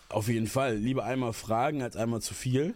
auf 0.08 0.28
jeden 0.28 0.46
Fall. 0.46 0.76
Lieber 0.76 1.04
einmal 1.04 1.32
fragen 1.32 1.82
als 1.82 1.96
einmal 1.96 2.20
zu 2.20 2.34
viel. 2.34 2.74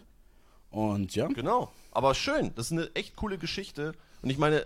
Und 0.71 1.15
ja. 1.15 1.27
Genau. 1.27 1.71
Aber 1.91 2.13
schön. 2.13 2.53
Das 2.55 2.67
ist 2.67 2.71
eine 2.73 2.89
echt 2.95 3.15
coole 3.15 3.37
Geschichte. 3.37 3.93
Und 4.21 4.29
ich 4.29 4.37
meine, 4.37 4.65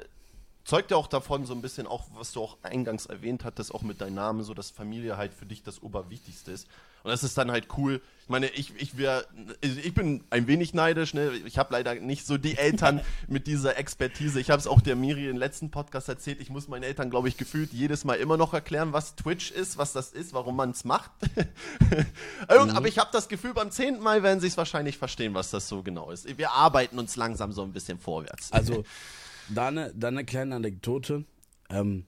zeugt 0.64 0.92
ja 0.92 0.98
auch 0.98 1.08
davon 1.08 1.46
so 1.46 1.54
ein 1.54 1.62
bisschen 1.62 1.88
auch, 1.88 2.08
was 2.14 2.32
du 2.34 2.42
auch 2.42 2.58
eingangs 2.64 3.06
erwähnt 3.06 3.44
hattest, 3.44 3.74
auch 3.74 3.82
mit 3.82 4.02
deinem 4.02 4.16
Namen, 4.16 4.44
so 4.44 4.54
dass 4.54 4.72
Familie 4.72 5.18
halt 5.18 5.34
für 5.34 5.46
dich 5.46 5.64
das 5.64 5.82
Oberwichtigste 5.82 6.52
ist. 6.52 6.68
Und 7.04 7.10
das 7.10 7.24
ist 7.24 7.36
dann 7.38 7.50
halt 7.50 7.68
cool. 7.78 8.00
Ich 8.22 8.30
meine, 8.30 8.48
ich, 8.50 8.74
ich, 8.78 8.96
wär, 8.98 9.26
ich 9.62 9.94
bin 9.94 10.24
ein 10.30 10.46
wenig 10.46 10.74
neidisch. 10.76 11.16
Ne? 11.16 11.32
Ich 11.46 11.58
habe 11.58 11.74
leider 11.74 11.96
nicht 11.96 12.28
so 12.28 12.38
die 12.38 12.58
Eltern 12.58 13.02
mit 13.28 13.48
dieser 13.48 13.78
Expertise. 13.78 14.40
Ich 14.40 14.52
habe 14.52 14.60
es 14.60 14.68
auch 14.68 14.82
der 14.82 14.96
Miri 14.96 15.28
im 15.28 15.38
letzten 15.38 15.72
Podcast 15.72 16.10
erzählt. 16.10 16.40
Ich 16.40 16.52
muss 16.52 16.68
meinen 16.68 16.84
Eltern, 16.84 17.10
glaube 17.10 17.28
ich, 17.28 17.38
gefühlt 17.38 17.74
jedes 17.74 18.06
Mal 18.06 18.16
immer 18.16 18.38
noch 18.38 18.54
erklären, 18.54 18.94
was 18.94 19.16
Twitch 19.16 19.50
ist, 19.50 19.80
was 19.80 19.94
das 19.94 20.12
ist, 20.12 20.34
warum 20.34 20.56
man 20.56 20.72
es 20.72 20.86
macht. 20.86 21.12
mhm. 21.36 22.06
Aber 22.48 22.88
ich 22.88 23.00
habe 23.00 23.10
das 23.12 23.28
Gefühl, 23.28 23.56
beim 23.56 23.72
zehnten 23.72 24.04
Mal 24.04 24.22
werden 24.22 24.40
sie 24.40 24.48
es 24.48 24.58
wahrscheinlich 24.58 24.98
verstehen, 25.00 25.34
was 25.34 25.50
das 25.50 25.68
so 25.68 25.82
genau 25.82 26.12
ist. 26.12 26.38
Wir 26.38 26.52
arbeiten 26.52 27.00
uns 27.00 27.16
langsam 27.16 27.52
so 27.52 27.64
ein 27.64 27.74
bisschen 27.74 27.98
vorwärts. 27.98 28.52
Also 28.52 28.84
da 29.54 29.68
eine, 29.68 29.94
da 29.96 30.08
eine 30.10 30.26
kleine 30.26 30.56
Anekdote. 30.56 31.26
Ähm, 31.70 32.06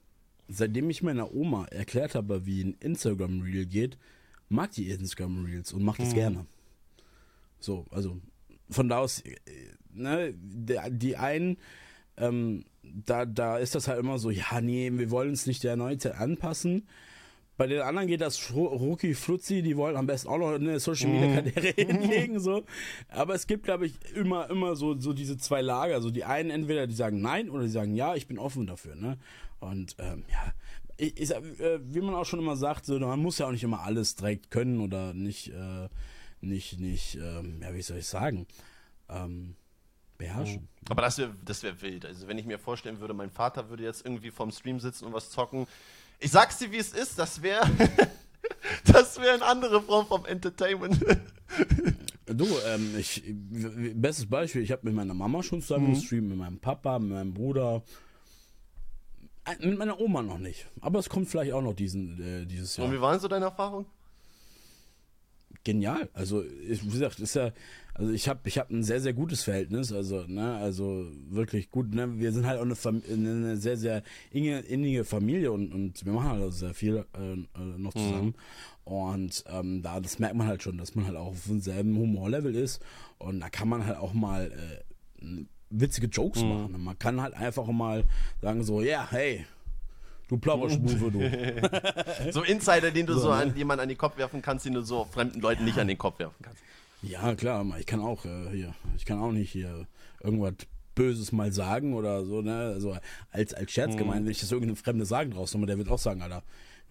seitdem 0.48 0.90
ich 0.90 1.02
meiner 1.02 1.34
Oma 1.34 1.66
erklärt 1.66 2.14
habe, 2.14 2.46
wie 2.46 2.62
ein 2.62 2.76
Instagram-Reel 2.80 3.66
geht, 3.66 3.98
mag 4.48 4.72
die 4.72 4.90
Instagram-Reels 4.90 5.72
und 5.72 5.82
macht 5.82 6.00
es 6.00 6.10
hm. 6.10 6.14
gerne. 6.14 6.46
So, 7.58 7.86
also 7.90 8.20
von 8.70 8.88
da 8.88 8.98
aus, 8.98 9.20
äh, 9.20 9.36
ne, 9.92 10.34
die, 10.34 11.16
einen, 11.16 11.56
ähm, 12.16 12.64
da, 12.82 13.24
da 13.24 13.58
ist 13.58 13.74
das 13.74 13.88
halt 13.88 13.98
immer 13.98 14.18
so, 14.18 14.30
ja, 14.30 14.60
nee, 14.60 14.90
wir 14.92 15.10
wollen 15.10 15.30
uns 15.30 15.46
nicht 15.46 15.64
der 15.64 15.76
Neuzeit 15.76 16.16
anpassen. 16.16 16.86
Bei 17.56 17.68
den 17.68 17.82
anderen 17.82 18.08
geht 18.08 18.20
das 18.20 18.52
Ruki 18.52 19.14
Flutzi, 19.14 19.62
die 19.62 19.76
wollen 19.76 19.96
am 19.96 20.06
besten 20.06 20.28
auch 20.28 20.38
noch 20.38 20.54
eine 20.54 20.80
Social 20.80 21.08
Media 21.08 21.28
mhm. 21.28 21.34
Karriere 21.34 21.74
hinlegen, 21.76 22.40
so. 22.40 22.64
Aber 23.08 23.34
es 23.34 23.46
gibt, 23.46 23.64
glaube 23.64 23.86
ich, 23.86 23.94
immer, 24.14 24.50
immer 24.50 24.74
so, 24.74 24.98
so 24.98 25.12
diese 25.12 25.36
zwei 25.38 25.60
Lager. 25.60 26.00
So 26.00 26.10
die 26.10 26.24
einen 26.24 26.50
entweder, 26.50 26.86
die 26.86 26.94
sagen 26.94 27.20
nein 27.20 27.48
oder 27.50 27.62
die 27.62 27.70
sagen 27.70 27.94
ja, 27.94 28.16
ich 28.16 28.26
bin 28.26 28.38
offen 28.38 28.66
dafür, 28.66 28.96
ne? 28.96 29.18
Und, 29.60 29.94
ähm, 29.98 30.24
ja. 30.30 30.52
Ich, 30.96 31.20
ich, 31.20 31.30
äh, 31.30 31.80
wie 31.82 32.00
man 32.00 32.14
auch 32.14 32.24
schon 32.24 32.38
immer 32.38 32.56
sagt, 32.56 32.86
so, 32.86 32.98
man 32.98 33.20
muss 33.20 33.38
ja 33.38 33.46
auch 33.46 33.52
nicht 33.52 33.64
immer 33.64 33.80
alles 33.80 34.14
direkt 34.14 34.50
können 34.50 34.80
oder 34.80 35.12
nicht, 35.12 35.48
äh, 35.52 35.88
nicht, 36.40 36.78
nicht, 36.78 37.16
ähm, 37.16 37.60
ja, 37.62 37.74
wie 37.74 37.82
soll 37.82 37.98
ich 37.98 38.06
sagen, 38.06 38.46
ähm, 39.08 39.56
beherrschen. 40.18 40.62
Mhm. 40.62 40.90
Aber 40.90 41.02
das 41.02 41.18
wäre 41.18 41.34
das 41.44 41.62
wär 41.62 41.80
wild. 41.82 42.04
Also 42.06 42.28
wenn 42.28 42.38
ich 42.38 42.46
mir 42.46 42.58
vorstellen 42.58 43.00
würde, 43.00 43.14
mein 43.14 43.30
Vater 43.30 43.70
würde 43.70 43.82
jetzt 43.82 44.04
irgendwie 44.04 44.30
vorm 44.30 44.50
Stream 44.50 44.80
sitzen 44.80 45.06
und 45.06 45.12
was 45.12 45.30
zocken, 45.30 45.66
ich 46.24 46.30
sag's 46.30 46.58
dir, 46.58 46.72
wie 46.72 46.78
es 46.78 46.92
ist, 46.92 47.18
das 47.18 47.42
wäre 47.42 47.68
das 48.86 49.20
wäre 49.20 49.34
eine 49.34 49.44
andere 49.44 49.82
Form 49.82 50.06
vom 50.06 50.24
Entertainment. 50.24 50.98
du, 52.26 52.46
ähm, 52.66 52.96
ich, 52.98 53.22
bestes 53.94 54.26
Beispiel, 54.26 54.62
ich 54.62 54.72
habe 54.72 54.82
mit 54.84 54.94
meiner 54.94 55.12
Mama 55.12 55.42
schon 55.42 55.60
zusammen 55.60 55.88
mhm. 55.88 55.94
gestreamt, 55.94 56.28
mit 56.28 56.38
meinem 56.38 56.58
Papa, 56.58 56.98
mit 56.98 57.10
meinem 57.10 57.34
Bruder. 57.34 57.82
Äh, 59.44 59.66
mit 59.66 59.78
meiner 59.78 60.00
Oma 60.00 60.22
noch 60.22 60.38
nicht. 60.38 60.66
Aber 60.80 60.98
es 60.98 61.10
kommt 61.10 61.28
vielleicht 61.28 61.52
auch 61.52 61.60
noch 61.60 61.74
diesen, 61.74 62.18
äh, 62.22 62.46
dieses 62.46 62.78
Jahr. 62.78 62.86
Und 62.86 62.94
wie 62.94 63.00
waren 63.00 63.20
so 63.20 63.28
deine 63.28 63.44
Erfahrungen? 63.44 63.86
Genial. 65.64 66.10
Also, 66.12 66.44
wie 66.44 66.76
gesagt, 66.76 67.20
ist 67.20 67.34
ja, 67.34 67.52
also 67.94 68.12
ich 68.12 68.28
habe 68.28 68.40
ich 68.44 68.58
hab 68.58 68.70
ein 68.70 68.82
sehr, 68.82 69.00
sehr 69.00 69.14
gutes 69.14 69.42
Verhältnis, 69.42 69.92
also, 69.92 70.24
ne, 70.26 70.56
also 70.56 71.06
wirklich 71.30 71.70
gut, 71.70 71.94
ne, 71.94 72.18
wir 72.18 72.32
sind 72.32 72.46
halt 72.46 72.58
auch 72.58 72.64
eine, 72.64 72.74
Fam 72.74 73.02
eine 73.10 73.56
sehr, 73.56 73.78
sehr 73.78 74.02
innige, 74.30 74.58
innige 74.58 75.04
Familie 75.04 75.52
und, 75.52 75.72
und 75.72 76.04
wir 76.04 76.12
machen 76.12 76.28
halt 76.28 76.42
auch 76.42 76.52
sehr 76.52 76.74
viel 76.74 77.06
äh, 77.16 77.32
äh 77.32 77.78
noch 77.78 77.94
zusammen. 77.94 78.26
Mhm. 78.26 78.34
Und 78.84 79.44
ähm, 79.48 79.82
da, 79.82 80.00
das 80.00 80.18
merkt 80.18 80.36
man 80.36 80.46
halt 80.46 80.62
schon, 80.62 80.76
dass 80.76 80.94
man 80.94 81.06
halt 81.06 81.16
auch 81.16 81.28
auf 81.28 81.46
demselben 81.48 81.96
Humorlevel 81.96 82.54
ist 82.54 82.82
und 83.18 83.40
da 83.40 83.48
kann 83.48 83.68
man 83.68 83.86
halt 83.86 83.96
auch 83.96 84.12
mal 84.12 84.52
äh, 84.52 85.44
witzige 85.70 86.08
Jokes 86.08 86.42
Mhm. 86.42 86.48
machen. 86.48 86.74
Und 86.74 86.84
man 86.84 86.98
kann 86.98 87.22
halt 87.22 87.34
einfach 87.34 87.66
mal 87.68 88.04
sagen 88.42 88.62
so, 88.64 88.82
ja, 88.82 89.06
hey, 89.10 89.46
du 90.28 90.38
Plauberschmufe, 90.38 91.10
du. 91.10 91.20
So 92.32 92.42
Insider, 92.42 92.90
den 92.90 93.06
du 93.06 93.14
so, 93.14 93.20
So, 93.20 93.28
ne? 93.28 93.34
an 93.34 93.56
jemanden 93.56 93.82
an 93.82 93.88
den 93.88 93.98
Kopf 93.98 94.16
werfen 94.16 94.42
kannst, 94.42 94.64
den 94.66 94.74
du 94.74 94.82
so 94.82 95.04
fremden 95.04 95.40
Leuten 95.40 95.64
nicht 95.64 95.78
an 95.78 95.88
den 95.88 95.98
Kopf 95.98 96.18
werfen 96.18 96.36
kannst. 96.42 96.62
Ja, 97.02 97.34
klar, 97.34 97.64
ich 97.78 97.86
kann 97.86 98.00
auch 98.00 98.24
äh, 98.24 98.48
hier, 98.50 98.74
ich 98.96 99.04
kann 99.04 99.18
auch 99.20 99.32
nicht 99.32 99.50
hier 99.52 99.86
irgendwas 100.22 100.54
Böses 100.94 101.32
mal 101.32 101.52
sagen 101.52 101.92
oder 101.94 102.24
so, 102.24 102.40
ne? 102.40 102.70
Also 102.74 102.96
als, 103.30 103.52
als 103.52 103.70
Scherz 103.72 103.94
Mhm. 103.94 103.98
gemeint, 103.98 104.24
wenn 104.24 104.30
ich 104.32 104.40
das 104.40 104.52
irgendeine 104.52 104.76
Fremde 104.76 105.04
sagen 105.04 105.32
draußen, 105.32 105.58
aber 105.60 105.66
der 105.66 105.76
wird 105.76 105.88
auch 105.90 105.98
sagen, 105.98 106.22
Alter, 106.22 106.42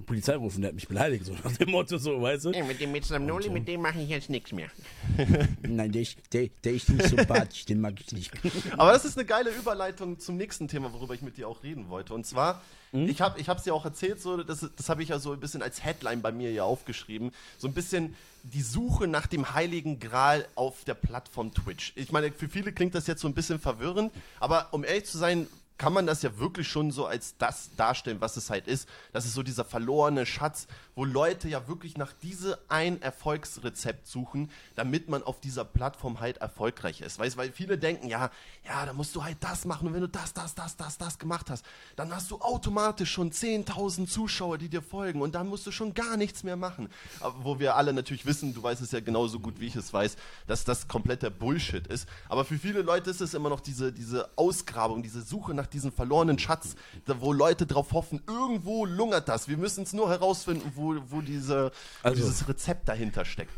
Polizei 0.05 0.35
rufen, 0.35 0.61
der 0.61 0.69
hat 0.69 0.75
mich 0.75 0.87
beleidigt, 0.87 1.25
so 1.25 1.33
nach 1.33 1.55
dem 1.55 1.71
Motto, 1.71 1.97
so, 1.97 2.21
weißt 2.21 2.45
du? 2.45 2.51
Ja, 2.51 2.63
mit 2.63 2.81
dem 2.81 2.91
Mitsamnoli, 2.91 3.49
mit 3.49 3.67
dem 3.67 3.81
mache 3.81 4.01
ich 4.01 4.09
jetzt 4.09 4.29
nichts 4.29 4.51
mehr. 4.51 4.69
Nein, 5.61 5.91
der 5.91 6.01
ist, 6.01 6.17
der, 6.33 6.49
der 6.63 6.73
ist 6.73 6.89
nicht 6.89 7.07
sympathisch, 7.07 7.65
den 7.65 7.79
mag 7.79 7.93
ich 7.99 8.11
nicht. 8.11 8.31
Aber 8.77 8.91
das 8.91 9.05
ist 9.05 9.17
eine 9.17 9.25
geile 9.25 9.51
Überleitung 9.51 10.19
zum 10.19 10.37
nächsten 10.37 10.67
Thema, 10.67 10.91
worüber 10.93 11.13
ich 11.13 11.21
mit 11.21 11.37
dir 11.37 11.47
auch 11.47 11.63
reden 11.63 11.89
wollte. 11.89 12.13
Und 12.13 12.25
zwar, 12.25 12.61
ich 12.91 13.21
habe 13.21 13.39
ich 13.39 13.47
es 13.47 13.63
dir 13.63 13.73
auch 13.73 13.85
erzählt, 13.85 14.21
so, 14.21 14.43
das, 14.43 14.67
das 14.75 14.89
habe 14.89 15.03
ich 15.03 15.09
ja 15.09 15.19
so 15.19 15.31
ein 15.31 15.39
bisschen 15.39 15.61
als 15.61 15.83
Headline 15.83 16.21
bei 16.21 16.31
mir 16.31 16.51
ja 16.51 16.63
aufgeschrieben. 16.63 17.31
So 17.57 17.67
ein 17.67 17.73
bisschen 17.73 18.15
die 18.43 18.61
Suche 18.61 19.07
nach 19.07 19.27
dem 19.27 19.53
heiligen 19.53 19.99
Gral 19.99 20.45
auf 20.55 20.83
der 20.83 20.95
Plattform 20.95 21.53
Twitch. 21.53 21.93
Ich 21.95 22.11
meine, 22.11 22.31
für 22.31 22.49
viele 22.49 22.73
klingt 22.73 22.93
das 22.93 23.07
jetzt 23.07 23.21
so 23.21 23.27
ein 23.27 23.33
bisschen 23.33 23.59
verwirrend, 23.59 24.11
aber 24.39 24.67
um 24.71 24.83
ehrlich 24.83 25.05
zu 25.05 25.17
sein, 25.17 25.47
kann 25.83 25.91
man 25.91 26.07
das 26.07 26.21
ja 26.21 26.39
wirklich 26.39 26.69
schon 26.69 26.91
so 26.91 27.05
als 27.07 27.35
das 27.39 27.71
darstellen, 27.75 28.21
was 28.21 28.37
es 28.37 28.49
halt 28.49 28.67
ist. 28.67 28.87
Das 29.11 29.25
ist 29.25 29.33
so 29.33 29.43
dieser 29.43 29.65
verlorene 29.65 30.25
Schatz, 30.25 30.67
wo 30.95 31.03
Leute 31.03 31.49
ja 31.49 31.67
wirklich 31.67 31.97
nach 31.97 32.13
diese 32.21 32.57
ein 32.69 33.01
Erfolgsrezept 33.01 34.07
suchen, 34.07 34.49
damit 34.75 35.09
man 35.09 35.23
auf 35.23 35.41
dieser 35.41 35.65
Plattform 35.65 36.21
halt 36.21 36.37
erfolgreich 36.37 37.01
ist. 37.01 37.19
Weißt, 37.19 37.35
weil 37.35 37.51
viele 37.51 37.77
denken, 37.77 38.07
ja, 38.07 38.29
ja, 38.65 38.85
da 38.85 38.93
musst 38.93 39.13
du 39.13 39.25
halt 39.25 39.35
das 39.41 39.65
machen 39.65 39.87
und 39.87 39.93
wenn 39.93 39.99
du 39.99 40.07
das, 40.07 40.33
das, 40.33 40.55
das, 40.55 40.77
das, 40.77 40.97
das 40.97 41.19
gemacht 41.19 41.49
hast, 41.49 41.65
dann 41.97 42.15
hast 42.15 42.31
du 42.31 42.39
automatisch 42.39 43.11
schon 43.11 43.31
10.000 43.31 44.07
Zuschauer, 44.07 44.57
die 44.57 44.69
dir 44.69 44.81
folgen 44.81 45.21
und 45.21 45.35
dann 45.35 45.47
musst 45.47 45.67
du 45.67 45.71
schon 45.71 45.93
gar 45.93 46.15
nichts 46.15 46.43
mehr 46.43 46.55
machen. 46.55 46.87
Aber 47.19 47.43
wo 47.43 47.59
wir 47.59 47.75
alle 47.75 47.91
natürlich 47.91 48.25
wissen, 48.25 48.53
du 48.53 48.63
weißt 48.63 48.81
es 48.81 48.93
ja 48.93 49.01
genauso 49.01 49.37
gut, 49.41 49.59
wie 49.59 49.67
ich 49.67 49.75
es 49.75 49.91
weiß, 49.91 50.15
dass 50.47 50.63
das 50.63 50.87
kompletter 50.87 51.29
Bullshit 51.29 51.85
ist. 51.87 52.07
Aber 52.29 52.45
für 52.45 52.57
viele 52.57 52.83
Leute 52.83 53.09
ist 53.09 53.19
es 53.19 53.33
immer 53.33 53.49
noch 53.49 53.59
diese, 53.59 53.91
diese 53.91 54.29
Ausgrabung, 54.37 55.03
diese 55.03 55.23
Suche 55.23 55.53
nach 55.53 55.72
diesem 55.73 55.91
verlorenen 55.91 56.39
Schatz, 56.39 56.75
wo 57.05 57.33
Leute 57.33 57.65
drauf 57.65 57.91
hoffen, 57.91 58.21
irgendwo 58.27 58.85
lungert 58.85 59.27
das. 59.27 59.47
Wir 59.47 59.57
müssen 59.57 59.83
es 59.83 59.93
nur 59.93 60.09
herausfinden, 60.09 60.71
wo, 60.75 60.95
wo, 61.09 61.21
diese, 61.21 61.71
wo 62.01 62.07
Also- 62.09 62.21
dieses 62.21 62.47
Rezept 62.47 62.87
dahinter 62.87 63.25
steckt. 63.25 63.51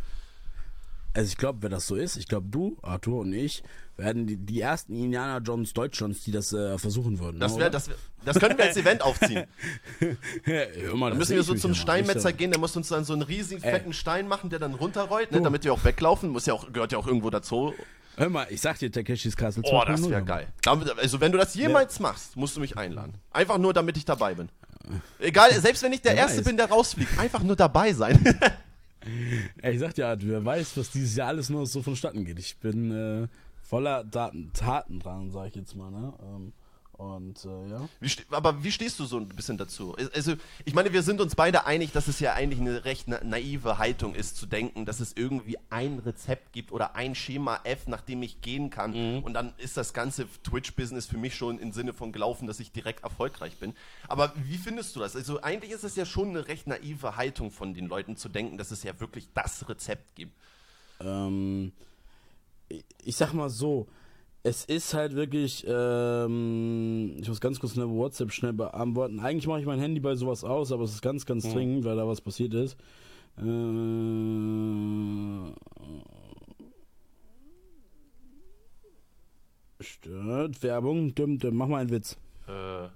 Also 1.13 1.30
ich 1.30 1.38
glaube, 1.38 1.62
wenn 1.62 1.71
das 1.71 1.88
so 1.88 1.95
ist, 1.95 2.17
ich 2.17 2.28
glaube 2.28 2.47
du, 2.49 2.78
Arthur 2.82 3.21
und 3.21 3.32
ich 3.32 3.63
werden 3.95 4.28
die, 4.28 4.36
die 4.36 4.60
ersten 4.60 4.93
Indiana 4.93 5.38
Jones 5.38 5.73
Deutschlands, 5.73 6.25
die 6.25 6.32
das 6.32 6.51
äh, 6.51 6.78
versuchen 6.78 7.19
würden. 7.19 7.39
Das, 7.39 7.54
ne, 7.54 7.62
wär, 7.62 7.69
das, 7.69 7.88
wär, 7.88 7.95
das 8.25 8.38
können 8.38 8.58
wir 8.58 8.65
als 8.65 8.75
Event 8.75 9.01
aufziehen. 9.01 9.45
Hör 10.43 10.95
mal, 10.95 11.12
Dann 11.12 11.17
müssen 11.17 11.38
wir 11.38 11.43
so 11.43 11.54
zum 11.54 11.73
Steinmetzer 11.73 12.34
gehen, 12.34 12.51
der 12.51 12.60
muss 12.60 12.75
uns 12.75 12.89
dann 12.89 13.06
so 13.06 13.13
einen 13.13 13.21
riesigen, 13.21 13.62
fetten 13.62 13.93
Stein 13.93 14.28
machen, 14.28 14.49
der 14.49 14.60
dann 14.60 14.73
runterrollt, 14.73 15.32
ne, 15.32 15.41
damit 15.41 15.63
wir 15.63 15.71
auch 15.71 15.86
weglaufen. 15.86 16.32
Muss 16.32 16.47
ja 16.47 16.54
auch, 16.54 16.73
gehört 16.73 16.91
ja 16.91 16.97
auch 16.97 17.08
irgendwo 17.08 17.30
dazu. 17.30 17.73
Hör 18.17 18.30
mal, 18.30 18.47
ich 18.49 18.62
sag 18.62 18.80
dir, 18.80 18.91
Takeshis 18.91 19.36
Castle 19.36 19.63
Oh, 19.65 19.84
das 19.86 20.01
2.0, 20.01 20.10
wäre 20.10 20.23
geil. 20.23 20.47
Also, 20.97 21.19
wenn 21.19 21.32
du 21.32 21.38
das 21.38 21.54
jemals 21.56 21.99
machst, 21.99 22.36
musst 22.38 22.56
du 22.56 22.62
mich 22.62 22.78
einladen. 22.78 23.13
Einfach 23.32 23.58
nur, 23.58 23.73
damit 23.73 23.97
ich 23.97 24.06
dabei 24.06 24.36
bin. 24.36 24.49
Egal, 25.19 25.51
selbst 25.60 25.84
wenn 25.84 25.91
ich 25.93 26.01
der 26.01 26.13
Wer 26.13 26.21
Erste 26.21 26.38
weiß. 26.39 26.45
bin, 26.45 26.58
der 26.58 26.69
rausfliegt. 26.69 27.17
Einfach 27.19 27.41
nur 27.43 27.56
dabei 27.56 27.93
sein. 27.93 28.23
Ich 29.62 29.80
sag 29.80 29.93
dir, 29.93 30.17
wer 30.19 30.43
weiß, 30.43 30.78
was 30.78 30.89
dieses 30.89 31.15
Jahr 31.15 31.28
alles 31.28 31.49
nur 31.51 31.67
so 31.67 31.84
vonstatten 31.84 32.25
geht. 32.25 32.39
Ich 32.39 32.58
bin 32.58 32.91
äh, 32.91 33.28
voller 33.62 34.04
Daten, 34.04 34.51
Taten 34.51 34.99
dran, 34.99 35.30
sag 35.30 35.49
ich 35.49 35.56
jetzt 35.56 35.75
mal, 35.75 35.91
ne? 35.91 36.12
Ähm, 36.23 36.54
und 36.97 37.43
äh, 37.43 37.69
ja. 37.69 37.89
Wie 37.99 38.10
aber 38.31 38.63
wie 38.63 38.71
stehst 38.71 38.99
du 38.99 39.05
so 39.05 39.17
ein 39.17 39.27
bisschen 39.27 39.58
dazu? 39.58 39.95
Also, 40.13 40.36
ich 40.63 40.73
meine, 40.73 40.93
wir 40.93 41.03
sind 41.03 41.19
uns 41.19 41.36
beide 41.36 41.65
einig, 41.65 41.91
dass 41.91 42.08
es 42.08 42.21
ja 42.21 42.34
eigentlich 42.34 42.62
eine 42.62 42.86
recht 42.86 43.08
na 43.08 43.21
naive 43.23 43.77
Haltung 43.77 44.15
ist, 44.15 44.38
zu 44.38 44.45
denken, 44.45 44.86
dass 44.86 45.01
es 45.01 45.12
irgendwie 45.13 45.58
ein 45.69 45.99
Rezept 45.99 46.53
gibt 46.53 46.71
oder 46.71 46.95
ein 46.95 47.13
Schema 47.13 47.60
F, 47.65 47.88
nach 47.88 48.01
dem 48.01 48.23
ich 48.23 48.39
gehen 48.39 48.69
kann. 48.69 49.23
Und 49.23 49.34
dann 49.34 49.53
ist 49.58 49.75
das 49.75 49.93
ganze 49.93 50.27
Twitch-Business 50.43 51.05
für 51.05 51.17
mich 51.17 51.36
schon 51.36 51.60
im 51.60 51.73
Sinne 51.73 51.93
von 51.93 52.13
gelaufen, 52.13 52.47
dass 52.47 52.62
ich 52.62 52.71
direkt 52.71 53.03
erfolgreich 53.03 53.58
bin. 53.58 53.73
Aber 54.08 54.31
wie 54.45 54.58
findest 54.58 54.95
du 54.95 55.01
das? 55.01 55.17
Also, 55.17 55.41
eigentlich 55.41 55.71
ist 55.71 55.84
es 55.84 55.97
ja 55.97 56.05
schon 56.05 56.29
eine 56.29 56.47
recht 56.47 56.65
naive 56.65 57.17
Haltung 57.17 57.51
von 57.51 57.73
den 57.73 57.88
Leuten 57.88 58.15
zu 58.15 58.29
denken, 58.29 58.58
dass 58.58 58.71
es 58.71 58.84
ja 58.84 58.97
wirklich 59.01 59.27
das 59.34 59.67
Rezept 59.67 60.15
gibt. 60.15 60.34
Ähm, 61.01 61.73
ich 63.03 63.17
sag 63.17 63.34
mal 63.34 63.49
so, 63.49 63.88
es 64.45 64.63
ist 64.63 64.93
halt 64.93 65.15
wirklich, 65.15 65.65
ähm, 65.67 67.15
ich 67.19 67.27
muss 67.27 67.41
ganz 67.41 67.60
kurz 67.60 67.75
eine 67.75 67.89
WhatsApp 67.89 68.31
schnell 68.31 68.53
beantworten. 68.53 69.19
Eigentlich 69.19 69.47
mache 69.47 69.60
ich 69.60 69.65
mein 69.65 69.79
Handy 69.79 69.99
bei 69.99 70.15
sowas 70.15 70.43
aus, 70.43 70.71
aber 70.71 70.84
es 70.84 70.91
ist 70.91 71.01
ganz, 71.01 71.25
ganz 71.25 71.51
dringend, 71.51 71.84
weil 71.84 71.95
da 71.95 72.08
was 72.08 72.21
passiert 72.21 72.53
ist. 72.53 72.77
Äh, 73.39 73.43
stört, 79.79 80.62
Werbung, 80.62 81.15
dumm, 81.15 81.39
dumm, 81.39 81.55
mach 81.55 81.67
mal 81.67 81.81
einen 81.81 81.89
Witz. 81.89 82.15
Äh, 82.47 82.86
äh, 82.86 82.89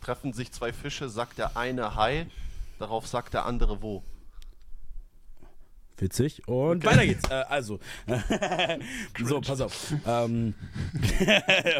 treffen 0.00 0.32
sich 0.32 0.50
zwei 0.50 0.72
Fische, 0.72 1.08
sagt 1.08 1.38
der 1.38 1.56
eine 1.56 1.94
Hi, 1.94 2.26
darauf 2.80 3.06
sagt 3.06 3.34
der 3.34 3.46
andere 3.46 3.82
wo. 3.82 4.02
Witzig. 5.98 6.46
Und 6.48 6.84
weiter 6.84 7.06
geht's. 7.06 7.28
Äh, 7.30 7.44
also. 7.48 7.78
so, 9.24 9.40
pass 9.40 9.60
auf. 9.60 9.94
Ähm, 10.06 10.54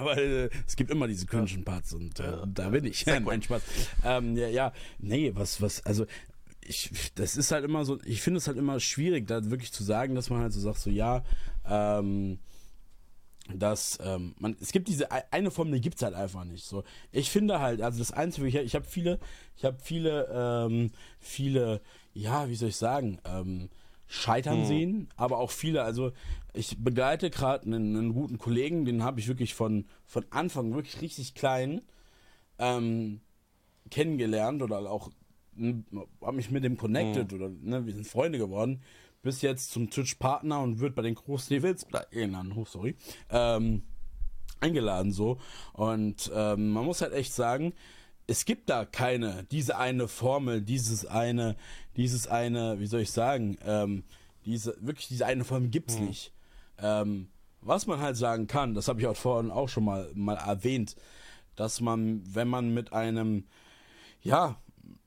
weil 0.02 0.50
äh, 0.52 0.56
es 0.66 0.76
gibt 0.76 0.90
immer 0.90 1.08
diese 1.08 1.26
cringen 1.26 1.64
Parts 1.64 1.92
und 1.94 2.20
äh, 2.20 2.38
da 2.46 2.68
bin 2.70 2.84
ich. 2.84 3.04
Nein, 3.06 3.42
Spaß. 3.42 3.62
Ähm, 4.04 4.36
ja, 4.36 4.48
ja, 4.48 4.72
nee, 4.98 5.32
was, 5.34 5.60
was, 5.60 5.84
also. 5.84 6.06
Ich, 6.66 7.12
das 7.16 7.36
ist 7.36 7.52
halt 7.52 7.62
immer 7.62 7.84
so, 7.84 7.98
ich 8.06 8.22
finde 8.22 8.38
es 8.38 8.46
halt 8.46 8.56
immer 8.56 8.80
schwierig, 8.80 9.26
da 9.26 9.50
wirklich 9.50 9.70
zu 9.70 9.84
sagen, 9.84 10.14
dass 10.14 10.30
man 10.30 10.40
halt 10.40 10.54
so 10.54 10.60
sagt, 10.60 10.78
so 10.78 10.88
ja, 10.88 11.22
ähm, 11.68 12.38
dass 13.54 13.98
ähm, 14.02 14.34
man, 14.38 14.56
es 14.58 14.72
gibt 14.72 14.88
diese 14.88 15.12
ei- 15.12 15.24
eine 15.30 15.50
Form, 15.50 15.70
die 15.70 15.82
gibt's 15.82 16.00
halt 16.02 16.14
einfach 16.14 16.44
nicht. 16.44 16.64
So, 16.64 16.82
ich 17.12 17.28
finde 17.30 17.60
halt, 17.60 17.82
also 17.82 17.98
das 17.98 18.12
Einzige, 18.12 18.46
ich, 18.48 18.54
ich 18.54 18.74
habe 18.74 18.86
viele, 18.86 19.18
ich 19.58 19.66
habe 19.66 19.76
viele, 19.78 20.26
ähm, 20.32 20.92
viele, 21.20 21.82
ja, 22.14 22.48
wie 22.48 22.54
soll 22.54 22.70
ich 22.70 22.76
sagen, 22.76 23.18
ähm, 23.26 23.68
scheitern 24.06 24.66
sehen, 24.66 25.08
aber 25.16 25.38
auch 25.38 25.50
viele, 25.50 25.82
also 25.82 26.12
ich 26.52 26.76
begleite 26.78 27.30
gerade 27.30 27.66
einen, 27.66 27.96
einen 27.96 28.12
guten 28.12 28.38
Kollegen, 28.38 28.84
den 28.84 29.02
habe 29.02 29.20
ich 29.20 29.28
wirklich 29.28 29.54
von 29.54 29.86
von 30.04 30.24
Anfang 30.30 30.74
wirklich 30.74 31.00
richtig 31.00 31.34
klein 31.34 31.82
ähm, 32.58 33.20
kennengelernt 33.90 34.62
oder 34.62 34.78
auch 34.90 35.10
habe 36.20 36.36
mich 36.36 36.50
mit 36.50 36.64
dem 36.64 36.76
connected 36.76 37.32
oder 37.32 37.48
ne, 37.48 37.86
wir 37.86 37.92
sind 37.92 38.06
Freunde 38.06 38.38
geworden, 38.38 38.82
bis 39.22 39.40
jetzt 39.42 39.70
zum 39.70 39.90
Twitch-Partner 39.90 40.60
und 40.60 40.80
wird 40.80 40.94
bei 40.94 41.02
den 41.02 41.14
Großlevels, 41.14 41.86
genannt, 42.10 42.52
oh, 42.56 42.64
sorry, 42.64 42.96
ähm, 43.30 43.82
eingeladen 44.60 45.12
so. 45.12 45.38
Und 45.72 46.30
ähm, 46.34 46.70
man 46.70 46.84
muss 46.84 47.02
halt 47.02 47.12
echt 47.12 47.32
sagen, 47.32 47.72
es 48.26 48.44
gibt 48.44 48.70
da 48.70 48.84
keine, 48.84 49.44
diese 49.50 49.76
eine 49.76 50.08
Formel, 50.08 50.62
dieses 50.62 51.04
eine, 51.06 51.56
dieses 51.96 52.26
eine, 52.26 52.80
wie 52.80 52.86
soll 52.86 53.00
ich 53.00 53.12
sagen, 53.12 53.58
ähm, 53.64 54.04
diese, 54.44 54.76
wirklich 54.80 55.08
diese 55.08 55.26
eine 55.26 55.44
Formel 55.44 55.68
gibt's 55.68 55.98
nicht. 55.98 56.32
Ähm, 56.78 57.28
was 57.60 57.86
man 57.86 58.00
halt 58.00 58.16
sagen 58.16 58.46
kann, 58.46 58.74
das 58.74 58.88
habe 58.88 59.00
ich 59.00 59.06
auch 59.06 59.16
vorhin 59.16 59.50
auch 59.50 59.68
schon 59.68 59.84
mal, 59.84 60.10
mal 60.14 60.36
erwähnt, 60.36 60.96
dass 61.56 61.80
man, 61.80 62.22
wenn 62.26 62.48
man 62.48 62.74
mit 62.74 62.92
einem, 62.92 63.44
ja, 64.22 64.60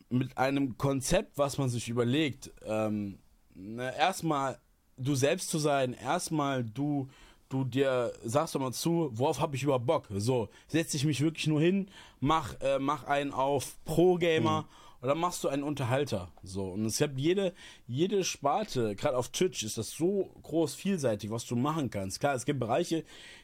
mit 0.09 0.37
einem 0.37 0.77
Konzept, 0.77 1.37
was 1.37 1.57
man 1.57 1.69
sich 1.69 1.89
überlegt, 1.89 2.51
ähm, 2.65 3.19
na, 3.53 3.93
erstmal 3.93 4.59
du 4.97 5.15
selbst 5.15 5.49
zu 5.49 5.59
sein, 5.59 5.93
erstmal 5.93 6.63
du, 6.63 7.09
du 7.49 7.63
dir 7.63 8.13
sagst 8.23 8.55
doch 8.55 8.59
mal 8.59 8.73
zu, 8.73 9.09
worauf 9.13 9.39
habe 9.39 9.55
ich 9.55 9.63
überhaupt 9.63 9.85
Bock? 9.85 10.07
So, 10.09 10.49
setze 10.67 10.97
ich 10.97 11.05
mich 11.05 11.21
wirklich 11.21 11.47
nur 11.47 11.61
hin, 11.61 11.87
mach, 12.19 12.59
äh, 12.61 12.79
mach 12.79 13.05
einen 13.05 13.31
auf 13.31 13.77
Pro-Gamer 13.85 14.65
oder 15.01 15.15
machst 15.15 15.43
du 15.43 15.47
einen 15.47 15.63
Unterhalter? 15.63 16.31
So, 16.43 16.69
und 16.71 16.85
es 16.85 16.97
gibt 16.97 17.19
jede, 17.19 17.53
jede 17.87 18.23
Sparte, 18.23 18.95
gerade 18.95 19.17
auf 19.17 19.29
Twitch 19.29 19.63
ist 19.63 19.77
das 19.77 19.91
so 19.91 20.31
groß 20.43 20.75
vielseitig, 20.75 21.29
was 21.29 21.45
du 21.45 21.55
machen 21.55 21.89
kannst. 21.89 22.19
Klar, 22.19 22.35
es 22.35 22.45
gibt 22.45 22.59
Bereiche, 22.59 23.03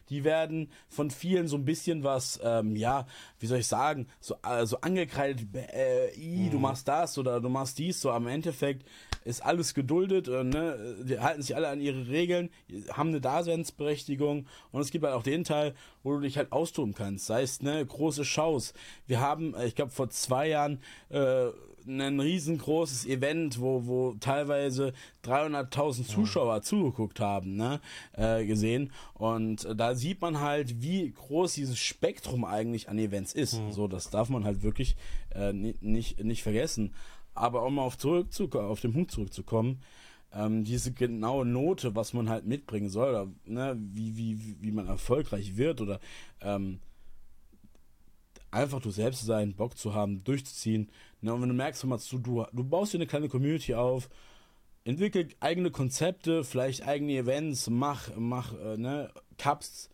die 0.10 0.24
werden 0.24 0.72
von 0.90 1.12
vielen 1.12 1.48
so 1.48 1.58
ein 1.58 1.66
bisschen 1.66 2.04
was, 2.04 2.40
ähm, 2.44 2.76
ja, 2.76 3.06
wie 3.40 3.48
soll 3.48 3.60
ich 3.60 3.68
sagen, 3.68 4.08
so, 4.20 4.36
äh, 4.44 4.66
so 4.66 4.82
angekreidet, 4.82 5.48
äh, 5.56 6.14
i, 6.16 6.50
du 6.50 6.60
machst 6.60 6.88
das 6.88 7.18
oder 7.18 7.40
du 7.40 7.50
machst 7.50 7.78
dies, 7.78 8.02
so 8.02 8.12
am 8.12 8.28
Endeffekt 8.28 8.88
ist 9.26 9.44
alles 9.44 9.74
geduldet, 9.74 10.28
äh, 10.28 10.44
ne? 10.44 10.98
die 11.04 11.20
halten 11.20 11.42
sich 11.42 11.56
alle 11.56 11.70
an 11.70 11.82
ihre 11.82 12.08
Regeln, 12.08 12.50
haben 12.92 13.10
eine 13.10 13.22
Daseinsberechtigung 13.22 14.48
und 14.72 14.82
es 14.82 14.92
gibt 14.92 15.06
halt 15.06 15.16
auch 15.16 15.24
den 15.24 15.44
Teil, 15.44 15.74
wo 16.04 16.14
du 16.14 16.22
dich 16.22 16.38
halt 16.38 16.52
austoben 16.52 16.94
kannst, 16.94 17.26
sei 17.26 17.42
es 17.42 17.62
ne, 17.62 17.86
große 17.86 18.26
Shows. 18.26 18.74
Wir 19.08 19.20
haben, 19.20 19.54
äh, 19.56 19.66
ich 19.66 19.76
glaube 19.76 19.92
vor 19.92 20.10
zwei 20.10 20.50
Jahren, 20.50 20.80
äh, 21.10 21.48
ein 21.88 22.20
riesengroßes 22.20 23.06
Event, 23.06 23.60
wo, 23.60 23.86
wo 23.86 24.16
teilweise 24.20 24.94
300.000 25.26 26.06
Zuschauer 26.08 26.62
zugeguckt 26.62 27.20
haben, 27.20 27.56
ne, 27.56 27.80
äh, 28.14 28.46
gesehen. 28.46 28.92
Und 29.14 29.66
äh, 29.66 29.76
da 29.76 29.96
sieht 29.96 30.22
man 30.22 30.40
halt, 30.40 30.82
wie 30.82 31.12
groß 31.12 31.54
dieses 31.54 31.80
Spektrum 31.80 32.46
eigentlich 32.46 32.90
an 32.90 32.98
Events 33.00 33.34
ist. 33.34 33.60
So, 33.72 33.88
das 33.88 34.10
darf 34.10 34.30
man 34.30 34.44
halt 34.44 34.64
wirklich 34.64 34.96
äh, 35.34 35.54
ni- 35.54 35.76
nicht, 35.82 36.24
nicht 36.24 36.44
vergessen. 36.44 36.94
Aber 37.36 37.64
um 37.66 37.80
auf, 37.80 37.98
zurück 37.98 38.56
auf 38.56 38.80
den 38.82 38.94
Punkt 38.94 39.12
zurückzukommen, 39.12 39.80
ähm, 40.36 40.64
diese 40.64 40.92
genaue 40.92 41.46
Note, 41.46 41.96
was 41.96 42.14
man 42.14 42.30
halt 42.30 42.46
mitbringen 42.46 42.90
soll, 42.90 43.10
oder, 43.10 43.28
ne, 43.46 43.76
wie, 43.94 44.18
wie, 44.18 44.40
wie- 44.40 44.56
wie 44.62 44.72
man 44.72 44.88
erfolgreich 44.88 45.58
wird 45.58 45.82
oder 45.82 46.00
ähm, 46.42 46.80
einfach 48.54 48.82
du 48.82 48.92
selbst 48.92 49.20
zu 49.22 49.26
sein, 49.26 49.54
Bock 49.56 49.78
zu 49.78 49.94
haben, 49.94 50.24
durchzuziehen. 50.24 50.90
Ne, 51.22 51.34
und 51.34 51.42
wenn 51.42 51.50
du 51.50 51.56
merkst, 51.56 51.84
mal 51.86 52.00
zu, 52.00 52.18
du, 52.20 52.46
du 52.52 52.64
baust 52.64 52.94
dir 52.94 52.98
eine 52.98 53.08
kleine 53.08 53.30
Community 53.30 53.76
auf, 53.76 54.10
entwickel 54.86 55.30
eigene 55.40 55.72
Konzepte, 55.72 56.44
vielleicht 56.44 56.86
eigene 56.88 57.14
Events, 57.14 57.70
mach, 57.70 58.10
mach 58.16 58.54
äh, 58.54 58.78
ne, 58.78 59.12
Cups, 59.38 59.90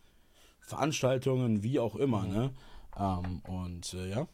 Veranstaltungen, 0.59 1.63
wie 1.63 1.79
auch 1.79 1.95
immer, 1.95 2.25
ne? 2.25 2.51
Ähm, 2.97 3.41
und 3.47 3.93
äh, 3.93 4.09
ja. 4.09 4.27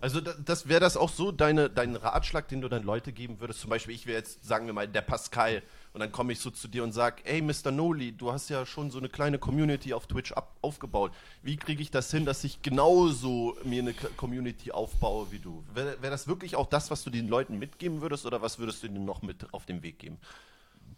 Also 0.00 0.20
da- 0.20 0.34
das 0.44 0.68
wäre 0.68 0.80
das 0.80 0.96
auch 0.96 1.08
so 1.10 1.32
deine, 1.32 1.70
dein 1.70 1.96
Ratschlag, 1.96 2.48
den 2.48 2.60
du 2.60 2.68
deinen 2.68 2.84
Leute 2.84 3.12
geben 3.12 3.40
würdest. 3.40 3.60
Zum 3.60 3.70
Beispiel, 3.70 3.94
ich 3.94 4.06
wäre 4.06 4.18
jetzt, 4.18 4.44
sagen 4.44 4.66
wir 4.66 4.72
mal, 4.72 4.86
der 4.88 5.02
Pascal 5.02 5.62
und 5.98 6.02
dann 6.02 6.12
komme 6.12 6.32
ich 6.32 6.38
so 6.38 6.50
zu 6.50 6.68
dir 6.68 6.84
und 6.84 6.92
sag, 6.92 7.22
ey 7.24 7.42
Mr. 7.42 7.72
Noli, 7.72 8.12
du 8.12 8.32
hast 8.32 8.48
ja 8.48 8.64
schon 8.64 8.90
so 8.90 8.98
eine 8.98 9.08
kleine 9.08 9.38
Community 9.38 9.92
auf 9.92 10.06
Twitch 10.06 10.30
ab, 10.32 10.56
aufgebaut. 10.62 11.10
Wie 11.42 11.56
kriege 11.56 11.82
ich 11.82 11.90
das 11.90 12.10
hin, 12.10 12.24
dass 12.24 12.44
ich 12.44 12.62
genauso 12.62 13.56
mir 13.64 13.82
eine 13.82 13.92
Community 13.92 14.70
aufbaue 14.70 15.32
wie 15.32 15.40
du? 15.40 15.64
Wäre 15.74 16.00
wär 16.00 16.10
das 16.10 16.28
wirklich 16.28 16.54
auch 16.54 16.66
das, 16.66 16.90
was 16.92 17.02
du 17.02 17.10
den 17.10 17.28
Leuten 17.28 17.58
mitgeben 17.58 18.00
würdest 18.00 18.26
oder 18.26 18.40
was 18.40 18.58
würdest 18.60 18.82
du 18.82 18.86
ihnen 18.86 19.04
noch 19.04 19.22
mit 19.22 19.52
auf 19.52 19.66
den 19.66 19.82
Weg 19.82 19.98
geben? 19.98 20.18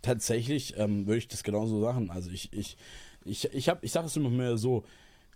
tatsächlich 0.02 0.76
ähm, 0.78 1.06
würde 1.06 1.18
ich 1.18 1.28
das 1.28 1.42
genauso 1.42 1.80
sagen. 1.80 2.10
Also 2.10 2.30
ich, 2.30 2.52
ich, 2.52 2.76
ich, 3.24 3.52
ich 3.52 3.70
ich 3.82 3.92
sage 3.92 4.06
es 4.06 4.16
immer 4.16 4.30
mehr 4.30 4.56
so, 4.56 4.84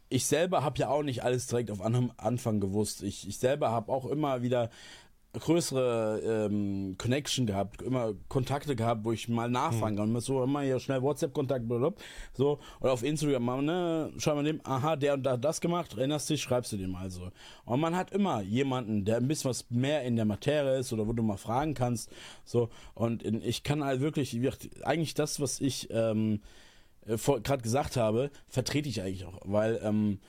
ich 0.08 0.26
selber 0.26 0.62
habe 0.62 0.78
ja 0.78 0.88
auch 0.88 1.02
nicht 1.02 1.22
alles 1.22 1.46
direkt 1.46 1.70
auf 1.70 1.80
An 1.80 2.12
Anfang 2.16 2.60
gewusst. 2.60 3.02
Ich, 3.02 3.26
ich 3.26 3.38
selber 3.38 3.70
habe 3.70 3.92
auch 3.92 4.06
immer 4.06 4.42
wieder 4.42 4.70
größere 5.39 6.47
ähm, 6.51 6.97
Connection 6.99 7.47
gehabt, 7.47 7.82
immer 7.82 8.14
Kontakte 8.28 8.76
gehabt, 8.76 9.05
wo 9.05 9.12
ich 9.12 9.28
mal 9.28 9.51
nachfragen 9.51 9.97
kann. 9.97 10.20
So 10.20 10.43
immer 10.43 10.62
hier 10.62 10.78
schnell 10.80 11.03
WhatsApp-Kontakt, 11.03 11.66
so. 12.32 12.59
Oder 12.80 12.93
auf 12.93 13.03
Instagram 13.03 13.45
mal, 13.45 13.62
ne, 13.62 14.12
schau 14.18 14.35
mal 14.35 14.45
dem, 14.45 14.61
aha, 14.64 14.97
der 14.97 15.14
und 15.14 15.26
hat 15.26 15.45
das 15.45 15.61
gemacht, 15.61 15.97
erinnerst 15.97 16.30
dich, 16.30 16.41
schreibst 16.43 16.72
du 16.72 16.76
dem 16.76 16.95
also. 16.95 17.30
Und 17.64 17.80
man 17.80 17.97
hat 17.97 18.12
immer 18.12 18.43
jemanden, 18.43 19.05
der 19.05 19.16
ein 19.18 19.28
bisschen 19.28 19.51
was 19.51 19.70
mehr 19.70 20.03
in 20.05 20.16
der 20.16 20.24
Materie 20.24 20.78
ist 20.78 20.93
oder 20.93 21.07
wo 21.07 21.12
du 21.12 21.22
mal 21.22 21.37
fragen 21.37 21.74
kannst, 21.74 22.11
so. 22.45 22.68
Und 22.95 23.22
in, 23.22 23.43
ich 23.43 23.62
kann 23.62 23.85
halt 23.85 24.01
wirklich, 24.01 24.39
eigentlich 24.85 25.14
das, 25.14 25.41
was 25.41 25.61
ich 25.61 25.89
ähm, 25.91 26.41
gerade 27.07 27.62
gesagt 27.62 27.97
habe, 27.97 28.30
vertrete 28.49 28.89
ich 28.89 29.03
eigentlich 29.03 29.26
auch, 29.26 29.41
weil 29.45 29.80
ähm, 29.82 30.20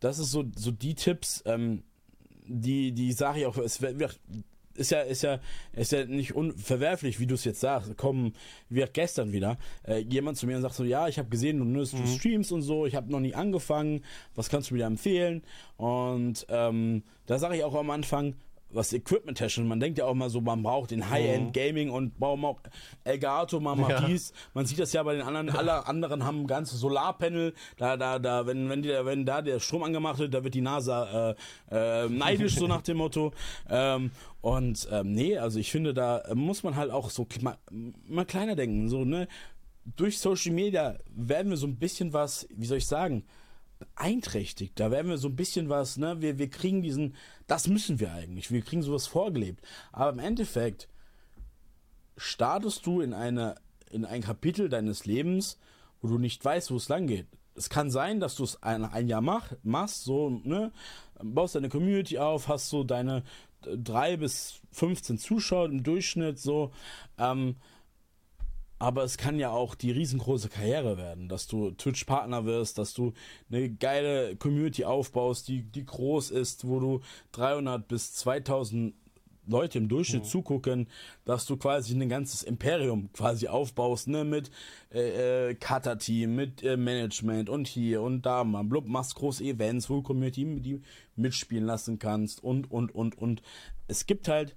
das 0.00 0.18
ist 0.18 0.30
so, 0.32 0.44
so 0.56 0.70
die 0.70 0.94
Tipps, 0.94 1.42
ähm, 1.46 1.82
die, 2.46 2.92
die 2.92 3.12
sage 3.12 3.40
ich 3.40 3.46
auch, 3.46 3.56
es 3.56 3.80
wird- 3.80 4.18
ist 4.76 4.90
ja, 4.90 5.00
ist 5.00 5.22
ja, 5.22 5.38
ist 5.72 5.92
ja 5.92 6.04
nicht 6.04 6.34
unverwerflich, 6.34 7.20
wie 7.20 7.26
du 7.26 7.34
es 7.34 7.44
jetzt 7.44 7.60
sagst. 7.60 7.96
Kommen 7.96 8.34
wir 8.68 8.86
gestern 8.88 9.32
wieder 9.32 9.58
äh, 9.86 9.98
jemand 9.98 10.36
zu 10.36 10.46
mir 10.46 10.56
und 10.56 10.62
sagt 10.62 10.74
so, 10.74 10.84
ja, 10.84 11.08
ich 11.08 11.18
habe 11.18 11.28
gesehen, 11.28 11.58
du, 11.58 11.64
nutzt- 11.64 11.92
du 11.98 12.06
streamst 12.06 12.52
und 12.52 12.62
so, 12.62 12.86
ich 12.86 12.94
habe 12.94 13.10
noch 13.10 13.20
nie 13.20 13.34
angefangen, 13.34 14.02
was 14.34 14.48
kannst 14.48 14.70
du 14.70 14.74
mir 14.74 14.80
da 14.80 14.86
empfehlen? 14.86 15.42
Und 15.76 16.46
ähm, 16.48 17.02
da 17.26 17.38
sage 17.38 17.56
ich 17.56 17.64
auch 17.64 17.74
am 17.74 17.90
Anfang, 17.90 18.34
was 18.74 18.92
Equipment 18.92 19.40
herstellen. 19.40 19.68
Man 19.68 19.80
denkt 19.80 19.98
ja 19.98 20.06
auch 20.06 20.14
mal 20.14 20.28
so, 20.30 20.40
man 20.40 20.62
braucht 20.62 20.90
den 20.90 21.08
High-End 21.10 21.52
Gaming 21.54 21.90
und 21.90 22.18
braucht 22.18 22.44
auch 22.44 22.60
Elgato, 23.04 23.60
man 23.60 23.80
macht 23.80 23.90
Ja. 23.90 24.06
dies. 24.06 24.32
Man 24.52 24.66
sieht 24.66 24.78
das 24.78 24.92
ja 24.92 25.02
bei 25.02 25.14
den 25.14 25.22
anderen, 25.22 25.50
alle 25.50 25.86
anderen 25.86 26.24
haben 26.24 26.42
ein 26.42 26.46
ganzes 26.46 26.80
Solarpanel. 26.80 27.54
Da, 27.76 27.96
da, 27.96 28.18
da, 28.18 28.46
wenn, 28.46 28.68
wenn, 28.68 28.82
die, 28.82 28.88
wenn 28.90 29.24
da 29.24 29.42
der 29.42 29.60
Strom 29.60 29.82
angemacht 29.82 30.18
wird, 30.18 30.34
da 30.34 30.42
wird 30.44 30.54
die 30.54 30.60
NASA 30.60 31.34
äh, 31.70 32.04
äh, 32.04 32.08
neidisch, 32.08 32.56
so 32.56 32.66
nach 32.68 32.82
dem 32.82 32.98
Motto. 32.98 33.32
Ähm, 33.70 34.10
und 34.40 34.88
ähm, 34.90 35.12
nee, 35.12 35.38
also 35.38 35.58
ich 35.58 35.70
finde, 35.70 35.94
da 35.94 36.22
muss 36.34 36.62
man 36.62 36.76
halt 36.76 36.90
auch 36.90 37.10
so 37.10 37.26
mal, 37.40 37.56
mal 38.06 38.24
kleiner 38.26 38.56
denken. 38.56 38.88
So, 38.88 39.04
ne? 39.04 39.28
Durch 39.96 40.18
Social 40.18 40.52
Media 40.52 40.96
werden 41.14 41.50
wir 41.50 41.56
so 41.56 41.66
ein 41.66 41.76
bisschen 41.76 42.12
was, 42.12 42.46
wie 42.54 42.66
soll 42.66 42.78
ich 42.78 42.86
sagen, 42.86 43.24
beeinträchtigt. 43.84 44.78
Da 44.78 44.90
werden 44.90 45.08
wir 45.08 45.18
so 45.18 45.28
ein 45.28 45.36
bisschen 45.36 45.68
was, 45.68 45.96
ne? 45.96 46.20
Wir, 46.20 46.38
wir 46.38 46.50
kriegen 46.50 46.82
diesen, 46.82 47.14
das 47.46 47.68
müssen 47.68 48.00
wir 48.00 48.12
eigentlich. 48.12 48.50
Wir 48.50 48.62
kriegen 48.62 48.82
sowas 48.82 49.06
vorgelebt. 49.06 49.64
Aber 49.92 50.10
im 50.10 50.18
Endeffekt 50.18 50.88
startest 52.16 52.86
du 52.86 53.00
in 53.00 53.12
eine, 53.12 53.56
in 53.90 54.04
ein 54.04 54.22
Kapitel 54.22 54.68
deines 54.68 55.06
Lebens, 55.06 55.58
wo 56.00 56.08
du 56.08 56.18
nicht 56.18 56.44
weißt, 56.44 56.70
wo 56.70 56.76
es 56.76 56.88
lang 56.88 57.06
geht. 57.06 57.26
Es 57.54 57.70
kann 57.70 57.90
sein, 57.90 58.20
dass 58.20 58.34
du 58.34 58.44
es 58.44 58.62
ein, 58.62 58.84
ein 58.84 59.08
Jahr 59.08 59.20
mach, 59.20 59.52
machst, 59.62 60.04
so, 60.04 60.30
ne, 60.30 60.72
baust 61.22 61.54
deine 61.54 61.68
Community 61.68 62.18
auf, 62.18 62.48
hast 62.48 62.68
so 62.68 62.82
deine 62.82 63.22
drei 63.62 64.16
bis 64.16 64.60
15 64.72 65.18
Zuschauer 65.18 65.66
im 65.66 65.82
Durchschnitt, 65.82 66.38
so, 66.38 66.72
ähm, 67.16 67.56
aber 68.84 69.02
es 69.02 69.16
kann 69.16 69.38
ja 69.38 69.50
auch 69.50 69.74
die 69.74 69.90
riesengroße 69.90 70.50
Karriere 70.50 70.98
werden, 70.98 71.26
dass 71.30 71.46
du 71.46 71.70
Twitch-Partner 71.70 72.44
wirst, 72.44 72.76
dass 72.76 72.92
du 72.92 73.14
eine 73.50 73.70
geile 73.70 74.36
Community 74.36 74.84
aufbaust, 74.84 75.48
die, 75.48 75.62
die 75.62 75.86
groß 75.86 76.30
ist, 76.30 76.68
wo 76.68 76.80
du 76.80 77.00
300 77.32 77.88
bis 77.88 78.12
2000 78.12 78.94
Leute 79.46 79.78
im 79.78 79.88
Durchschnitt 79.88 80.26
zugucken, 80.26 80.88
dass 81.24 81.46
du 81.46 81.56
quasi 81.56 81.94
ein 81.94 82.08
ganzes 82.10 82.42
Imperium 82.42 83.10
quasi 83.12 83.48
aufbaust, 83.48 84.06
ne, 84.08 84.24
mit 84.24 84.50
äh, 84.92 85.50
äh, 85.50 85.54
Cutter-Team, 85.54 86.34
mit 86.34 86.62
äh, 86.62 86.76
Management 86.76 87.48
und 87.48 87.66
hier 87.66 88.02
und 88.02 88.26
da, 88.26 88.44
man 88.44 88.68
blub, 88.68 88.86
machst 88.86 89.14
große 89.14 89.44
Events, 89.44 89.88
wo 89.88 89.96
du 89.96 90.02
Community 90.02 90.60
die 90.60 90.82
mitspielen 91.16 91.64
lassen 91.64 91.98
kannst 91.98 92.44
und, 92.44 92.70
und, 92.70 92.94
und, 92.94 93.16
und. 93.16 93.40
Es 93.86 94.06
gibt 94.06 94.28
halt 94.28 94.54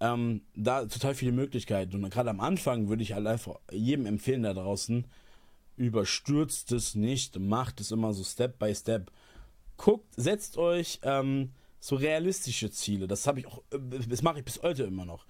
ähm, 0.00 0.42
da 0.56 0.86
total 0.86 1.14
viele 1.14 1.32
Möglichkeiten. 1.32 2.02
Und 2.02 2.10
gerade 2.10 2.30
am 2.30 2.40
Anfang 2.40 2.88
würde 2.88 3.02
ich 3.02 3.12
halt 3.12 3.26
einfach 3.26 3.60
jedem 3.70 4.06
empfehlen 4.06 4.42
da 4.42 4.54
draußen, 4.54 5.06
überstürzt 5.76 6.72
es 6.72 6.94
nicht, 6.94 7.38
macht 7.38 7.80
es 7.80 7.90
immer 7.90 8.12
so 8.12 8.24
Step 8.24 8.58
by 8.58 8.74
Step. 8.74 9.10
Guckt, 9.76 10.12
setzt 10.16 10.58
euch 10.58 11.00
ähm, 11.02 11.52
so 11.78 11.96
realistische 11.96 12.70
Ziele. 12.70 13.06
Das 13.06 13.26
habe 13.26 13.40
ich 13.40 13.46
auch, 13.46 13.62
äh, 13.70 13.78
das 14.08 14.22
mache 14.22 14.38
ich 14.38 14.44
bis 14.44 14.62
heute 14.62 14.84
immer 14.84 15.04
noch. 15.04 15.26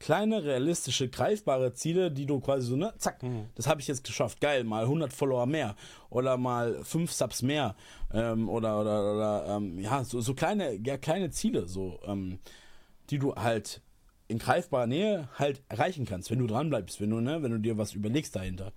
Kleine, 0.00 0.42
realistische, 0.42 1.08
greifbare 1.08 1.72
Ziele, 1.72 2.10
die 2.10 2.26
du 2.26 2.40
quasi 2.40 2.66
so, 2.66 2.76
ne, 2.76 2.92
zack, 2.98 3.20
das 3.54 3.68
habe 3.68 3.80
ich 3.80 3.86
jetzt 3.86 4.04
geschafft, 4.04 4.40
geil, 4.40 4.64
mal 4.64 4.82
100 4.82 5.12
Follower 5.12 5.46
mehr 5.46 5.76
oder 6.10 6.36
mal 6.36 6.82
5 6.82 7.10
Subs 7.10 7.42
mehr 7.42 7.76
ähm, 8.12 8.48
oder, 8.48 8.80
oder, 8.80 9.14
oder 9.14 9.46
ähm, 9.56 9.78
ja, 9.78 10.04
so, 10.04 10.20
so 10.20 10.34
kleine, 10.34 10.74
ja, 10.84 10.98
kleine 10.98 11.30
Ziele, 11.30 11.68
so, 11.68 12.00
ähm, 12.04 12.40
die 13.08 13.18
du 13.18 13.34
halt 13.36 13.80
in 14.28 14.38
greifbarer 14.38 14.86
Nähe 14.86 15.28
halt 15.38 15.62
erreichen 15.68 16.06
kannst, 16.06 16.30
wenn 16.30 16.38
du 16.38 16.46
dran 16.46 16.70
bleibst, 16.70 17.00
wenn 17.00 17.10
du, 17.10 17.20
ne, 17.20 17.42
wenn 17.42 17.52
du 17.52 17.58
dir 17.58 17.76
was 17.76 17.94
überlegst 17.94 18.34
dahinter. 18.36 18.72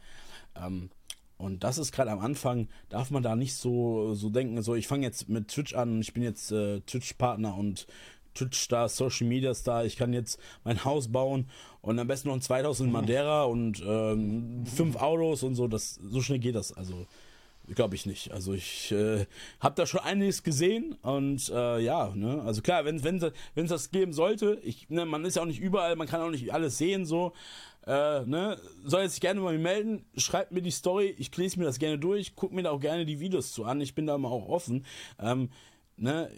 Ähm, 0.56 0.90
und 1.38 1.64
das 1.64 1.78
ist 1.78 1.92
gerade 1.92 2.12
am 2.12 2.20
Anfang, 2.20 2.68
darf 2.90 3.12
man 3.12 3.24
da 3.24 3.36
nicht 3.36 3.54
so, 3.54 4.16
so 4.16 4.30
denken, 4.30 4.62
so 4.64 4.76
ich 4.76 4.88
fange 4.88 5.06
jetzt 5.06 5.30
mit 5.30 5.50
Twitch 5.50 5.76
an, 5.76 6.02
ich 6.02 6.14
bin 6.14 6.24
jetzt 6.24 6.52
äh, 6.52 6.82
Twitch-Partner 6.82 7.56
und 7.56 7.88
Twitch-Star, 8.34 8.90
Social 8.90 9.28
Media 9.28 9.54
Star, 9.54 9.86
ich 9.86 9.98
kann 9.98 10.14
jetzt 10.14 10.40
mein 10.64 10.84
Haus 10.84 11.12
bauen 11.12 11.48
und 11.82 12.00
am 12.00 12.08
besten 12.08 12.30
noch 12.30 12.36
ein 12.36 12.42
2000 12.42 12.88
in 12.88 12.94
Madeira 12.94 13.44
und 13.44 13.84
ähm, 13.86 14.66
fünf 14.66 14.96
Autos 14.96 15.44
und 15.44 15.56
so, 15.56 15.68
das, 15.68 15.96
so 15.96 16.22
schnell 16.22 16.40
geht 16.40 16.56
das, 16.56 16.74
also 16.74 17.08
Glaube 17.76 17.96
ich 17.96 18.06
nicht. 18.06 18.32
Also 18.32 18.54
ich 18.54 18.92
äh, 18.92 19.26
habe 19.60 19.76
da 19.76 19.86
schon 19.86 20.00
einiges 20.00 20.44
gesehen 20.44 20.94
und 21.02 21.50
äh, 21.50 21.80
ja, 21.80 22.14
ne, 22.16 22.42
also 22.44 22.62
klar, 22.62 22.86
wenn 22.86 23.04
wenn 23.04 23.22
es 23.56 23.70
das 23.70 23.92
geben 23.92 24.14
sollte, 24.14 24.60
ich, 24.64 24.90
ne, 24.90 25.06
man 25.06 25.26
ist 25.26 25.36
ja 25.36 25.42
auch 25.42 25.48
nicht 25.48 25.60
überall, 25.60 25.96
man 25.98 26.08
kann 26.08 26.22
auch 26.22 26.30
nicht 26.30 26.54
alles 26.54 26.78
sehen 26.78 27.06
so, 27.06 27.34
äh, 27.86 28.26
ne, 28.26 28.58
soll 28.86 29.04
jetzt 29.04 29.20
gerne 29.20 29.42
mal 29.42 29.58
melden, 29.58 30.06
schreibt 30.16 30.54
mir 30.54 30.62
die 30.62 30.72
Story, 30.72 31.14
ich 31.18 31.36
lese 31.36 31.60
mir 31.60 31.66
das 31.66 31.78
gerne 31.78 32.00
durch, 32.00 32.36
guck 32.36 32.54
mir 32.54 32.64
da 32.64 32.72
auch 32.72 32.80
gerne 32.80 33.06
die 33.06 33.20
Videos 33.20 33.52
zu 33.52 33.66
an, 33.66 33.82
ich 33.82 33.96
bin 33.96 34.08
da 34.08 34.18
mal 34.18 34.30
auch 34.30 34.48
offen, 34.48 34.86
ähm, 35.20 35.50
ne, 35.98 36.32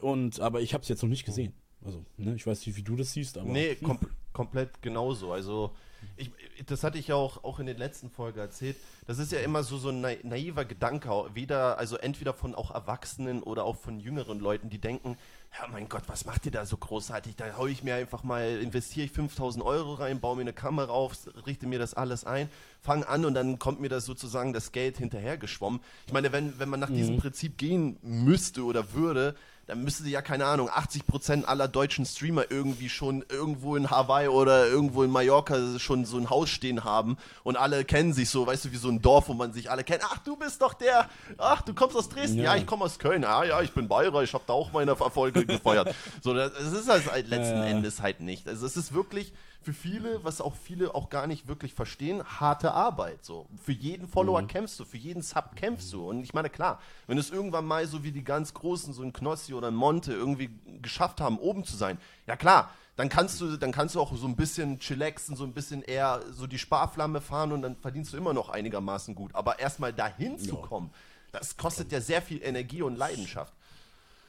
und 0.00 0.38
aber 0.40 0.60
ich 0.60 0.74
habe 0.74 0.82
es 0.82 0.88
jetzt 0.88 1.02
noch 1.02 1.10
nicht 1.10 1.24
gesehen. 1.24 1.52
Also, 1.84 2.04
ne, 2.16 2.34
ich 2.34 2.46
weiß 2.46 2.66
nicht, 2.66 2.76
wie 2.76 2.82
du 2.82 2.94
das 2.96 3.12
siehst, 3.12 3.38
aber 3.38 3.50
Nee, 3.50 3.74
kom 3.82 3.98
komplett 4.32 4.80
genauso. 4.82 5.32
Also, 5.32 5.72
ich, 6.16 6.30
das 6.66 6.82
hatte 6.84 6.98
ich 6.98 7.08
ja 7.08 7.14
auch, 7.14 7.44
auch 7.44 7.58
in 7.60 7.66
den 7.66 7.76
letzten 7.78 8.10
Folgen 8.10 8.38
erzählt. 8.38 8.76
Das 9.06 9.18
ist 9.18 9.32
ja 9.32 9.40
immer 9.40 9.62
so, 9.62 9.78
so 9.78 9.88
ein 9.90 10.00
nai- 10.00 10.18
naiver 10.22 10.64
Gedanke, 10.64 11.10
weder, 11.34 11.78
also 11.78 11.96
entweder 11.96 12.34
von 12.34 12.54
auch 12.54 12.70
Erwachsenen 12.74 13.42
oder 13.42 13.64
auch 13.64 13.76
von 13.76 14.00
jüngeren 14.00 14.38
Leuten, 14.40 14.68
die 14.68 14.78
denken, 14.78 15.16
ja 15.58 15.66
mein 15.68 15.88
Gott, 15.88 16.02
was 16.08 16.24
macht 16.26 16.44
ihr 16.46 16.52
da 16.52 16.66
so 16.66 16.76
großartig? 16.76 17.36
Da 17.36 17.56
hau 17.56 17.66
ich 17.66 17.82
mir 17.82 17.94
einfach 17.94 18.22
mal, 18.22 18.60
investiere 18.60 19.06
ich 19.06 19.12
5000 19.12 19.64
Euro 19.64 19.94
rein, 19.94 20.20
baue 20.20 20.36
mir 20.36 20.42
eine 20.42 20.52
Kamera 20.52 20.92
auf, 20.92 21.16
richte 21.46 21.66
mir 21.66 21.78
das 21.78 21.94
alles 21.94 22.24
ein, 22.24 22.50
fang 22.82 23.02
an 23.04 23.24
und 23.24 23.34
dann 23.34 23.58
kommt 23.58 23.80
mir 23.80 23.88
das 23.88 24.04
sozusagen 24.04 24.52
das 24.52 24.72
Geld 24.72 24.98
hinterhergeschwommen. 24.98 25.80
Ich 26.06 26.12
meine, 26.12 26.32
wenn, 26.32 26.58
wenn 26.58 26.68
man 26.68 26.80
nach 26.80 26.90
diesem 26.90 27.16
Prinzip 27.18 27.56
gehen 27.56 27.96
müsste 28.02 28.64
oder 28.64 28.92
würde, 28.92 29.36
dann 29.68 29.84
müsste 29.84 30.08
ja, 30.08 30.22
keine 30.22 30.46
Ahnung, 30.46 30.68
80% 30.70 31.44
aller 31.44 31.68
deutschen 31.68 32.06
Streamer 32.06 32.50
irgendwie 32.50 32.88
schon 32.88 33.22
irgendwo 33.28 33.76
in 33.76 33.90
Hawaii 33.90 34.26
oder 34.28 34.66
irgendwo 34.66 35.02
in 35.04 35.10
Mallorca 35.10 35.78
schon 35.78 36.06
so 36.06 36.16
ein 36.16 36.30
Haus 36.30 36.48
stehen 36.48 36.84
haben 36.84 37.18
und 37.44 37.56
alle 37.56 37.84
kennen 37.84 38.12
sich 38.14 38.30
so, 38.30 38.46
weißt 38.46 38.64
du, 38.64 38.72
wie 38.72 38.76
so 38.76 38.88
ein 38.88 39.02
Dorf, 39.02 39.28
wo 39.28 39.34
man 39.34 39.52
sich 39.52 39.70
alle 39.70 39.84
kennt. 39.84 40.02
Ach, 40.04 40.18
du 40.18 40.36
bist 40.36 40.62
doch 40.62 40.72
der, 40.74 41.08
ach, 41.36 41.60
du 41.62 41.74
kommst 41.74 41.96
aus 41.96 42.08
Dresden, 42.08 42.38
ja, 42.38 42.54
Ja. 42.54 42.56
ich 42.56 42.66
komme 42.66 42.84
aus 42.84 42.98
Köln, 42.98 43.24
ah 43.24 43.44
ja, 43.44 43.60
ich 43.60 43.72
bin 43.72 43.86
Bayer, 43.88 44.22
ich 44.22 44.32
habe 44.32 44.44
da 44.46 44.54
auch 44.54 44.72
meine 44.72 44.92
Erfolge 44.92 45.44
gefeiert. 45.44 45.94
So, 46.22 46.32
das, 46.32 46.52
das 46.54 46.72
ist 46.72 46.88
halt 46.88 47.28
letzten 47.28 47.58
Ja. 47.58 47.64
Endes 47.66 48.00
halt 48.00 48.20
nicht. 48.20 48.48
Also 48.48 48.64
es 48.66 48.76
ist 48.76 48.94
wirklich 48.94 49.32
für 49.60 49.72
viele, 49.72 50.24
was 50.24 50.40
auch 50.40 50.54
viele 50.54 50.94
auch 50.94 51.10
gar 51.10 51.26
nicht 51.26 51.48
wirklich 51.48 51.74
verstehen, 51.74 52.22
harte 52.24 52.72
Arbeit. 52.72 53.24
So. 53.24 53.46
Für 53.62 53.72
jeden 53.72 54.08
Follower 54.08 54.46
kämpfst 54.46 54.78
du, 54.78 54.84
für 54.84 54.96
jeden 54.96 55.22
Sub 55.22 55.56
kämpfst 55.56 55.92
du. 55.92 56.08
Und 56.08 56.22
ich 56.22 56.32
meine, 56.32 56.48
klar, 56.48 56.80
wenn 57.06 57.18
es 57.18 57.30
irgendwann 57.30 57.66
mal 57.66 57.86
so 57.86 58.04
wie 58.04 58.12
die 58.12 58.24
ganz 58.24 58.54
Großen, 58.54 58.92
so 58.92 59.02
ein 59.02 59.12
Knossi 59.12 59.54
oder 59.54 59.68
ein 59.68 59.74
Monte, 59.74 60.12
irgendwie 60.12 60.50
geschafft 60.80 61.20
haben, 61.20 61.38
oben 61.38 61.64
zu 61.64 61.76
sein, 61.76 61.98
ja 62.26 62.36
klar, 62.36 62.70
dann 62.96 63.08
kannst 63.08 63.40
du, 63.40 63.56
dann 63.56 63.70
kannst 63.70 63.94
du 63.94 64.00
auch 64.00 64.16
so 64.16 64.26
ein 64.26 64.36
bisschen 64.36 64.80
chillaxen, 64.80 65.36
so 65.36 65.44
ein 65.44 65.52
bisschen 65.52 65.82
eher 65.82 66.20
so 66.32 66.46
die 66.46 66.58
Sparflamme 66.58 67.20
fahren 67.20 67.52
und 67.52 67.62
dann 67.62 67.76
verdienst 67.76 68.12
du 68.12 68.16
immer 68.16 68.32
noch 68.32 68.48
einigermaßen 68.48 69.14
gut. 69.14 69.34
Aber 69.34 69.58
erstmal 69.58 69.92
dahin 69.92 70.38
zu 70.38 70.56
kommen, 70.56 70.90
das 71.30 71.56
kostet 71.56 71.92
ja 71.92 72.00
sehr 72.00 72.22
viel 72.22 72.42
Energie 72.42 72.82
und 72.82 72.96
Leidenschaft. 72.96 73.52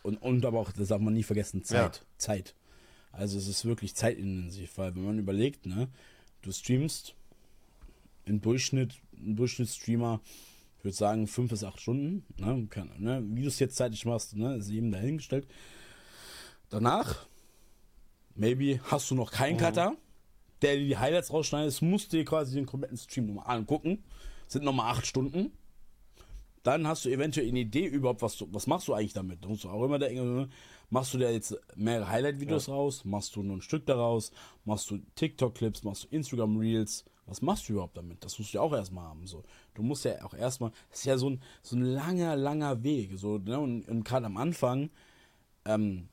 Und, 0.04 0.22
und 0.22 0.46
aber 0.46 0.60
auch, 0.60 0.72
das 0.72 0.90
darf 0.90 1.02
man 1.02 1.14
nie 1.14 1.24
vergessen, 1.24 1.64
Zeit. 1.64 1.98
Ja. 1.98 2.02
Zeit. 2.18 2.56
Also 3.12 3.38
es 3.38 3.48
ist 3.48 3.66
wirklich 3.66 3.96
zeitintensiv, 3.96 4.78
weil 4.78 4.96
wenn 4.96 5.06
man 5.06 5.20
überlegt, 5.20 5.66
ne, 5.66 5.90
du 6.42 6.52
streamst 6.52 7.16
im 8.26 8.42
Durchschnitt, 8.42 8.96
ein 9.14 9.36
Durchschnittsstreamer, 9.36 10.22
ich 10.78 10.86
würde 10.86 10.96
sagen, 10.96 11.28
fünf 11.28 11.50
bis 11.50 11.64
acht 11.64 11.82
Stunden, 11.82 12.26
ne, 12.38 12.68
kann, 12.70 12.92
ne, 12.98 13.24
wie 13.32 13.42
du 13.42 13.48
es 13.48 13.60
jetzt 13.60 13.76
zeitlich 13.76 14.06
machst, 14.06 14.36
ne, 14.36 14.56
ist 14.56 14.70
jedem 14.70 14.92
dahingestellt. 14.92 15.48
Danach, 16.70 17.26
maybe, 18.36 18.80
hast 18.84 19.10
du 19.10 19.16
noch 19.16 19.32
keinen 19.32 19.58
Cutter, 19.58 19.96
der 20.62 20.76
dir 20.76 20.86
die 20.86 20.98
Highlights 20.98 21.34
rausschneidet, 21.34 21.82
musst 21.82 22.14
du 22.14 22.18
dir 22.18 22.26
quasi 22.26 22.56
den 22.56 22.66
kompletten 22.66 22.98
Stream 22.98 23.26
nochmal 23.26 23.58
angucken. 23.58 24.04
Sind 24.48 24.64
nochmal 24.64 24.92
acht 24.92 25.06
Stunden 25.06 25.52
dann 26.64 26.88
hast 26.88 27.06
du 27.06 27.10
eventuell 27.10 27.48
eine 27.48 27.60
Idee 27.60 27.86
überhaupt, 27.86 28.22
was 28.22 28.38
du, 28.38 28.48
was 28.52 28.68
machst 28.68 28.88
du 28.88 28.94
eigentlich 28.94 29.14
damit? 29.14 29.44
Da 29.44 29.50
musst 29.50 29.64
du 29.64 29.70
auch 29.70 29.84
immer 29.84 30.00
denken, 30.00 30.52
machst 30.90 31.14
du 31.14 31.18
da 31.18 31.30
jetzt 31.30 31.56
mehrere 31.76 32.10
Highlight-Videos 32.10 32.70
raus? 32.70 33.06
Machst 33.06 33.36
du 33.36 33.44
nur 33.44 33.58
ein 33.58 33.62
Stück 33.62 33.86
daraus? 33.86 34.32
Machst 34.66 34.90
du 34.92 35.00
TikTok-Clips? 35.16 35.84
Machst 35.84 36.06
du 36.06 36.08
Instagram-Reels? 36.10 37.06
Was 37.26 37.44
machst 37.44 37.70
du 37.70 37.74
überhaupt 37.74 37.96
damit? 37.96 38.24
Das 38.24 38.40
musst 38.40 38.54
du 38.54 38.58
ja 38.58 38.64
auch 38.64 38.74
erstmal 38.74 39.06
haben. 39.06 39.28
So. 39.28 39.44
Du 39.76 39.84
musst 39.84 40.04
ja 40.04 40.24
auch 40.26 40.34
erstmal, 40.34 40.72
das 40.90 41.00
ist 41.00 41.06
ja 41.06 41.18
so 41.18 41.30
ein, 41.30 41.42
so 41.62 41.76
ein 41.76 41.84
langer, 41.84 42.36
langer 42.36 42.84
Weg. 42.84 43.12
So, 43.16 43.38
ne? 43.38 43.60
Und, 43.60 43.88
und 43.88 44.04
gerade 44.04 44.26
am 44.26 44.38
Anfang, 44.38 44.90
ähm, 45.66 46.10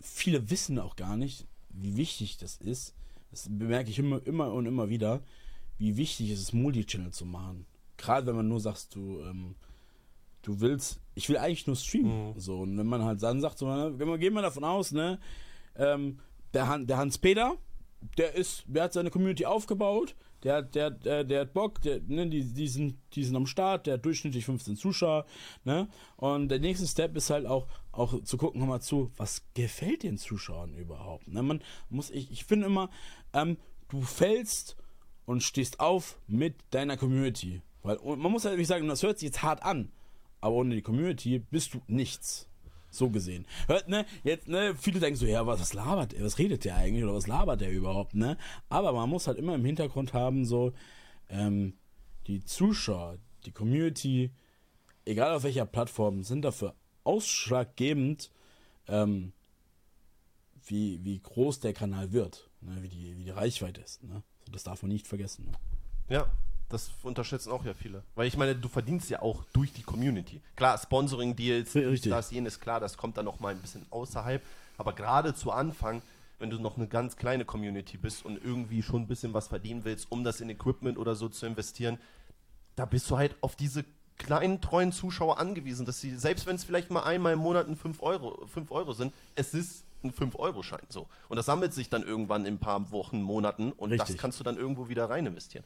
viele 0.00 0.48
wissen 0.48 0.78
auch 0.78 0.96
gar 0.96 1.16
nicht, 1.16 1.46
wie 1.68 1.96
wichtig 1.96 2.38
das 2.38 2.56
ist. 2.56 2.94
Das 3.30 3.48
bemerke 3.50 3.90
ich 3.90 3.98
immer, 3.98 4.26
immer 4.26 4.52
und 4.52 4.64
immer 4.64 4.88
wieder, 4.88 5.22
wie 5.78 5.96
wichtig 5.96 6.30
es 6.30 6.40
ist, 6.40 6.52
Multichannel 6.52 7.12
zu 7.12 7.26
machen. 7.26 7.66
Gerade 7.96 8.26
wenn 8.26 8.36
man 8.36 8.48
nur 8.48 8.60
sagst, 8.60 8.94
du, 8.94 9.20
ähm, 9.20 9.56
du 10.42 10.60
willst, 10.60 11.00
ich 11.14 11.28
will 11.28 11.36
eigentlich 11.36 11.66
nur 11.66 11.76
streamen. 11.76 12.38
So, 12.38 12.60
und 12.60 12.76
wenn 12.78 12.86
man 12.86 13.04
halt 13.04 13.22
dann 13.22 13.40
sagt, 13.40 13.58
so, 13.58 13.66
wenn 13.66 14.08
wir 14.08 14.18
gehen 14.18 14.34
wir 14.34 14.42
davon 14.42 14.64
aus, 14.64 14.92
ne, 14.92 15.18
ähm, 15.76 16.18
der, 16.54 16.68
Han, 16.68 16.86
der 16.86 16.96
Hans 16.96 17.18
Peter, 17.18 17.56
der 18.16 18.34
ist, 18.34 18.64
der 18.66 18.84
hat 18.84 18.92
seine 18.92 19.10
Community 19.10 19.44
aufgebaut, 19.44 20.16
der 20.42 20.56
hat, 20.56 20.74
der, 20.74 20.90
der, 20.90 21.24
der 21.24 21.42
hat 21.42 21.52
Bock, 21.52 21.82
der, 21.82 22.00
ne, 22.06 22.26
die, 22.28 22.44
die, 22.44 22.68
sind, 22.68 22.96
die 23.12 23.24
sind 23.24 23.36
am 23.36 23.46
Start, 23.46 23.86
der 23.86 23.94
hat 23.94 24.04
durchschnittlich 24.04 24.46
15 24.46 24.76
Zuschauer, 24.76 25.26
ne? 25.64 25.88
Und 26.16 26.48
der 26.48 26.58
nächste 26.60 26.86
Step 26.86 27.14
ist 27.16 27.28
halt 27.28 27.46
auch, 27.46 27.66
auch 27.92 28.22
zu 28.22 28.38
gucken, 28.38 28.66
mal 28.66 28.80
zu, 28.80 29.10
was 29.16 29.42
gefällt 29.54 30.02
den 30.02 30.16
Zuschauern 30.16 30.74
überhaupt? 30.74 31.28
Ne? 31.28 31.42
Man 31.42 31.62
muss, 31.90 32.10
ich, 32.10 32.30
ich 32.30 32.44
finde 32.44 32.66
immer, 32.66 32.88
ähm, 33.34 33.58
du 33.88 34.00
fällst 34.00 34.76
und 35.26 35.42
stehst 35.42 35.80
auf 35.80 36.18
mit 36.26 36.56
deiner 36.70 36.96
Community. 36.96 37.60
Weil 37.82 37.96
und 37.96 38.18
man 38.18 38.32
muss 38.32 38.44
halt 38.44 38.54
wirklich 38.54 38.68
sagen, 38.68 38.88
das 38.88 39.02
hört 39.02 39.18
sich 39.18 39.26
jetzt 39.26 39.42
hart 39.42 39.62
an, 39.62 39.92
aber 40.40 40.56
ohne 40.56 40.74
die 40.74 40.82
Community 40.82 41.38
bist 41.38 41.74
du 41.74 41.80
nichts. 41.86 42.46
So 42.92 43.08
gesehen. 43.08 43.46
Hört, 43.68 43.88
ne, 43.88 44.04
jetzt, 44.24 44.48
ne, 44.48 44.74
viele 44.74 44.98
denken 44.98 45.16
so, 45.16 45.24
ja, 45.24 45.46
was, 45.46 45.60
was 45.60 45.74
labert 45.74 46.12
er, 46.12 46.24
was 46.24 46.38
redet 46.38 46.64
der 46.64 46.74
eigentlich 46.74 47.04
oder 47.04 47.14
was 47.14 47.28
labert 47.28 47.60
der 47.60 47.70
überhaupt, 47.70 48.14
ne? 48.14 48.36
Aber 48.68 48.92
man 48.92 49.08
muss 49.08 49.28
halt 49.28 49.38
immer 49.38 49.54
im 49.54 49.64
Hintergrund 49.64 50.12
haben, 50.12 50.44
so, 50.44 50.72
ähm, 51.28 51.74
die 52.26 52.44
Zuschauer, 52.44 53.18
die 53.44 53.52
Community, 53.52 54.32
egal 55.04 55.34
auf 55.34 55.44
welcher 55.44 55.66
Plattform, 55.66 56.24
sind 56.24 56.42
dafür 56.42 56.74
ausschlaggebend, 57.04 58.32
ähm, 58.88 59.32
wie, 60.64 61.04
wie 61.04 61.20
groß 61.20 61.60
der 61.60 61.72
Kanal 61.72 62.12
wird, 62.12 62.50
ne? 62.60 62.82
wie, 62.82 62.88
die, 62.88 63.16
wie 63.16 63.24
die 63.24 63.30
Reichweite 63.30 63.80
ist. 63.80 64.02
Ne? 64.02 64.22
Das 64.50 64.64
darf 64.64 64.82
man 64.82 64.90
nicht 64.90 65.06
vergessen. 65.06 65.46
Ne? 65.46 65.52
Ja, 66.08 66.32
das 66.70 66.90
unterschätzen 67.02 67.50
auch 67.50 67.64
ja 67.64 67.74
viele. 67.74 68.02
Weil 68.14 68.26
ich 68.26 68.36
meine, 68.36 68.54
du 68.54 68.68
verdienst 68.68 69.10
ja 69.10 69.20
auch 69.20 69.44
durch 69.52 69.72
die 69.72 69.82
Community. 69.82 70.40
Klar, 70.56 70.78
Sponsoring-Deals, 70.78 71.74
Ja, 71.74 71.90
das, 72.10 72.30
jenes, 72.30 72.58
klar, 72.58 72.80
das 72.80 72.96
kommt 72.96 73.16
dann 73.16 73.24
noch 73.26 73.40
mal 73.40 73.52
ein 73.52 73.60
bisschen 73.60 73.84
außerhalb. 73.90 74.42
Aber 74.78 74.94
gerade 74.94 75.34
zu 75.34 75.50
Anfang, 75.50 76.00
wenn 76.38 76.48
du 76.48 76.58
noch 76.58 76.76
eine 76.76 76.86
ganz 76.86 77.16
kleine 77.16 77.44
Community 77.44 77.98
bist 77.98 78.24
und 78.24 78.42
irgendwie 78.42 78.82
schon 78.82 79.02
ein 79.02 79.06
bisschen 79.06 79.34
was 79.34 79.48
verdienen 79.48 79.84
willst, 79.84 80.10
um 80.10 80.24
das 80.24 80.40
in 80.40 80.48
Equipment 80.48 80.96
oder 80.96 81.14
so 81.14 81.28
zu 81.28 81.44
investieren, 81.44 81.98
da 82.76 82.86
bist 82.86 83.10
du 83.10 83.18
halt 83.18 83.36
auf 83.42 83.56
diese 83.56 83.84
kleinen, 84.16 84.60
treuen 84.60 84.92
Zuschauer 84.92 85.38
angewiesen, 85.38 85.86
dass 85.86 86.00
sie, 86.00 86.16
selbst 86.16 86.46
wenn 86.46 86.56
es 86.56 86.64
vielleicht 86.64 86.90
mal 86.90 87.02
einmal 87.02 87.32
im 87.32 87.40
Monat 87.40 87.68
ein 87.68 87.76
5 87.76 88.02
Euro, 88.02 88.46
5 88.46 88.70
Euro 88.70 88.92
sind, 88.92 89.12
es 89.34 89.54
ist 89.54 89.84
ein 90.02 90.12
5-Euro-Schein 90.12 90.86
so. 90.88 91.08
Und 91.28 91.36
das 91.36 91.46
sammelt 91.46 91.74
sich 91.74 91.90
dann 91.90 92.02
irgendwann 92.02 92.46
in 92.46 92.54
ein 92.54 92.58
paar 92.58 92.90
Wochen, 92.90 93.20
Monaten 93.20 93.72
und 93.72 93.90
das 93.90 94.00
Richtig. 94.00 94.18
kannst 94.18 94.40
du 94.40 94.44
dann 94.44 94.56
irgendwo 94.56 94.88
wieder 94.88 95.10
rein 95.10 95.26
investieren. 95.26 95.64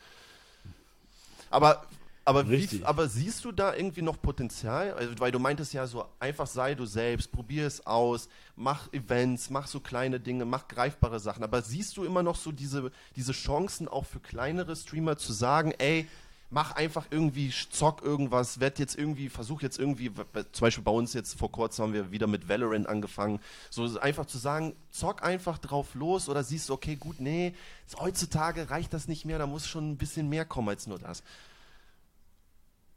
Aber, 1.51 1.87
aber, 2.25 2.49
wie, 2.51 2.69
aber 2.85 3.09
siehst 3.09 3.45
du 3.45 3.53
da 3.53 3.75
irgendwie 3.75 4.03
noch 4.03 4.21
Potenzial? 4.21 4.93
Also, 4.95 5.13
weil 5.19 5.31
du 5.31 5.39
meintest 5.39 5.73
ja 5.75 5.87
so, 5.87 6.07
einfach 6.19 6.47
sei 6.47 6.75
du 6.75 6.87
selbst, 6.87 7.31
probier 7.31 7.67
es 7.67 7.87
aus, 7.87 8.29
mach 8.57 8.93
Events, 8.93 9.51
mach 9.51 9.67
so 9.67 9.81
kleine 9.81 10.21
Dinge, 10.21 10.45
mach 10.45 10.69
greifbare 10.69 11.21
Sachen. 11.21 11.45
Aber 11.45 11.63
siehst 11.63 11.97
du 11.97 12.05
immer 12.05 12.23
noch 12.23 12.37
so 12.37 12.53
diese, 12.53 12.91
diese 13.17 13.33
Chancen 13.33 13.89
auch 13.89 14.07
für 14.07 14.21
kleinere 14.21 14.75
Streamer 14.75 15.17
zu 15.17 15.33
sagen, 15.33 15.73
ey, 15.79 16.09
mach 16.55 16.71
einfach 16.77 17.07
irgendwie, 17.11 17.53
zock 17.71 18.03
irgendwas, 18.03 18.61
werd 18.61 18.79
jetzt 18.79 18.97
irgendwie, 18.97 19.29
versuch 19.29 19.61
jetzt 19.61 19.79
irgendwie, 19.79 20.13
zum 20.53 20.61
Beispiel 20.61 20.85
bei 20.85 20.93
uns 20.93 21.13
jetzt 21.13 21.37
vor 21.37 21.51
kurzem 21.51 21.87
haben 21.87 21.93
wir 21.93 22.13
wieder 22.13 22.29
mit 22.29 22.49
Valorant 22.49 22.89
angefangen, 22.89 23.41
so 23.71 23.99
einfach 23.99 24.25
zu 24.25 24.39
sagen, 24.39 24.75
zock 24.91 25.25
einfach 25.25 25.59
drauf 25.59 25.95
los 25.95 26.29
oder 26.29 26.45
siehst 26.45 26.69
du, 26.69 26.75
okay, 26.75 26.95
gut, 26.95 27.21
nee, 27.21 27.55
heutzutage 27.99 28.71
reicht 28.71 28.95
das 28.95 29.09
nicht 29.09 29.25
mehr, 29.25 29.39
da 29.39 29.49
muss 29.49 29.67
schon 29.67 29.91
ein 29.91 29.97
bisschen 29.97 30.29
mehr 30.29 30.45
kommen 30.45 30.69
als 30.69 30.87
nur 30.87 30.99
das. 30.99 31.25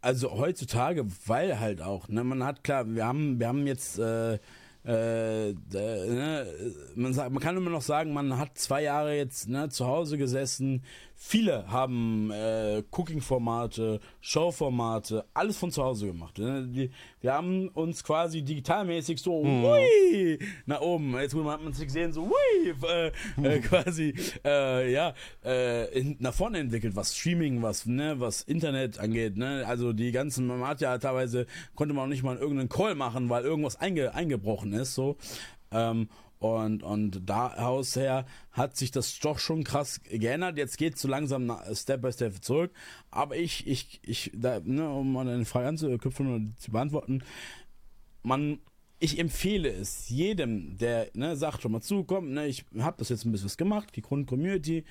Also 0.01 0.31
heutzutage, 0.33 1.05
weil 1.25 1.59
halt 1.59 1.81
auch, 1.81 2.07
ne, 2.07 2.23
man 2.23 2.43
hat 2.43 2.63
klar, 2.63 2.85
wir 2.87 3.05
haben, 3.05 3.39
wir 3.39 3.47
haben 3.47 3.65
jetzt, 3.65 3.97
äh, 3.97 4.35
äh, 4.85 5.53
ne, 5.73 6.47
man, 6.95 7.13
sagt, 7.13 7.31
man 7.31 7.41
kann 7.41 7.57
immer 7.57 7.71
noch 7.71 7.81
sagen, 7.81 8.13
man 8.13 8.37
hat 8.37 8.57
zwei 8.57 8.83
Jahre 8.83 9.17
jetzt 9.17 9.49
ne, 9.49 9.67
zu 9.69 9.87
Hause 9.87 10.19
gesessen. 10.19 10.83
Viele 11.19 11.67
haben 11.67 12.29
äh, 12.29 12.83
Cooking-Formate, 12.91 13.99
Show-Formate, 14.21 15.25
alles 15.33 15.57
von 15.57 15.71
zu 15.71 15.83
Hause 15.83 16.05
gemacht. 16.05 16.37
Ne? 16.37 16.91
Wir 17.21 17.33
haben 17.33 17.69
uns 17.69 18.03
quasi 18.03 18.43
digitalmäßig 18.43 19.19
so 19.19 19.43
hui, 19.43 20.37
nach 20.67 20.79
oben. 20.79 21.17
Jetzt 21.19 21.33
hat 21.33 21.63
man 21.63 21.73
sich 21.73 21.87
gesehen, 21.87 22.13
so 22.13 22.29
hui, 22.29 22.75
äh, 22.87 23.11
äh, 23.41 23.59
quasi 23.61 24.13
äh, 24.45 24.93
ja, 24.93 25.15
äh, 25.43 25.99
in, 25.99 26.17
nach 26.19 26.35
vorne 26.35 26.59
entwickelt, 26.59 26.95
was 26.95 27.17
Streaming, 27.17 27.63
was 27.63 27.87
ne, 27.87 28.19
was 28.19 28.43
Internet 28.43 28.99
angeht. 28.99 29.37
Ne? 29.37 29.65
Also 29.67 29.93
die 29.93 30.11
ganzen, 30.11 30.45
man 30.45 30.67
hat 30.67 30.81
ja 30.81 30.99
teilweise 30.99 31.47
konnte 31.73 31.95
man 31.95 32.05
auch 32.05 32.09
nicht 32.09 32.23
mal 32.23 32.37
irgendeinen 32.37 32.69
Call 32.69 32.93
machen, 32.93 33.27
weil 33.27 33.43
irgendwas 33.43 33.75
einge, 33.77 34.13
eingebrochen 34.13 34.71
ist. 34.71 34.93
So. 34.93 35.17
Ähm, 35.71 36.09
und, 36.39 36.83
und 36.83 37.21
daraus 37.27 37.95
her 37.95 38.25
hat 38.51 38.77
sich 38.77 38.91
das 38.91 39.19
doch 39.19 39.39
schon 39.39 39.63
krass 39.63 40.01
geändert. 40.03 40.57
Jetzt 40.57 40.77
geht 40.77 40.97
so 40.97 41.07
langsam 41.07 41.51
Step 41.73 42.01
by 42.01 42.11
Step 42.11 42.43
zurück. 42.43 42.71
Aber 43.09 43.35
ich, 43.35 43.65
ich, 43.65 43.99
ich, 44.03 44.31
da, 44.35 44.59
ne, 44.63 44.89
um 44.89 45.13
mal 45.13 45.27
eine 45.27 45.45
Frage 45.45 45.67
anzuknüpfen 45.69 46.27
oder 46.27 46.45
zu 46.59 46.71
beantworten, 46.71 47.23
man, 48.21 48.59
ich 48.99 49.19
empfehle 49.19 49.69
es 49.69 50.09
jedem, 50.09 50.77
der 50.77 51.09
ne, 51.13 51.35
sagt 51.35 51.61
schon 51.61 51.71
mal 51.71 51.81
zu, 51.81 52.03
komm, 52.03 52.33
ne, 52.33 52.47
ich 52.47 52.65
habe 52.77 52.97
das 52.99 53.09
jetzt 53.09 53.25
ein 53.25 53.31
bisschen 53.31 53.45
was 53.45 53.57
gemacht, 53.57 53.95
die 53.95 54.01
Grund-Community, 54.01 54.85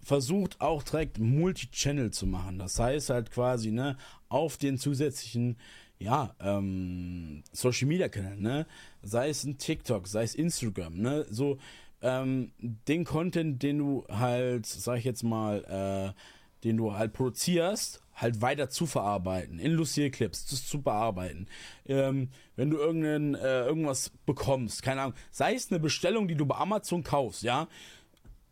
versucht 0.00 0.60
auch 0.60 0.82
direkt 0.82 1.18
Multi-Channel 1.18 2.10
zu 2.10 2.26
machen. 2.26 2.58
Das 2.58 2.78
heißt 2.78 3.10
halt 3.10 3.30
quasi, 3.30 3.70
ne, 3.70 3.96
auf 4.28 4.56
den 4.56 4.78
zusätzlichen, 4.78 5.56
ja, 6.00 6.34
ähm, 6.40 7.44
Social 7.52 7.86
Media 7.86 8.08
Kanälen, 8.08 8.42
ne, 8.42 8.66
sei 9.02 9.28
es 9.28 9.44
ein 9.44 9.58
TikTok, 9.58 10.06
sei 10.08 10.22
es 10.22 10.34
Instagram, 10.34 10.96
ne, 10.96 11.26
so, 11.30 11.58
ähm, 12.02 12.52
den 12.58 13.04
Content, 13.04 13.62
den 13.62 13.78
du 13.78 14.04
halt, 14.08 14.66
sag 14.66 14.98
ich 14.98 15.04
jetzt 15.04 15.22
mal, 15.22 16.14
äh, 16.14 16.20
den 16.64 16.76
du 16.76 16.94
halt 16.94 17.12
produzierst, 17.12 18.00
halt 18.14 18.40
weiter 18.40 18.68
zu 18.68 18.86
verarbeiten, 18.86 19.58
in 19.58 19.72
Lucille 19.72 20.10
Clips 20.10 20.46
zu, 20.46 20.56
zu 20.56 20.82
bearbeiten. 20.82 21.46
Ähm, 21.86 22.30
wenn 22.56 22.70
du 22.70 22.76
irgendein, 22.78 23.34
äh, 23.34 23.64
irgendwas 23.64 24.10
bekommst, 24.26 24.82
keine 24.82 25.02
Ahnung, 25.02 25.16
sei 25.30 25.54
es 25.54 25.70
eine 25.70 25.80
Bestellung, 25.80 26.28
die 26.28 26.34
du 26.34 26.46
bei 26.46 26.56
Amazon 26.56 27.02
kaufst, 27.02 27.42
ja, 27.42 27.68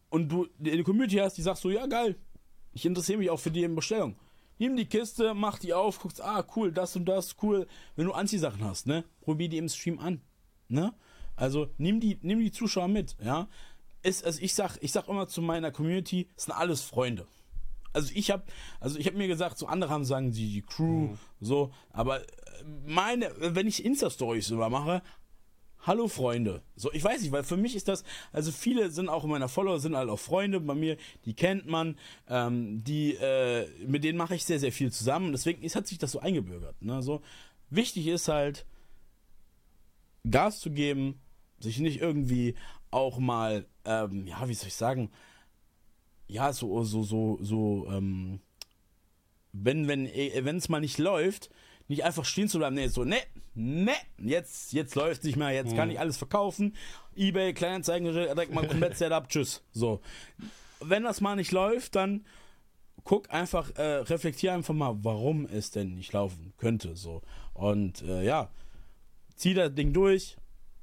und 0.09 0.31
du 0.31 0.49
eine 0.59 0.83
Community 0.83 1.17
hast, 1.17 1.37
die 1.37 1.43
sagst 1.43 1.63
so, 1.63 1.71
ja 1.71 1.87
geil, 1.87 2.17
ich 2.73 2.87
interessiere 2.87 3.19
mich 3.19 3.31
auch 3.31 3.41
für 3.41 3.51
die 3.51 3.67
Bestellung. 3.69 4.17
Nimm 4.59 4.77
die 4.77 4.87
Kiste, 4.87 5.33
mach 5.33 5.59
die 5.59 5.73
auf, 5.73 6.01
guckst, 6.01 6.21
ah 6.21 6.45
cool, 6.55 6.71
das 6.71 6.95
und 6.95 7.07
das, 7.07 7.37
cool. 7.43 7.67
Wenn 7.97 8.07
du 8.07 8.13
Anziehsachen 8.13 8.63
hast, 8.63 8.87
ne, 8.87 9.05
probier 9.21 9.49
die 9.49 9.57
im 9.57 9.69
Stream 9.69 9.99
an, 9.99 10.21
ne? 10.71 10.95
Also 11.37 11.69
nimm 11.79 12.01
die, 12.01 12.19
nimm 12.23 12.41
die 12.41 12.53
Zuschauer 12.53 12.89
mit, 12.89 13.17
ja. 13.23 13.49
Ist, 14.03 14.25
also 14.25 14.41
ich 14.41 14.55
sag, 14.55 14.79
ich 14.81 14.93
sag 14.93 15.09
immer 15.09 15.29
zu 15.29 15.43
meiner 15.43 15.71
Community, 15.71 16.29
es 16.37 16.45
sind 16.45 16.55
alles 16.55 16.81
Freunde 16.81 17.27
also 17.93 18.13
ich 18.15 18.31
habe 18.31 18.45
also 18.79 18.99
ich 18.99 19.07
habe 19.07 19.17
mir 19.17 19.29
gesagt, 19.29 19.59
so 19.59 19.67
andere 19.67 19.91
haben 19.91 20.05
sagen 20.05 20.33
die, 20.33 20.53
die 20.53 20.63
Crew 20.63 21.09
mhm. 21.09 21.19
so, 21.41 21.73
aber 21.93 22.21
äh, 22.21 22.25
meine, 22.87 23.33
wenn 23.39 23.67
ich 23.67 23.85
Insta 23.85 24.11
Stories 24.11 24.51
über 24.51 24.71
mache, 24.71 25.03
hallo 25.83 26.09
Freunde. 26.09 26.63
So, 26.77 26.93
ich 26.93 27.03
weiß 27.03 27.23
nicht, 27.23 27.33
weil 27.33 27.43
für 27.43 27.57
mich 27.57 27.75
ist 27.75 27.89
das, 27.89 28.05
also 28.33 28.53
viele 28.53 28.91
sind 28.91 29.09
auch 29.09 29.25
in 29.25 29.31
meiner 29.31 29.49
Follower 29.49 29.81
sind 29.81 29.97
halt 29.97 30.11
auch 30.11 30.19
Freunde 30.19 30.61
bei 30.61 30.75
mir, 30.75 30.97
die 31.25 31.35
kennt 31.35 31.67
man, 31.67 31.97
ähm, 32.29 32.85
die 32.85 33.15
äh, 33.15 33.67
mit 33.87 34.05
denen 34.05 34.19
mache 34.19 34.35
ich 34.35 34.45
sehr 34.45 34.59
sehr 34.59 34.73
viel 34.73 34.93
zusammen, 34.93 35.33
deswegen 35.33 35.63
ist, 35.63 35.77
hat 35.77 35.87
sich 35.87 35.99
das 35.99 36.13
so 36.13 36.21
eingebürgert, 36.21 36.81
ne, 36.83 37.03
so 37.03 37.23
wichtig 37.71 38.07
ist 38.07 38.29
halt 38.29 38.67
Gas 40.29 40.61
zu 40.61 40.71
geben, 40.71 41.21
sich 41.61 41.79
nicht 41.79 42.01
irgendwie 42.01 42.55
auch 42.91 43.19
mal 43.19 43.67
ähm, 43.85 44.27
ja, 44.27 44.49
wie 44.49 44.55
soll 44.55 44.69
ich 44.69 44.75
sagen, 44.75 45.11
ja, 46.27 46.53
so, 46.53 46.83
so, 46.85 47.03
so, 47.03 47.39
so, 47.41 47.87
ähm, 47.91 48.41
wenn, 49.53 49.89
wenn, 49.89 50.07
äh, 50.07 50.45
wenn 50.45 50.57
es 50.57 50.69
mal 50.69 50.81
nicht 50.81 50.99
läuft, 50.99 51.51
nicht 51.89 52.05
einfach 52.05 52.25
stehen 52.25 52.49
zu 52.49 52.59
bleiben, 52.59 52.77
nee, 52.77 52.87
so, 52.87 53.05
ne, 53.05 53.17
ne, 53.55 53.95
jetzt, 54.19 54.73
jetzt 54.73 54.95
läuft 54.95 55.25
nicht 55.25 55.37
mehr, 55.37 55.51
jetzt 55.51 55.73
mhm. 55.73 55.77
kann 55.77 55.91
ich 55.91 55.99
alles 55.99 56.19
verkaufen, 56.19 56.77
Ebay, 57.17 57.53
Kleinanzeigen, 57.53 58.13
direkt 58.13 58.55
mal 58.55 58.67
komplett 58.67 58.97
Setup, 58.97 59.29
tschüss, 59.29 59.63
so. 59.73 60.01
Wenn 60.81 61.03
das 61.03 61.21
mal 61.21 61.37
nicht 61.37 61.53
läuft, 61.53 61.97
dann 61.97 62.25
guck 63.03 63.33
einfach, 63.33 63.75
äh, 63.77 63.83
reflektier 63.83 64.55
einfach 64.55 64.73
mal, 64.73 64.97
warum 65.03 65.47
es 65.47 65.73
denn 65.73 65.97
nicht 65.97 66.13
laufen 66.13 66.53
könnte, 66.59 66.95
so. 66.97 67.23
Und, 67.55 68.03
äh, 68.03 68.25
ja, 68.25 68.51
zieh 69.41 69.55
das 69.55 69.75
Ding 69.75 69.93
durch, 69.93 70.37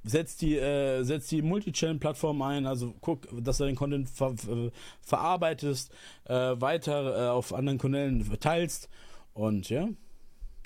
setzt 0.04 0.42
die, 0.42 0.58
äh, 0.58 1.04
setz 1.04 1.28
die 1.28 1.42
Multi-Channel-Plattform 1.42 2.42
ein, 2.42 2.66
also 2.66 2.96
guck, 3.02 3.28
dass 3.44 3.60
du 3.60 3.66
den 3.66 3.76
Content 3.76 4.10
ver 4.10 4.36
ver 4.36 4.72
verarbeitest, 5.02 5.94
äh, 6.26 6.34
weiter 6.34 7.28
äh, 7.28 7.30
auf 7.30 7.54
anderen 7.54 7.78
Kanälen 7.78 8.24
verteilst 8.24 8.90
und 9.34 9.70
ja, 9.70 9.88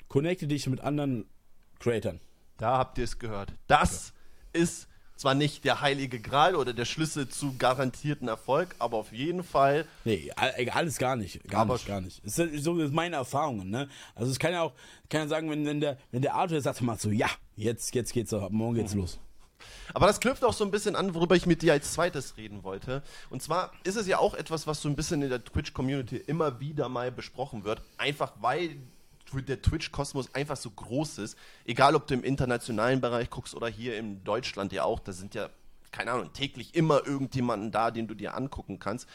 connecte 0.08 0.46
dich 0.46 0.66
mit 0.68 0.80
anderen 0.80 1.26
Creatern. 1.80 2.20
Da 2.56 2.78
habt 2.78 2.96
ihr 2.98 3.04
es 3.04 3.18
gehört. 3.18 3.52
Das 3.66 4.14
ja. 4.54 4.62
ist 4.62 4.88
zwar 5.22 5.34
nicht 5.34 5.64
der 5.64 5.80
heilige 5.80 6.18
Gral 6.18 6.56
oder 6.56 6.72
der 6.72 6.84
Schlüssel 6.84 7.28
zu 7.28 7.54
garantierten 7.56 8.26
Erfolg, 8.26 8.74
aber 8.80 8.96
auf 8.96 9.12
jeden 9.12 9.44
Fall. 9.44 9.86
Nee, 10.04 10.32
alles 10.34 10.98
gar 10.98 11.14
nicht. 11.14 11.48
Gar 11.48 11.64
nicht, 11.64 11.86
gar 11.86 12.00
nicht. 12.00 12.20
Das 12.24 12.38
ist 12.38 12.64
so 12.64 12.74
meine 12.74 13.16
Erfahrungen, 13.16 13.70
ne? 13.70 13.88
Also 14.16 14.32
es 14.32 14.40
kann 14.40 14.52
ja 14.52 14.62
auch, 14.62 14.72
kann 15.08 15.20
ja 15.20 15.28
sagen, 15.28 15.48
wenn, 15.48 15.64
wenn 15.64 15.80
der, 15.80 15.96
wenn 16.10 16.22
der 16.22 16.34
Arthur 16.34 16.60
sagt, 16.60 16.80
mal 16.80 16.98
so, 16.98 17.10
ja, 17.10 17.28
jetzt, 17.54 17.94
jetzt 17.94 18.12
geht's, 18.12 18.32
morgen 18.32 18.74
geht's 18.74 18.94
mhm. 18.94 19.02
los. 19.02 19.20
Aber 19.94 20.08
das 20.08 20.18
knüpft 20.18 20.42
auch 20.42 20.54
so 20.54 20.64
ein 20.64 20.72
bisschen 20.72 20.96
an, 20.96 21.14
worüber 21.14 21.36
ich 21.36 21.46
mit 21.46 21.62
dir 21.62 21.72
als 21.72 21.92
zweites 21.92 22.36
reden 22.36 22.64
wollte. 22.64 23.04
Und 23.30 23.44
zwar 23.44 23.70
ist 23.84 23.94
es 23.94 24.08
ja 24.08 24.18
auch 24.18 24.34
etwas, 24.34 24.66
was 24.66 24.82
so 24.82 24.88
ein 24.88 24.96
bisschen 24.96 25.22
in 25.22 25.30
der 25.30 25.44
Twitch-Community 25.44 26.16
immer 26.16 26.58
wieder 26.58 26.88
mal 26.88 27.12
besprochen 27.12 27.62
wird. 27.62 27.80
Einfach 27.96 28.32
weil 28.40 28.76
der 29.40 29.62
Twitch-Kosmos 29.62 30.34
einfach 30.34 30.56
so 30.56 30.70
groß 30.70 31.18
ist. 31.18 31.38
Egal, 31.64 31.94
ob 31.94 32.06
du 32.06 32.14
im 32.14 32.24
internationalen 32.24 33.00
Bereich 33.00 33.30
guckst 33.30 33.54
oder 33.54 33.68
hier 33.68 33.96
in 33.96 34.22
Deutschland 34.24 34.72
ja 34.72 34.84
auch. 34.84 35.00
Da 35.00 35.12
sind 35.12 35.34
ja, 35.34 35.48
keine 35.90 36.12
Ahnung, 36.12 36.32
täglich 36.32 36.74
immer 36.74 37.06
irgendjemanden 37.06 37.70
da, 37.70 37.90
den 37.90 38.08
du 38.08 38.14
dir 38.14 38.36
angucken 38.36 38.78
kannst. 38.78 39.08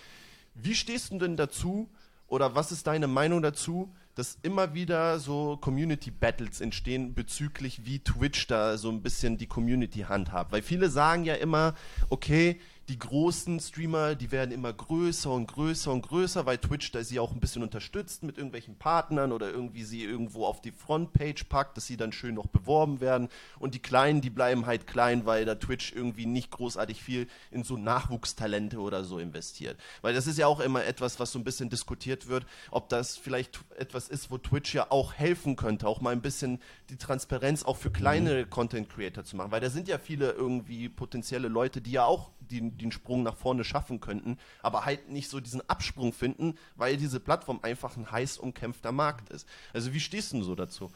Wie 0.56 0.74
stehst 0.74 1.12
du 1.12 1.20
denn 1.20 1.38
dazu 1.38 1.90
oder 2.28 2.56
was 2.56 2.72
ist 2.72 2.88
deine 2.88 3.08
Meinung 3.08 3.42
dazu, 3.42 3.94
dass 4.16 4.40
immer 4.42 4.74
wieder 4.74 5.20
so 5.20 5.58
Community 5.58 6.10
Battles 6.10 6.60
entstehen 6.60 7.14
bezüglich 7.14 7.86
wie 7.86 8.00
Twitch 8.00 8.48
da 8.48 8.78
so 8.78 8.90
ein 8.90 9.04
bisschen 9.04 9.38
die 9.38 9.46
Community 9.46 10.00
handhabt. 10.00 10.52
Weil 10.52 10.64
viele 10.64 10.90
sagen 10.90 11.24
ja 11.24 11.36
immer, 11.36 11.76
okay, 12.10 12.60
die 12.90 13.00
großen 13.00 13.60
Streamer, 13.60 14.16
die 14.16 14.32
werden 14.32 14.52
immer 14.52 14.72
größer 14.72 15.30
und 15.30 15.48
größer 15.48 15.92
und 15.92 16.04
größer, 16.04 16.46
weil 16.46 16.58
Twitch 16.58 16.92
da 16.92 17.04
sie 17.04 17.20
auch 17.20 17.34
ein 17.34 17.42
bisschen 17.42 17.62
unterstützt 17.62 18.24
mit 18.24 18.38
irgendwelchen 18.38 18.78
Partnern 18.78 19.34
oder 19.34 19.50
irgendwie 19.50 19.84
sie 19.84 20.04
irgendwo 20.04 20.46
auf 20.46 20.62
die 20.62 20.72
Frontpage 20.72 21.44
packt, 21.46 21.76
dass 21.76 21.86
sie 21.86 21.98
dann 21.98 22.14
schön 22.14 22.36
noch 22.36 22.48
beworben 22.48 23.02
werden. 23.02 23.28
Und 23.60 23.76
die 23.76 23.82
Kleinen, 23.82 24.22
die 24.22 24.30
bleiben 24.30 24.66
halt 24.66 24.88
klein, 24.88 25.26
weil 25.26 25.44
da 25.44 25.56
Twitch 25.56 25.92
irgendwie 25.92 26.26
nicht 26.26 26.50
großartig 26.50 27.04
viel 27.04 27.28
in 27.52 27.64
so 27.64 27.76
Nachwuchstalente 27.76 28.80
oder 28.80 29.04
so 29.04 29.20
investiert. 29.20 29.78
Weil 30.02 30.14
das 30.14 30.26
ist 30.26 30.38
ja 30.38 30.48
auch 30.48 30.62
immer 30.62 30.86
etwas, 30.86 31.20
was 31.20 31.34
so 31.34 31.40
ein 31.40 31.44
bisschen 31.44 31.70
diskutiert 31.70 32.30
wird, 32.30 32.46
ob 32.72 32.88
das 32.88 33.18
vielleicht 33.18 33.60
etwas 33.78 34.08
ist, 34.08 34.32
wo 34.32 34.38
Twitch 34.38 34.74
ja 34.74 34.92
auch 34.92 35.14
helfen 35.14 35.58
könnte, 35.58 35.88
auch 35.88 36.00
mal 36.00 36.12
ein 36.12 36.22
bisschen 36.22 36.62
die 36.90 36.98
Transparenz 36.98 37.64
auch 37.64 37.76
für 37.76 37.92
kleine 37.92 38.46
mhm. 38.46 38.50
Content 38.50 38.90
Creator 38.90 39.26
zu 39.26 39.36
machen. 39.36 39.52
Weil 39.52 39.62
da 39.62 39.70
sind 39.70 39.90
ja 39.90 39.98
viele 39.98 40.32
irgendwie 40.32 40.88
potenzielle 40.88 41.50
Leute, 41.50 41.82
die 41.82 41.92
ja 41.92 42.06
auch 42.06 42.32
die, 42.48 42.72
den 42.72 42.92
Sprung 42.92 43.24
nach 43.24 43.36
vorne 43.36 43.64
schaffen 43.64 44.00
könnten, 44.00 44.38
aber 44.62 44.86
halt 44.86 45.10
nicht 45.10 45.30
so 45.30 45.40
diesen 45.40 45.68
Absprung 45.70 46.14
finden, 46.14 46.56
weil 46.76 46.98
diese 46.98 47.20
Plattform 47.20 47.60
einfach 47.62 47.98
ein 47.98 48.12
heiß 48.12 48.38
umkämpfter 48.38 48.92
Markt 48.92 49.30
ist. 49.30 49.48
Also 49.74 49.94
wie 49.94 50.00
stehst 50.00 50.34
du 50.34 50.44
so 50.44 50.56
dazu? 50.56 50.92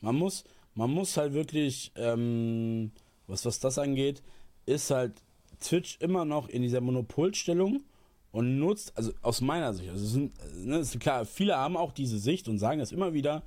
Man 0.00 0.16
muss, 0.16 0.44
man 0.74 0.90
muss 0.90 1.16
halt 1.16 1.32
wirklich, 1.32 1.92
ähm, 1.96 2.92
was, 3.26 3.44
was 3.44 3.60
das 3.60 3.78
angeht, 3.78 4.22
ist 4.66 4.90
halt 4.90 5.14
Twitch 5.60 5.98
immer 6.00 6.24
noch 6.24 6.48
in 6.48 6.62
dieser 6.62 6.80
Monopolstellung 6.80 7.82
und 8.32 8.58
nutzt, 8.58 8.96
also 8.96 9.12
aus 9.22 9.40
meiner 9.40 9.72
Sicht, 9.72 9.88
also 9.88 10.04
sind, 10.04 10.34
ne, 10.54 10.78
ist 10.78 11.00
klar, 11.00 11.24
viele 11.24 11.56
haben 11.56 11.76
auch 11.76 11.92
diese 11.92 12.18
Sicht 12.18 12.48
und 12.48 12.58
sagen 12.58 12.80
das 12.80 12.92
immer 12.92 13.14
wieder, 13.14 13.42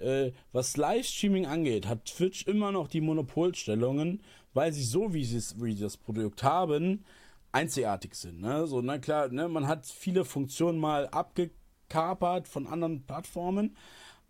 äh, 0.00 0.32
was 0.52 0.76
Livestreaming 0.76 1.46
angeht, 1.46 1.86
hat 1.86 2.04
Twitch 2.04 2.46
immer 2.46 2.70
noch 2.72 2.88
die 2.88 3.00
Monopolstellungen 3.00 4.20
weil 4.54 4.72
sie 4.72 4.84
so, 4.84 5.14
wie 5.14 5.24
sie, 5.24 5.40
wie 5.62 5.74
sie 5.74 5.82
das 5.82 5.96
Produkt 5.96 6.42
haben, 6.42 7.04
einzigartig 7.52 8.14
sind. 8.14 8.40
Ne? 8.40 8.66
So, 8.66 8.80
na 8.80 8.98
klar, 8.98 9.28
ne? 9.28 9.48
man 9.48 9.66
hat 9.66 9.86
viele 9.86 10.24
Funktionen 10.24 10.78
mal 10.78 11.08
abgekapert 11.08 12.48
von 12.48 12.66
anderen 12.66 13.04
Plattformen, 13.04 13.76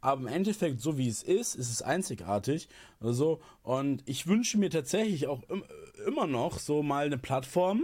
aber 0.01 0.21
im 0.21 0.27
Endeffekt, 0.29 0.81
so 0.81 0.97
wie 0.97 1.09
es 1.09 1.23
ist, 1.23 1.57
ist 1.57 1.71
es 1.71 1.83
einzigartig. 1.83 2.69
Also, 3.01 3.41
und 3.63 4.03
ich 4.07 4.27
wünsche 4.29 4.57
mir 4.57 4.71
tatsächlich 4.71 5.27
auch 5.27 5.43
im, 5.49 5.65
immer 6.07 6.27
noch 6.27 6.59
so 6.59 6.83
mal 6.83 7.07
eine 7.07 7.19
Plattform, 7.19 7.83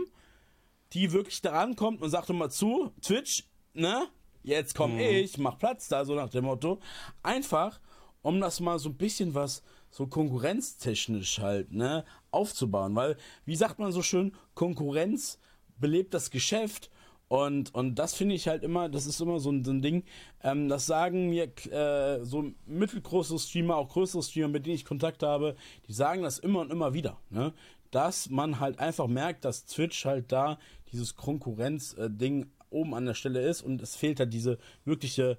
die 0.93 1.13
wirklich 1.13 1.43
daran 1.43 1.75
kommt 1.75 2.03
und 2.03 2.11
sagt 2.11 2.29
mal 2.29 2.51
zu, 2.51 2.93
Twitch, 3.03 3.45
ne? 3.73 4.07
Jetzt 4.45 4.77
komme 4.77 4.95
mhm. 4.95 5.01
ich, 5.01 5.39
mach 5.39 5.59
Platz 5.59 5.89
da, 5.89 6.05
so 6.05 6.15
nach 6.15 6.29
dem 6.29 6.45
Motto. 6.45 6.79
Einfach, 7.23 7.81
um 8.23 8.41
das 8.41 8.61
mal 8.61 8.79
so 8.79 8.91
ein 8.91 8.97
bisschen 8.97 9.35
was 9.35 9.63
so 9.95 10.09
konkurrenztechnisch 10.09 11.39
halt, 11.39 11.71
ne, 11.73 12.05
aufzubauen. 12.33 12.97
Weil, 12.97 13.17
wie 13.45 13.55
sagt 13.55 13.79
man 13.79 13.93
so 13.93 14.03
schön, 14.03 14.33
Konkurrenz 14.55 15.39
belebt 15.79 16.15
das 16.15 16.31
Geschäft. 16.31 16.91
Und, 17.29 17.73
und 17.77 17.95
das 17.95 18.13
finde 18.13 18.35
ich 18.35 18.49
halt 18.49 18.65
immer, 18.65 18.89
das 18.89 19.07
ist 19.07 19.21
immer 19.21 19.39
so 19.39 19.53
ein, 19.53 19.63
so 19.63 19.71
ein 19.71 19.83
Ding, 19.83 20.03
ähm, 20.43 20.69
das 20.69 20.87
sagen 20.87 21.31
mir 21.31 21.45
äh, 21.71 22.25
so 22.25 22.51
mittelgroße 22.67 23.39
Streamer, 23.39 23.77
auch 23.77 23.89
größere 23.89 24.25
Streamer, 24.25 24.49
mit 24.49 24.67
denen 24.67 24.75
ich 24.75 24.85
Kontakt 24.85 25.23
habe, 25.23 25.55
die 25.87 25.93
sagen 25.93 26.23
das 26.23 26.41
immer 26.41 26.61
und 26.61 26.73
immer 26.73 26.93
wieder, 26.93 27.17
ne? 27.31 27.53
dass 27.93 28.29
man 28.29 28.59
halt 28.59 28.81
einfach 28.81 29.07
merkt, 29.07 29.45
dass 29.45 29.65
Twitch 29.65 30.05
halt 30.05 30.33
da 30.33 30.59
dieses 30.91 31.15
Konkurrenz-Ding 31.15 32.43
äh, 32.43 32.47
oben 32.71 32.95
an 32.95 33.07
der 33.07 33.15
Stelle 33.15 33.41
ist 33.41 33.63
und 33.63 33.81
es 33.81 33.95
fehlt 33.95 34.19
halt 34.19 34.33
diese 34.33 34.59
wirkliche 34.85 35.39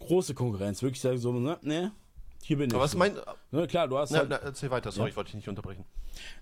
große 0.00 0.34
Konkurrenz, 0.34 0.82
wirklich 0.82 1.00
so, 1.00 1.32
ne, 1.32 1.58
ne 1.62 1.92
hier 2.44 2.58
bin 2.58 2.68
ich. 2.68 2.74
Aber 2.74 2.84
was 2.84 2.92
so. 2.92 2.98
mein. 2.98 3.16
Ne, 3.50 3.66
klar, 3.66 3.88
du 3.88 3.98
hast. 3.98 4.10
Na, 4.10 4.18
halt, 4.18 4.30
na, 4.30 4.36
erzähl 4.36 4.70
weiter, 4.70 4.92
sorry, 4.92 5.08
ja. 5.08 5.10
ich 5.10 5.16
wollte 5.16 5.28
dich 5.28 5.36
nicht 5.36 5.48
unterbrechen. 5.48 5.84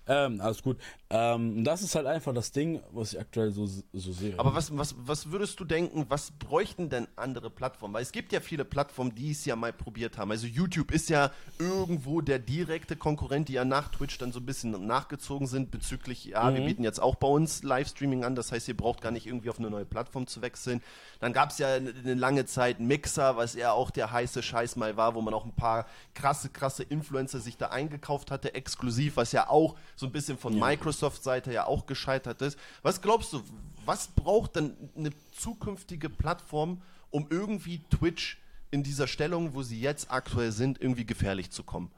Ähm, 0.07 0.41
alles 0.41 0.61
gut. 0.61 0.77
Ähm, 1.09 1.63
das 1.63 1.81
ist 1.81 1.95
halt 1.95 2.07
einfach 2.07 2.33
das 2.33 2.51
Ding, 2.51 2.81
was 2.91 3.13
ich 3.13 3.19
aktuell 3.19 3.51
so, 3.51 3.65
so 3.65 4.11
sehe. 4.11 4.33
Aber 4.37 4.55
was, 4.55 4.75
was, 4.77 4.95
was 4.97 5.31
würdest 5.31 5.59
du 5.59 5.65
denken, 5.65 6.05
was 6.09 6.31
bräuchten 6.31 6.89
denn 6.89 7.07
andere 7.15 7.49
Plattformen? 7.49 7.93
Weil 7.93 8.01
es 8.01 8.11
gibt 8.11 8.31
ja 8.31 8.39
viele 8.39 8.65
Plattformen, 8.65 9.13
die 9.13 9.31
es 9.31 9.45
ja 9.45 9.55
mal 9.55 9.73
probiert 9.73 10.17
haben. 10.17 10.31
Also 10.31 10.47
YouTube 10.47 10.91
ist 10.91 11.09
ja 11.09 11.31
irgendwo 11.59 12.21
der 12.21 12.39
direkte 12.39 12.95
Konkurrent, 12.95 13.49
die 13.49 13.53
ja 13.53 13.65
nach 13.65 13.89
Twitch 13.89 14.17
dann 14.17 14.31
so 14.31 14.39
ein 14.39 14.45
bisschen 14.45 14.85
nachgezogen 14.85 15.47
sind 15.47 15.71
bezüglich, 15.71 16.25
ja, 16.25 16.49
mhm. 16.49 16.55
wir 16.55 16.65
bieten 16.65 16.83
jetzt 16.83 17.01
auch 17.01 17.15
bei 17.15 17.27
uns 17.27 17.63
Livestreaming 17.63 18.23
an, 18.23 18.35
das 18.35 18.51
heißt, 18.51 18.67
ihr 18.67 18.77
braucht 18.77 19.01
gar 19.01 19.11
nicht 19.11 19.27
irgendwie 19.27 19.49
auf 19.49 19.59
eine 19.59 19.69
neue 19.69 19.85
Plattform 19.85 20.27
zu 20.27 20.41
wechseln. 20.41 20.81
Dann 21.19 21.33
gab 21.33 21.51
es 21.51 21.57
ja 21.57 21.75
eine 21.75 22.15
lange 22.15 22.45
Zeit 22.45 22.79
Mixer, 22.79 23.37
was 23.37 23.53
ja 23.53 23.71
auch 23.71 23.91
der 23.91 24.11
heiße 24.11 24.41
Scheiß 24.41 24.75
mal 24.75 24.97
war, 24.97 25.13
wo 25.15 25.21
man 25.21 25.33
auch 25.33 25.45
ein 25.45 25.55
paar 25.55 25.85
krasse, 26.15 26.49
krasse 26.49 26.83
Influencer 26.83 27.39
sich 27.39 27.57
da 27.57 27.67
eingekauft 27.67 28.31
hatte, 28.31 28.53
exklusiv, 28.55 29.17
was 29.17 29.31
ja 29.31 29.49
auch 29.49 29.60
so 29.95 30.05
ein 30.05 30.11
bisschen 30.11 30.37
von 30.37 30.53
ja. 30.53 30.59
Microsoft-Seite 30.65 31.53
ja 31.53 31.65
auch 31.65 31.85
gescheitert 31.85 32.41
ist. 32.41 32.57
Was 32.81 33.01
glaubst 33.01 33.33
du, 33.33 33.41
was 33.85 34.07
braucht 34.07 34.55
denn 34.55 34.75
eine 34.95 35.11
zukünftige 35.31 36.09
Plattform, 36.09 36.81
um 37.09 37.27
irgendwie 37.29 37.81
Twitch 37.89 38.39
in 38.71 38.83
dieser 38.83 39.07
Stellung, 39.07 39.53
wo 39.53 39.63
sie 39.63 39.79
jetzt 39.79 40.11
aktuell 40.11 40.51
sind, 40.51 40.81
irgendwie 40.81 41.05
gefährlich 41.05 41.51
zu 41.51 41.63
kommen? 41.63 41.91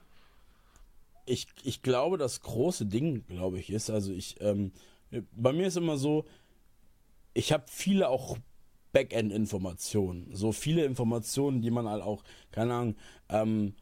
ich, 1.25 1.47
ich 1.63 1.81
glaube, 1.81 2.17
das 2.17 2.41
große 2.41 2.85
Ding, 2.85 3.25
glaube 3.27 3.59
ich, 3.59 3.69
ist, 3.69 3.89
also 3.89 4.11
ich, 4.11 4.39
ähm, 4.41 4.71
bei 5.31 5.53
mir 5.53 5.67
ist 5.67 5.77
immer 5.77 5.97
so, 5.97 6.25
ich 7.33 7.51
habe 7.51 7.63
viele 7.67 8.09
auch 8.09 8.37
Backend-Informationen. 8.91 10.29
So 10.33 10.51
viele 10.51 10.85
Informationen, 10.85 11.61
die 11.61 11.71
man 11.71 11.87
halt 11.87 12.03
auch, 12.03 12.23
keine 12.51 12.73
Ahnung, 12.73 12.95
ähm, 13.29 13.75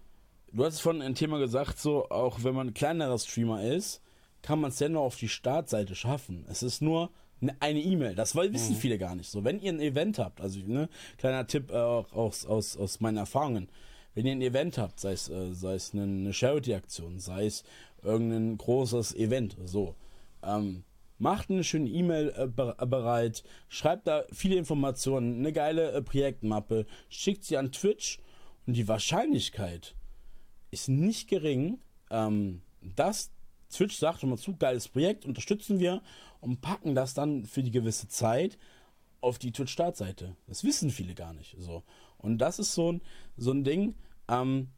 du 0.54 0.66
hast 0.66 0.80
von 0.80 1.02
ein 1.02 1.16
Thema 1.16 1.40
gesagt, 1.40 1.80
so, 1.80 2.10
auch 2.10 2.44
wenn 2.44 2.56
man 2.56 2.68
ein 2.70 2.74
kleinerer 2.74 3.18
Streamer 3.18 3.64
ist, 3.64 4.02
kann 4.42 4.60
man 4.60 4.72
es 4.72 4.78
dennoch 4.78 5.02
auf 5.02 5.16
die 5.16 5.30
Startseite 5.30 5.96
schaffen. 5.96 6.46
Es 6.50 6.64
ist 6.64 6.82
nur 6.82 7.12
eine 7.60 7.80
E-Mail. 7.80 8.16
Das 8.16 8.36
wissen 8.36 8.76
viele 8.76 8.98
gar 8.98 9.16
nicht. 9.16 9.30
So, 9.30 9.44
wenn 9.44 9.60
ihr 9.60 9.72
ein 9.72 9.80
Event 9.80 10.20
habt, 10.20 10.42
also 10.42 10.60
ne, 10.60 10.90
kleiner 11.18 11.48
Tipp 11.48 11.72
äh, 11.72 11.76
auch 11.76 12.12
aus, 12.14 12.46
aus, 12.46 12.78
aus 12.78 13.00
meinen 13.00 13.18
Erfahrungen, 13.18 13.70
wenn 14.14 14.26
ihr 14.26 14.34
ein 14.34 14.42
Event 14.42 14.78
habt, 14.78 15.00
sei 15.00 15.14
es, 15.14 15.30
äh, 15.30 15.54
sei 15.54 15.76
es 15.76 15.94
eine 15.94 16.34
Charity-Aktion, 16.34 17.20
sei 17.20 17.46
es 17.46 17.64
irgendein 18.04 18.58
großes 18.58 19.16
Event, 19.16 19.58
so, 19.66 19.96
ähm, 20.44 20.84
macht 21.18 21.50
eine 21.50 21.64
schöne 21.64 21.90
E-Mail 21.90 22.34
äh, 22.36 22.48
bereit, 22.48 23.44
schreibt 23.70 24.08
da 24.08 24.24
viele 24.32 24.56
Informationen, 24.56 25.40
eine 25.40 25.54
geile 25.54 25.92
äh, 25.92 26.02
Projektmappe, 26.02 26.86
schickt 27.10 27.44
sie 27.44 27.58
an 27.58 27.72
Twitch 27.72 28.20
und 28.66 28.74
die 28.76 28.88
Wahrscheinlichkeit 28.88 29.96
ist 30.72 30.90
nicht 30.90 31.30
gering, 31.30 31.80
ähm, 32.10 32.62
dass 32.82 33.32
Twitch 33.70 33.98
sagt, 33.98 34.24
mal 34.24 34.38
zu, 34.38 34.56
geiles 34.56 34.88
Projekt, 34.88 35.26
unterstützen 35.26 35.80
wir 35.80 36.02
und 36.40 36.62
packen 36.62 36.96
das 36.96 37.14
dann 37.14 37.46
für 37.46 37.64
die 37.64 37.72
gewisse 37.72 38.08
Zeit 38.08 38.58
auf 39.22 39.38
die 39.38 39.52
Twitch-Startseite. 39.52 40.36
Das 40.48 40.64
wissen 40.64 40.90
viele 40.90 41.14
gar 41.14 41.34
nicht. 41.34 41.56
So. 41.60 41.84
Und 42.18 42.40
das 42.40 42.60
ist 42.60 42.74
so 42.74 42.94
ein, 42.94 43.02
so 43.38 43.52
ein 43.52 43.64
Ding. 43.64 43.96
Ähm, 44.28 44.70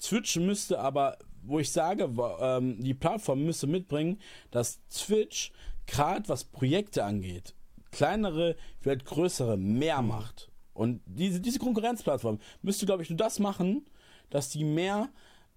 Twitch 0.00 0.36
müsste 0.36 0.80
aber, 0.80 1.18
wo 1.42 1.60
ich 1.60 1.70
sage, 1.70 2.12
ähm, 2.40 2.80
die 2.80 2.94
Plattform 2.94 3.44
müsste 3.44 3.66
mitbringen, 3.66 4.20
dass 4.50 4.80
Twitch, 4.88 5.52
gerade 5.86 6.28
was 6.28 6.44
Projekte 6.44 7.04
angeht, 7.04 7.54
kleinere, 7.92 8.56
vielleicht 8.80 9.04
größere, 9.04 9.56
mehr 9.56 10.02
mhm. 10.02 10.08
macht. 10.08 10.50
Und 10.72 11.00
diese, 11.06 11.40
diese 11.40 11.60
Konkurrenzplattform 11.60 12.40
müsste, 12.62 12.84
glaube 12.84 13.04
ich, 13.04 13.10
nur 13.10 13.16
das 13.16 13.38
machen, 13.38 13.86
dass 14.30 14.48
die 14.48 14.64
mehr 14.64 15.08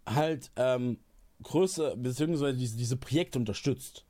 halt 0.06 0.52
ähm, 0.56 0.98
größer, 1.44 1.96
beziehungsweise 1.96 2.58
diese, 2.58 2.78
diese 2.78 2.98
Projekte 2.98 3.40
unterstützt. 3.40 4.06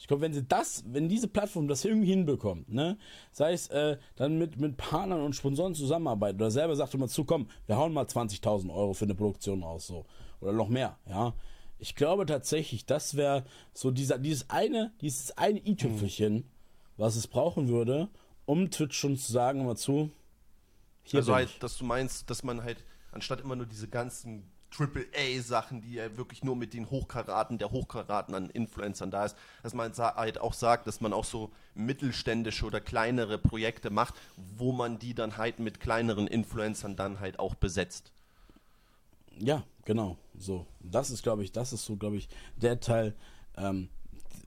Ich 0.00 0.06
glaube, 0.06 0.22
wenn 0.22 0.32
sie 0.32 0.44
das, 0.44 0.82
wenn 0.86 1.10
diese 1.10 1.28
Plattform 1.28 1.68
das 1.68 1.84
irgendwie 1.84 2.08
hinbekommt, 2.08 2.72
ne, 2.72 2.96
sei 3.32 3.52
es 3.52 3.68
äh, 3.68 3.98
dann 4.16 4.38
mit, 4.38 4.58
mit 4.58 4.78
Partnern 4.78 5.20
und 5.20 5.36
Sponsoren 5.36 5.74
zusammenarbeiten 5.74 6.40
oder 6.40 6.50
selber 6.50 6.74
sagt 6.74 6.94
immer 6.94 7.06
zu, 7.06 7.24
komm, 7.24 7.48
wir 7.66 7.76
hauen 7.76 7.92
mal 7.92 8.06
20.000 8.06 8.74
Euro 8.74 8.94
für 8.94 9.04
eine 9.04 9.14
Produktion 9.14 9.62
raus, 9.62 9.86
so. 9.86 10.06
Oder 10.40 10.52
noch 10.52 10.68
mehr, 10.68 10.96
ja. 11.06 11.34
Ich 11.78 11.96
glaube 11.96 12.24
tatsächlich, 12.24 12.86
das 12.86 13.14
wäre 13.14 13.44
so 13.74 13.90
dieser, 13.90 14.18
dieses 14.18 14.48
eine, 14.48 14.92
dieses 15.02 15.36
eine 15.36 15.60
i-Tüpfelchen, 15.66 16.34
mhm. 16.34 16.44
was 16.96 17.16
es 17.16 17.26
brauchen 17.26 17.68
würde, 17.68 18.08
um 18.46 18.70
Twitch 18.70 18.98
schon 18.98 19.18
zu 19.18 19.30
sagen, 19.30 19.66
mal 19.66 19.76
zu. 19.76 20.10
Hier 21.02 21.20
also 21.20 21.34
halt, 21.34 21.62
dass 21.62 21.76
du 21.76 21.84
meinst, 21.84 22.30
dass 22.30 22.42
man 22.42 22.62
halt, 22.62 22.84
anstatt 23.12 23.40
immer 23.40 23.56
nur 23.56 23.66
diese 23.66 23.88
ganzen 23.88 24.50
Triple-A-Sachen, 24.70 25.82
die 25.82 25.94
ja 25.94 26.16
wirklich 26.16 26.44
nur 26.44 26.56
mit 26.56 26.74
den 26.74 26.90
Hochkaraten 26.90 27.58
der 27.58 27.72
Hochkaraten 27.72 28.34
an 28.34 28.50
Influencern 28.50 29.10
da 29.10 29.24
ist, 29.24 29.36
dass 29.62 29.74
man 29.74 29.92
halt 29.96 30.40
auch 30.40 30.54
sagt, 30.54 30.86
dass 30.86 31.00
man 31.00 31.12
auch 31.12 31.24
so 31.24 31.50
mittelständische 31.74 32.64
oder 32.64 32.80
kleinere 32.80 33.38
Projekte 33.38 33.90
macht, 33.90 34.14
wo 34.36 34.72
man 34.72 34.98
die 34.98 35.14
dann 35.14 35.36
halt 35.36 35.58
mit 35.58 35.80
kleineren 35.80 36.26
Influencern 36.26 36.96
dann 36.96 37.20
halt 37.20 37.38
auch 37.38 37.54
besetzt. 37.54 38.12
Ja, 39.38 39.64
genau. 39.84 40.16
So, 40.38 40.66
das 40.80 41.10
ist, 41.10 41.22
glaube 41.22 41.42
ich, 41.42 41.52
das 41.52 41.72
ist 41.72 41.84
so, 41.84 41.96
glaube 41.96 42.16
ich, 42.16 42.28
der 42.56 42.80
Teil, 42.80 43.14
ähm, 43.56 43.88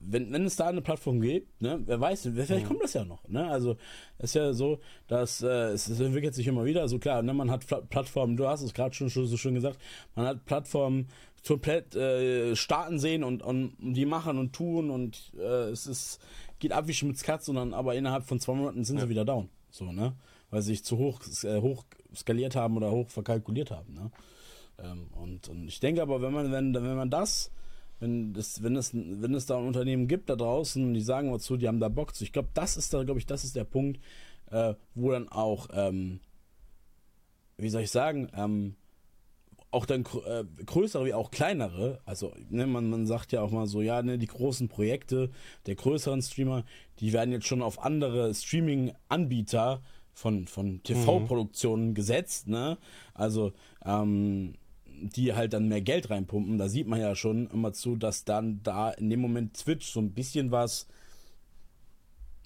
wenn, 0.00 0.32
wenn 0.32 0.44
es 0.44 0.56
da 0.56 0.66
eine 0.66 0.82
Plattform 0.82 1.20
gibt, 1.20 1.60
ne, 1.60 1.80
wer 1.84 2.00
weiß, 2.00 2.28
vielleicht 2.34 2.64
mhm. 2.64 2.68
kommt 2.68 2.82
das 2.82 2.92
ja 2.94 3.04
noch. 3.04 3.26
Ne? 3.28 3.48
Also 3.48 3.76
es 4.18 4.30
ist 4.30 4.34
ja 4.34 4.52
so, 4.52 4.80
dass 5.08 5.42
äh, 5.42 5.46
es, 5.46 5.88
es, 5.88 6.00
entwickelt 6.00 6.34
sich 6.34 6.46
immer 6.46 6.64
wieder. 6.64 6.88
So 6.88 6.98
klar, 6.98 7.22
ne, 7.22 7.32
man 7.32 7.50
hat 7.50 7.66
Plattformen, 7.90 8.36
du 8.36 8.46
hast 8.46 8.62
es 8.62 8.74
gerade 8.74 8.94
schon, 8.94 9.10
schon 9.10 9.26
so 9.26 9.36
schön 9.36 9.54
gesagt, 9.54 9.78
man 10.14 10.26
hat 10.26 10.44
Plattformen 10.44 11.08
komplett 11.46 11.94
äh, 11.94 12.56
starten 12.56 12.98
sehen 12.98 13.24
und, 13.24 13.42
und, 13.42 13.74
und, 13.80 13.94
die 13.94 14.06
machen 14.06 14.38
und 14.38 14.52
tun 14.54 14.90
und 14.90 15.32
äh, 15.38 15.70
es 15.70 15.86
ist, 15.86 16.20
geht 16.58 16.72
ab 16.72 16.86
wie 16.88 16.94
Schmitz 16.94 17.22
Katz 17.22 17.48
und 17.48 17.56
dann 17.56 17.74
aber 17.74 17.94
innerhalb 17.94 18.24
von 18.24 18.40
zwei 18.40 18.54
Monaten 18.54 18.84
sind 18.84 18.96
ja. 18.96 19.04
sie 19.04 19.08
wieder 19.10 19.24
down. 19.24 19.48
So, 19.70 19.92
ne? 19.92 20.14
Weil 20.50 20.62
sie 20.62 20.72
sich 20.72 20.84
zu 20.84 20.98
hoch, 20.98 21.20
äh, 21.42 21.60
hoch 21.60 21.84
skaliert 22.14 22.56
haben 22.56 22.76
oder 22.76 22.90
hoch 22.90 23.10
verkalkuliert 23.10 23.70
haben. 23.70 23.92
Ne? 23.94 24.10
Ähm, 24.78 25.08
und, 25.20 25.48
und 25.48 25.68
ich 25.68 25.80
denke 25.80 26.00
aber, 26.00 26.22
wenn 26.22 26.32
man, 26.32 26.52
wenn, 26.52 26.74
wenn 26.74 26.96
man 26.96 27.10
das 27.10 27.50
wenn 28.04 28.34
es, 28.36 28.62
wenn 28.62 28.76
es, 28.76 28.92
wenn 28.94 29.34
es 29.34 29.46
da 29.46 29.56
ein 29.56 29.66
Unternehmen 29.66 30.06
gibt 30.06 30.28
da 30.28 30.36
draußen, 30.36 30.92
die 30.92 31.00
sagen 31.00 31.32
was 31.32 31.42
zu, 31.42 31.56
die 31.56 31.66
haben 31.66 31.80
da 31.80 31.88
Bock 31.88 32.14
zu. 32.14 32.22
Ich 32.22 32.32
glaube, 32.32 32.50
das 32.52 32.76
ist 32.76 32.92
da, 32.92 33.02
glaube 33.02 33.18
ich, 33.18 33.26
das 33.26 33.44
ist 33.44 33.56
der 33.56 33.64
Punkt, 33.64 33.98
äh, 34.50 34.74
wo 34.94 35.10
dann 35.10 35.28
auch, 35.28 35.68
ähm, 35.72 36.20
wie 37.56 37.70
soll 37.70 37.82
ich 37.82 37.90
sagen, 37.90 38.28
ähm, 38.36 38.76
auch 39.70 39.86
dann 39.86 40.04
äh, 40.26 40.44
größere 40.66 41.06
wie 41.06 41.14
auch 41.14 41.30
kleinere, 41.30 42.00
also 42.04 42.32
ne, 42.50 42.66
man, 42.66 42.90
man 42.90 43.06
sagt 43.06 43.32
ja 43.32 43.40
auch 43.40 43.50
mal 43.50 43.66
so, 43.66 43.80
ja, 43.80 44.02
ne, 44.02 44.18
die 44.18 44.26
großen 44.26 44.68
Projekte 44.68 45.30
der 45.66 45.74
größeren 45.74 46.20
Streamer, 46.20 46.64
die 47.00 47.12
werden 47.12 47.32
jetzt 47.32 47.46
schon 47.46 47.62
auf 47.62 47.82
andere 47.82 48.34
Streaming-Anbieter 48.34 49.82
von, 50.12 50.46
von 50.46 50.82
TV-Produktionen 50.82 51.88
mhm. 51.88 51.94
gesetzt, 51.94 52.46
ne? 52.46 52.78
Also, 53.14 53.52
ähm, 53.84 54.54
die 55.00 55.34
halt 55.34 55.52
dann 55.52 55.68
mehr 55.68 55.80
Geld 55.80 56.10
reinpumpen, 56.10 56.58
da 56.58 56.68
sieht 56.68 56.86
man 56.86 57.00
ja 57.00 57.14
schon 57.14 57.48
immer 57.50 57.72
zu, 57.72 57.96
dass 57.96 58.24
dann 58.24 58.62
da 58.62 58.90
in 58.90 59.10
dem 59.10 59.20
Moment 59.20 59.56
Twitch 59.56 59.90
so 59.90 60.00
ein 60.00 60.12
bisschen 60.12 60.50
was 60.50 60.86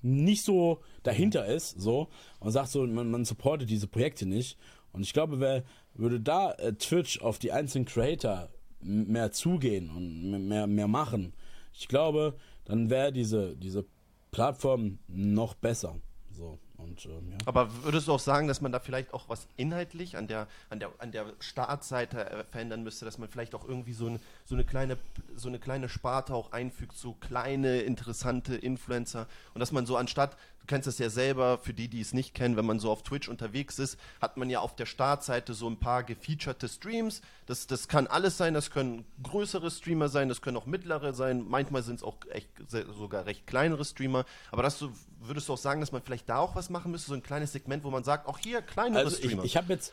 nicht 0.02 0.44
so 0.44 0.80
dahinter 1.02 1.46
ist, 1.46 1.80
so, 1.80 2.08
und 2.40 2.52
sagt 2.52 2.68
so, 2.68 2.86
man, 2.86 3.10
man 3.10 3.24
supportet 3.24 3.68
diese 3.68 3.88
Projekte 3.88 4.26
nicht. 4.26 4.56
Und 4.92 5.02
ich 5.02 5.12
glaube, 5.12 5.40
wer 5.40 5.64
würde 5.94 6.20
da 6.20 6.52
äh, 6.52 6.72
Twitch 6.74 7.20
auf 7.20 7.38
die 7.38 7.52
einzelnen 7.52 7.84
Creator 7.84 8.48
mehr 8.80 9.32
zugehen 9.32 9.90
und 9.90 10.48
mehr, 10.48 10.66
mehr 10.66 10.88
machen, 10.88 11.34
ich 11.72 11.88
glaube, 11.88 12.36
dann 12.64 12.90
wäre 12.90 13.12
diese, 13.12 13.56
diese 13.56 13.84
Plattform 14.30 14.98
noch 15.08 15.54
besser. 15.54 15.96
So. 16.30 16.58
Und, 16.78 17.06
ähm, 17.06 17.32
ja. 17.32 17.38
Aber 17.44 17.82
würdest 17.82 18.06
du 18.06 18.12
auch 18.12 18.20
sagen, 18.20 18.46
dass 18.46 18.60
man 18.60 18.70
da 18.70 18.78
vielleicht 18.78 19.12
auch 19.12 19.28
was 19.28 19.48
inhaltlich 19.56 20.16
an 20.16 20.28
der, 20.28 20.46
an 20.70 20.78
der, 20.78 20.90
an 20.98 21.10
der 21.10 21.32
Startseite 21.40 22.30
äh, 22.30 22.44
verändern 22.44 22.84
müsste, 22.84 23.04
dass 23.04 23.18
man 23.18 23.28
vielleicht 23.28 23.54
auch 23.56 23.66
irgendwie 23.66 23.92
so, 23.92 24.06
ein, 24.06 24.20
so, 24.44 24.54
eine 24.54 24.64
kleine, 24.64 24.96
so 25.34 25.48
eine 25.48 25.58
kleine 25.58 25.88
Sparte 25.88 26.34
auch 26.34 26.52
einfügt, 26.52 26.96
so 26.96 27.14
kleine, 27.14 27.80
interessante 27.80 28.54
Influencer 28.54 29.26
und 29.54 29.60
dass 29.60 29.72
man 29.72 29.86
so 29.86 29.96
anstatt, 29.96 30.36
kennst 30.68 30.86
das 30.86 30.98
ja 30.98 31.10
selber, 31.10 31.58
für 31.58 31.74
die, 31.74 31.88
die 31.88 32.00
es 32.00 32.12
nicht 32.12 32.34
kennen, 32.34 32.56
wenn 32.56 32.66
man 32.66 32.78
so 32.78 32.90
auf 32.90 33.02
Twitch 33.02 33.28
unterwegs 33.28 33.78
ist, 33.80 33.98
hat 34.20 34.36
man 34.36 34.48
ja 34.48 34.60
auf 34.60 34.76
der 34.76 34.86
Startseite 34.86 35.54
so 35.54 35.68
ein 35.68 35.78
paar 35.78 36.04
gefeaturete 36.04 36.68
Streams. 36.68 37.22
Das, 37.46 37.66
das 37.66 37.88
kann 37.88 38.06
alles 38.06 38.36
sein, 38.36 38.54
das 38.54 38.70
können 38.70 39.04
größere 39.22 39.70
Streamer 39.70 40.08
sein, 40.08 40.28
das 40.28 40.42
können 40.42 40.56
auch 40.56 40.66
mittlere 40.66 41.14
sein, 41.14 41.44
manchmal 41.48 41.82
sind 41.82 41.96
es 41.96 42.02
auch 42.04 42.18
echt, 42.30 42.48
sogar 42.68 43.26
recht 43.26 43.46
kleinere 43.46 43.84
Streamer. 43.84 44.24
Aber 44.52 44.62
das 44.62 44.78
du, 44.78 44.92
würdest 45.20 45.48
du 45.48 45.54
auch 45.54 45.58
sagen, 45.58 45.80
dass 45.80 45.90
man 45.90 46.02
vielleicht 46.02 46.28
da 46.28 46.38
auch 46.38 46.54
was 46.54 46.70
machen 46.70 46.92
müsste, 46.92 47.08
so 47.08 47.14
ein 47.14 47.22
kleines 47.22 47.52
Segment, 47.52 47.82
wo 47.82 47.90
man 47.90 48.04
sagt, 48.04 48.28
auch 48.28 48.38
hier 48.38 48.62
kleinere 48.62 49.04
also 49.04 49.16
Streamer. 49.16 49.42
Ich, 49.42 49.52
ich 49.52 49.56
habe 49.56 49.72
jetzt 49.72 49.92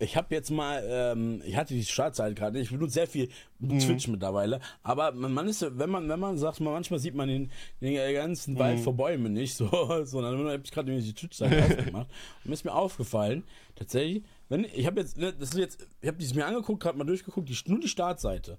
ich 0.00 0.16
habe 0.16 0.34
jetzt 0.34 0.50
mal, 0.50 0.82
ähm, 0.88 1.42
ich 1.44 1.56
hatte 1.56 1.74
die 1.74 1.84
Startzeit 1.84 2.34
gerade, 2.34 2.58
ich 2.58 2.70
benutze 2.70 2.94
sehr 2.94 3.06
viel 3.06 3.28
mhm. 3.58 3.78
Twitch 3.78 4.08
mittlerweile, 4.08 4.60
aber 4.82 5.12
man 5.12 5.46
ist, 5.46 5.64
wenn 5.78 5.90
man, 5.90 6.08
wenn 6.08 6.18
man 6.18 6.38
sagt, 6.38 6.60
man, 6.60 6.72
manchmal 6.72 6.98
sieht 6.98 7.14
man 7.14 7.28
den, 7.28 7.50
den 7.82 8.14
ganzen 8.14 8.58
Wald 8.58 8.78
mhm. 8.78 8.82
vor 8.82 8.94
Bäumen 8.94 9.34
nicht, 9.34 9.54
so, 9.54 9.68
sondern 10.04 10.38
habe 10.48 10.62
ich 10.64 10.72
gerade 10.72 10.98
die 10.98 11.12
Twitch-Seite 11.12 11.64
aufgemacht 11.78 12.08
und 12.42 12.46
mir 12.46 12.54
ist 12.54 12.64
mir 12.64 12.74
aufgefallen, 12.74 13.44
tatsächlich, 13.76 14.24
wenn 14.48 14.64
ich 14.64 14.86
habe 14.86 15.00
jetzt, 15.00 15.18
ne, 15.18 15.34
das 15.38 15.50
ist 15.50 15.58
jetzt, 15.58 15.86
ich 16.00 16.08
habe 16.08 16.16
dieses 16.16 16.34
mir 16.34 16.46
angeguckt, 16.46 16.82
gerade 16.82 16.96
mal 16.96 17.04
durchgeguckt, 17.04 17.48
die, 17.48 17.56
nur 17.66 17.80
die 17.80 17.88
Startseite 17.88 18.58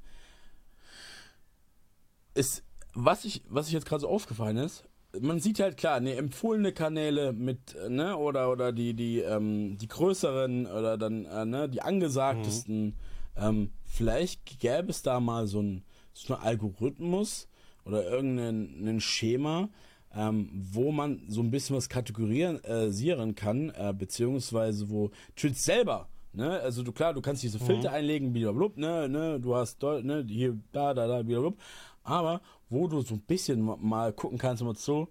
ist, 2.35 2.63
was 2.93 3.25
ich, 3.25 3.41
was 3.49 3.67
ich 3.67 3.73
jetzt 3.73 3.87
gerade 3.87 4.01
so 4.01 4.09
aufgefallen 4.09 4.57
ist, 4.57 4.85
man 5.20 5.39
sieht 5.39 5.59
halt 5.59 5.78
klar, 5.78 5.99
ne, 5.99 6.16
empfohlene 6.16 6.72
Kanäle 6.72 7.34
mit, 7.34 7.76
ne, 7.89 8.18
oder, 8.18 8.51
oder 8.51 8.72
die, 8.72 8.93
die, 8.93 9.20
ähm, 9.20 9.78
die 9.78 9.88
größeren 9.88 10.68
oder 10.68 10.97
dann, 10.97 11.26
äh, 11.26 11.45
ne, 11.45 11.70
die 11.70 11.82
angesagtesten. 11.82 12.86
Mhm. 12.86 12.93
Ähm, 13.36 13.70
vielleicht 13.86 14.59
gäbe 14.59 14.89
es 14.89 15.01
da 15.01 15.20
mal 15.20 15.47
so 15.47 15.62
ein, 15.62 15.84
so 16.14 16.34
ein 16.34 16.41
Algorithmus 16.41 17.47
oder 17.86 18.09
irgendein 18.09 18.99
Schema, 19.01 19.70
ähm, 20.14 20.49
wo 20.53 20.91
man 20.91 21.24
so 21.28 21.41
ein 21.41 21.51
bisschen 21.51 21.76
was 21.76 21.89
kategorisieren 21.89 23.30
äh, 23.30 23.34
kann, 23.34 23.70
äh, 23.70 23.93
beziehungsweise 23.97 24.89
wo 24.89 25.12
Twitch 25.36 25.59
selber 25.59 26.07
Ne, 26.34 26.62
also 26.62 26.82
du 26.82 26.93
klar, 26.93 27.14
du 27.14 27.20
kannst 27.20 27.43
diese 27.43 27.59
Filter 27.59 27.89
mhm. 27.89 27.95
einlegen, 27.95 28.32
blablabla, 28.32 29.07
ne, 29.07 29.09
ne, 29.09 29.39
du 29.41 29.53
hast 29.53 29.82
ne, 29.84 30.26
hier, 30.30 30.57
da, 30.72 30.93
da, 30.93 31.05
da, 31.05 31.24
blablabla. 31.24 31.57
Aber 32.04 32.41
wo 32.70 32.88
du 32.88 33.02
so 33.02 33.16
ein 33.16 33.22
bisschen 33.22 33.62
mal 33.62 34.14
gucken 34.14 34.38
kannst, 34.38 34.62
immer 34.62 34.76
so, 34.76 35.10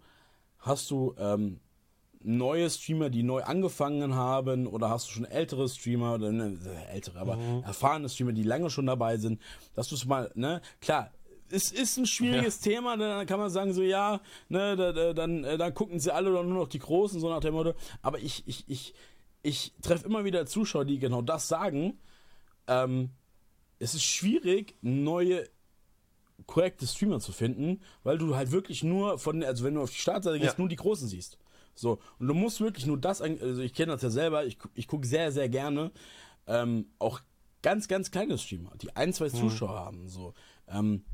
hast 0.58 0.90
du 0.90 1.14
ähm, 1.18 1.60
neue 2.22 2.68
Streamer, 2.68 3.10
die 3.10 3.22
neu 3.22 3.42
angefangen 3.42 4.14
haben, 4.14 4.66
oder 4.66 4.90
hast 4.90 5.08
du 5.08 5.12
schon 5.12 5.24
ältere 5.24 5.68
Streamer, 5.68 6.14
oder 6.14 6.32
ne, 6.32 6.58
ältere, 6.90 7.18
aber 7.18 7.38
erfahrene 7.64 8.08
Streamer, 8.08 8.32
die 8.32 8.42
lange 8.42 8.70
schon 8.70 8.86
dabei 8.86 9.16
sind, 9.16 9.40
dass 9.74 9.88
du 9.88 9.94
es 9.94 10.04
mal, 10.04 10.30
ne, 10.34 10.60
klar, 10.80 11.10
es 11.52 11.72
ist 11.72 11.96
ein 11.96 12.06
schwieriges 12.06 12.60
Thema, 12.60 12.96
ne, 12.96 13.08
dann 13.08 13.26
kann 13.26 13.40
man 13.40 13.50
sagen, 13.50 13.72
so 13.72 13.82
ja, 13.82 14.20
ne, 14.48 14.76
da, 14.76 14.92
da, 14.92 15.12
dann, 15.12 15.44
äh, 15.44 15.58
dann 15.58 15.74
gucken 15.74 15.98
sie 15.98 16.14
alle 16.14 16.30
doch 16.30 16.44
nur 16.44 16.54
noch 16.54 16.68
die 16.68 16.78
Großen, 16.78 17.20
so 17.20 17.28
nach 17.28 17.40
dem 17.40 17.54
Motto. 17.54 17.74
Aber 18.02 18.18
ich, 18.18 18.46
ich, 18.46 18.64
ich, 18.68 18.94
ich 19.42 19.72
treffe 19.82 20.06
immer 20.06 20.24
wieder 20.24 20.46
Zuschauer, 20.46 20.84
die 20.84 20.98
genau 20.98 21.22
das 21.22 21.48
sagen. 21.48 21.98
Ähm, 22.66 23.10
es 23.78 23.94
ist 23.94 24.04
schwierig, 24.04 24.76
neue 24.82 25.48
korrekte 26.46 26.86
Streamer 26.86 27.20
zu 27.20 27.32
finden, 27.32 27.80
weil 28.02 28.18
du 28.18 28.34
halt 28.36 28.50
wirklich 28.52 28.82
nur 28.82 29.18
von, 29.18 29.42
also 29.42 29.64
wenn 29.64 29.74
du 29.74 29.82
auf 29.82 29.90
die 29.90 29.98
Startseite 29.98 30.38
gehst, 30.38 30.54
Ja. 30.54 30.58
nur 30.60 30.68
die 30.68 30.76
Großen 30.76 31.08
siehst. 31.08 31.38
So, 31.74 31.98
und 32.18 32.26
du 32.26 32.34
musst 32.34 32.60
wirklich 32.60 32.86
nur 32.86 32.98
das, 32.98 33.22
also 33.22 33.62
ich 33.62 33.72
kenne 33.74 33.92
das 33.92 34.02
ja 34.02 34.10
selber, 34.10 34.44
ich, 34.44 34.58
ich 34.74 34.86
gucke 34.86 35.06
sehr, 35.06 35.32
sehr 35.32 35.48
gerne 35.48 35.92
ähm, 36.46 36.86
auch 36.98 37.20
ganz, 37.62 37.88
ganz 37.88 38.10
kleine 38.10 38.36
Streamer, 38.38 38.72
die 38.80 38.94
ein, 38.96 39.12
zwei 39.12 39.28
Zuschauer 39.28 39.70
haben, 39.78 40.08
so. 40.08 40.34
Ähm, 40.68 41.04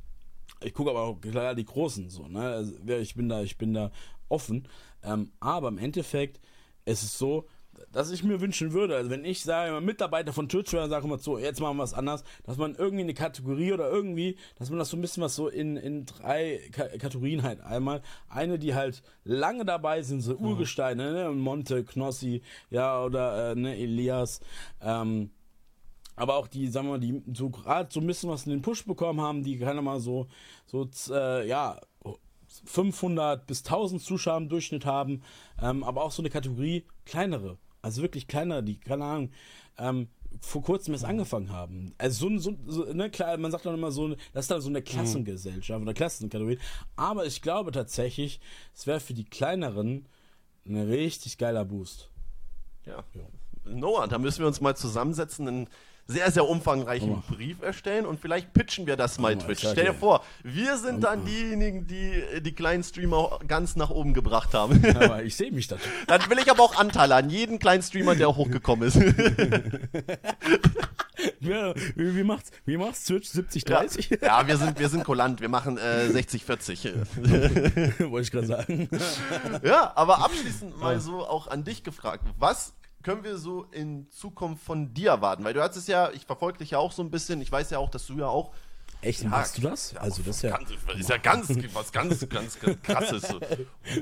ich 0.62 0.72
gucke 0.72 0.90
aber 0.90 1.02
auch 1.02 1.20
klar 1.20 1.54
die 1.54 1.64
Großen, 1.64 2.08
so, 2.08 2.26
ne, 2.28 2.40
also, 2.40 2.72
ja, 2.86 2.98
ich 2.98 3.14
bin 3.14 3.28
da, 3.28 3.42
ich 3.42 3.58
bin 3.58 3.74
da 3.74 3.90
offen, 4.28 4.66
ähm, 5.02 5.32
aber 5.40 5.68
im 5.68 5.78
Endeffekt 5.78 6.40
ist 6.84 7.02
es 7.02 7.18
so, 7.18 7.46
dass 7.92 8.10
ich 8.10 8.22
mir 8.22 8.40
wünschen 8.40 8.72
würde, 8.72 8.96
also 8.96 9.10
wenn 9.10 9.24
ich 9.24 9.42
sage, 9.42 9.80
Mitarbeiter 9.80 10.32
von 10.32 10.50
wäre, 10.50 10.88
sage 10.88 11.06
immer 11.06 11.18
so, 11.18 11.38
jetzt 11.38 11.60
machen 11.60 11.76
wir 11.76 11.82
was 11.82 11.94
anders, 11.94 12.24
dass 12.44 12.56
man 12.56 12.74
irgendwie 12.74 13.04
eine 13.04 13.14
Kategorie 13.14 13.72
oder 13.72 13.90
irgendwie, 13.90 14.36
dass 14.58 14.70
man 14.70 14.78
das 14.78 14.90
so 14.90 14.96
ein 14.96 15.00
bisschen 15.00 15.22
was 15.22 15.34
so 15.34 15.48
in, 15.48 15.76
in 15.76 16.06
drei 16.06 16.60
Ka 16.72 16.86
Kategorien 16.98 17.42
halt 17.42 17.60
einmal, 17.60 18.02
eine, 18.28 18.58
die 18.58 18.74
halt 18.74 19.02
lange 19.24 19.64
dabei 19.64 20.02
sind, 20.02 20.20
so 20.20 20.36
Urgesteine, 20.36 21.12
ne, 21.12 21.30
Monte, 21.30 21.84
Knossi, 21.84 22.42
ja, 22.70 23.02
oder 23.02 23.52
äh, 23.52 23.54
ne, 23.54 23.76
Elias, 23.76 24.40
ähm, 24.80 25.30
aber 26.16 26.36
auch 26.36 26.48
die, 26.48 26.68
sagen 26.68 26.86
wir 26.86 26.92
mal, 26.92 27.00
die 27.00 27.22
so 27.34 27.50
gerade 27.50 27.90
so 27.92 28.00
ein 28.00 28.06
bisschen 28.06 28.30
was 28.30 28.46
in 28.46 28.50
den 28.52 28.62
Push 28.62 28.86
bekommen 28.86 29.20
haben, 29.20 29.44
die 29.44 29.58
keine 29.58 29.82
mal 29.82 30.00
so, 30.00 30.28
so, 30.66 30.88
äh, 31.10 31.46
ja, 31.46 31.78
500 32.64 33.46
bis 33.46 33.64
1000 33.64 34.02
Zuschauer 34.02 34.38
im 34.38 34.48
Durchschnitt 34.48 34.86
haben, 34.86 35.22
ähm, 35.60 35.84
aber 35.84 36.02
auch 36.02 36.10
so 36.10 36.22
eine 36.22 36.30
Kategorie 36.30 36.86
kleinere, 37.04 37.58
also 37.86 38.02
wirklich 38.02 38.26
kleinere, 38.26 38.64
die, 38.64 38.78
keine 38.78 39.04
Ahnung, 39.04 39.30
ähm, 39.78 40.08
vor 40.40 40.60
kurzem 40.60 40.92
erst 40.92 41.04
angefangen 41.04 41.50
haben. 41.50 41.94
Also 41.98 42.28
so, 42.28 42.38
so, 42.38 42.56
so 42.66 42.92
ne, 42.92 43.10
klar, 43.10 43.36
man 43.38 43.52
sagt 43.52 43.64
dann 43.64 43.74
immer 43.74 43.92
so, 43.92 44.08
das 44.32 44.44
ist 44.44 44.50
dann 44.50 44.60
so 44.60 44.68
eine 44.68 44.82
Klassengesellschaft 44.82 45.80
oder 45.80 45.94
Klassenkategorie, 45.94 46.58
aber 46.96 47.26
ich 47.26 47.42
glaube 47.42 47.70
tatsächlich, 47.70 48.40
es 48.74 48.88
wäre 48.88 48.98
für 48.98 49.14
die 49.14 49.24
kleineren 49.24 50.08
ein 50.66 50.76
richtig 50.76 51.38
geiler 51.38 51.64
Boost. 51.64 52.10
Ja. 52.86 53.04
Noah, 53.64 54.08
da 54.08 54.18
müssen 54.18 54.40
wir 54.40 54.48
uns 54.48 54.60
mal 54.60 54.76
zusammensetzen, 54.76 55.46
einen 55.46 55.68
sehr, 56.08 56.30
sehr 56.30 56.48
umfangreichen 56.48 57.22
Brief 57.28 57.62
erstellen 57.62 58.06
und 58.06 58.20
vielleicht 58.20 58.52
pitchen 58.52 58.86
wir 58.86 58.96
das 58.96 59.18
mal 59.18 59.26
mal, 59.34 59.44
Twitch. 59.44 59.60
Stell 59.60 59.86
dir 59.86 59.94
vor, 59.94 60.24
wir 60.42 60.76
sind 60.78 61.02
dann 61.02 61.24
diejenigen, 61.24 61.86
die 61.86 62.40
die 62.40 62.52
kleinen 62.52 62.82
Streamer 62.82 63.38
ganz 63.46 63.76
nach 63.76 63.90
oben 63.90 64.14
gebracht 64.14 64.54
haben. 64.54 64.82
Aber 64.96 65.22
ich 65.22 65.36
sehe 65.36 65.50
mich 65.50 65.68
da. 65.68 65.76
dann 66.06 66.28
will 66.30 66.38
ich 66.38 66.50
aber 66.50 66.62
auch 66.62 66.76
Anteile 66.76 67.14
an 67.14 67.30
jeden 67.30 67.58
kleinen 67.58 67.82
Streamer, 67.82 68.14
der 68.14 68.34
hochgekommen 68.34 68.88
ist. 68.88 68.98
Ja, 71.40 71.74
wie, 71.94 72.14
wie 72.14 72.24
macht's, 72.24 72.50
wie 72.66 72.76
macht's 72.76 73.04
Twitch 73.04 73.28
70, 73.28 73.64
30? 73.64 74.18
ja, 74.20 74.46
wir 74.46 74.58
sind, 74.58 74.78
wir 74.78 74.88
sind 74.88 75.02
kulant, 75.04 75.40
wir 75.40 75.48
machen 75.48 75.78
äh, 75.78 76.08
60, 76.08 76.44
40. 76.44 76.84
Wollte 78.10 78.20
ich 78.20 78.30
gerade 78.30 78.46
sagen. 78.46 78.88
Ja, 79.62 79.92
aber 79.96 80.18
abschließend 80.18 80.78
mal 80.78 81.00
so 81.00 81.26
auch 81.26 81.46
an 81.46 81.64
dich 81.64 81.82
gefragt. 81.84 82.24
Was 82.38 82.74
können 83.06 83.22
wir 83.22 83.38
so 83.38 83.66
in 83.70 84.10
Zukunft 84.10 84.64
von 84.64 84.92
dir 84.92 85.10
erwarten? 85.10 85.44
Weil 85.44 85.54
du 85.54 85.62
hattest 85.62 85.86
ja, 85.86 86.10
ich 86.10 86.26
verfolge 86.26 86.58
dich 86.58 86.72
ja 86.72 86.78
auch 86.78 86.90
so 86.90 87.04
ein 87.04 87.10
bisschen, 87.12 87.40
ich 87.40 87.52
weiß 87.52 87.70
ja 87.70 87.78
auch, 87.78 87.88
dass 87.88 88.04
du 88.08 88.14
ja 88.14 88.26
auch 88.26 88.50
Echt, 89.06 89.24
machst 89.24 89.58
du 89.58 89.62
das? 89.62 89.96
Also 89.96 90.22
das 90.24 90.36
ist 90.36 90.42
ja. 90.42 90.56
Ganz, 90.56 90.70
ist 90.98 91.08
ja 91.08 91.16
ganz, 91.18 91.48
was 91.72 91.92
ganz, 91.92 92.28
ganz, 92.28 92.58
ganz 92.58 92.82
krasses. 92.82 93.22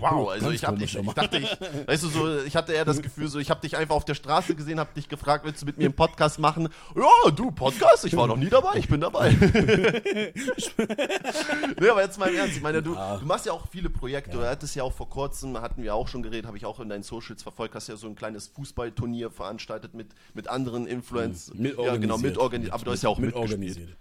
Wow, 0.00 0.30
also 0.30 0.46
Ganz 0.46 0.56
ich, 0.56 0.64
hab, 0.64 0.80
ich, 0.80 0.96
ich 0.96 1.12
dachte, 1.12 1.36
ich, 1.36 1.58
weißt 1.86 2.04
du, 2.04 2.08
so, 2.08 2.38
ich 2.38 2.56
hatte 2.56 2.72
eher 2.72 2.86
das 2.86 3.02
Gefühl, 3.02 3.28
so, 3.28 3.38
ich 3.38 3.50
habe 3.50 3.60
dich 3.60 3.76
einfach 3.76 3.94
auf 3.94 4.06
der 4.06 4.14
Straße 4.14 4.54
gesehen, 4.54 4.80
habe 4.80 4.94
dich 4.94 5.10
gefragt, 5.10 5.44
willst 5.44 5.60
du 5.60 5.66
mit 5.66 5.76
mir 5.76 5.84
einen 5.84 5.94
Podcast 5.94 6.38
machen? 6.38 6.70
Ja, 6.96 7.30
du, 7.30 7.50
Podcast? 7.50 8.06
Ich 8.06 8.16
war 8.16 8.26
noch 8.26 8.38
nie 8.38 8.48
dabei, 8.48 8.78
ich 8.78 8.88
bin 8.88 9.02
dabei. 9.02 9.30
nee, 11.80 11.88
aber 11.88 12.02
jetzt 12.02 12.18
mal 12.18 12.30
im 12.30 12.36
Ernst, 12.36 12.56
ich 12.56 12.62
meine, 12.62 12.82
du, 12.82 12.94
du 12.94 13.26
machst 13.26 13.44
ja 13.44 13.52
auch 13.52 13.68
viele 13.70 13.90
Projekte, 13.90 14.38
du 14.38 14.42
hattest 14.42 14.74
ja 14.74 14.84
auch 14.84 14.94
vor 14.94 15.10
kurzem, 15.10 15.60
hatten 15.60 15.82
wir 15.82 15.94
auch 15.94 16.08
schon 16.08 16.22
geredet, 16.22 16.46
habe 16.46 16.56
ich 16.56 16.64
auch 16.64 16.80
in 16.80 16.88
deinen 16.88 17.02
Socials 17.02 17.42
verfolgt, 17.42 17.74
hast 17.74 17.88
ja 17.88 17.96
so 17.96 18.06
ein 18.06 18.14
kleines 18.14 18.48
Fußballturnier 18.48 19.30
veranstaltet 19.30 19.92
mit, 19.92 20.14
mit 20.32 20.48
anderen 20.48 20.86
Influencern. 20.86 21.58
Mit 21.58 21.78
ja, 21.78 21.96
genau, 21.96 22.16
mit 22.16 22.38
organisiert. 22.38 22.72
aber 22.72 22.84
du 22.84 22.92
hast 22.92 23.02
ja 23.02 23.10
auch 23.10 23.18
mit 23.18 23.34
mitgespielt. 23.34 23.52
organisiert. 23.52 23.96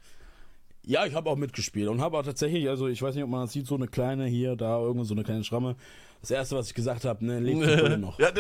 Ja, 0.86 1.06
ich 1.06 1.14
habe 1.14 1.30
auch 1.30 1.38
mitgespielt 1.38 1.88
und 1.88 2.02
habe 2.02 2.18
auch 2.18 2.24
tatsächlich, 2.24 2.68
also 2.68 2.88
ich 2.88 3.02
weiß 3.02 3.16
nicht, 3.16 3.24
ob 3.24 3.30
man 3.30 3.42
das 3.42 3.54
sieht, 3.54 3.68
so 3.68 3.76
eine 3.76 3.88
kleine 3.88 4.26
hier, 4.26 4.56
da, 4.56 4.80
irgendwo 4.80 5.06
so 5.06 5.14
eine 5.14 5.24
kleine 5.24 5.44
Schramme. 5.44 5.76
Das 6.22 6.32
erste, 6.32 6.56
was 6.56 6.68
ich 6.68 6.74
gesagt 6.74 7.06
habe, 7.06 7.26
ne, 7.26 7.40
leg 7.40 7.56
die 7.56 7.66
Brille 7.66 7.98
noch. 7.98 8.20
Ja, 8.20 8.32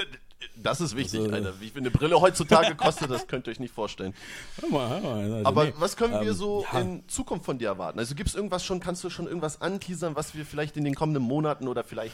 das 0.57 0.81
ist 0.81 0.95
wichtig, 0.97 1.21
Also, 1.21 1.33
Alter. 1.33 1.61
Wie 1.61 1.69
viel 1.69 1.81
eine 1.81 1.91
Brille 1.91 2.19
heutzutage 2.19 2.75
kostet, 2.75 3.09
das 3.09 3.27
könnt 3.27 3.47
ihr 3.47 3.51
euch 3.51 3.59
nicht 3.59 3.73
vorstellen. 3.73 4.13
Hör 4.61 4.69
mal, 4.69 4.89
hör 4.89 4.99
mal. 4.99 5.23
Also, 5.23 5.45
Aber 5.45 5.65
nee, 5.65 5.73
was 5.77 5.95
können 5.95 6.13
wir 6.13 6.31
ähm, 6.31 6.33
so 6.33 6.65
ja. 6.71 6.81
in 6.81 7.07
Zukunft 7.07 7.45
von 7.45 7.57
dir 7.57 7.69
erwarten? 7.69 7.99
Also 7.99 8.13
gibt 8.13 8.29
es 8.29 8.35
irgendwas 8.35 8.65
schon, 8.65 8.81
kannst 8.81 9.03
du 9.03 9.09
schon 9.09 9.27
irgendwas 9.27 9.61
anteasern, 9.61 10.15
was 10.15 10.35
wir 10.35 10.45
vielleicht 10.45 10.75
in 10.75 10.83
den 10.83 10.95
kommenden 10.95 11.23
Monaten 11.23 11.67
oder 11.67 11.83
vielleicht. 11.83 12.13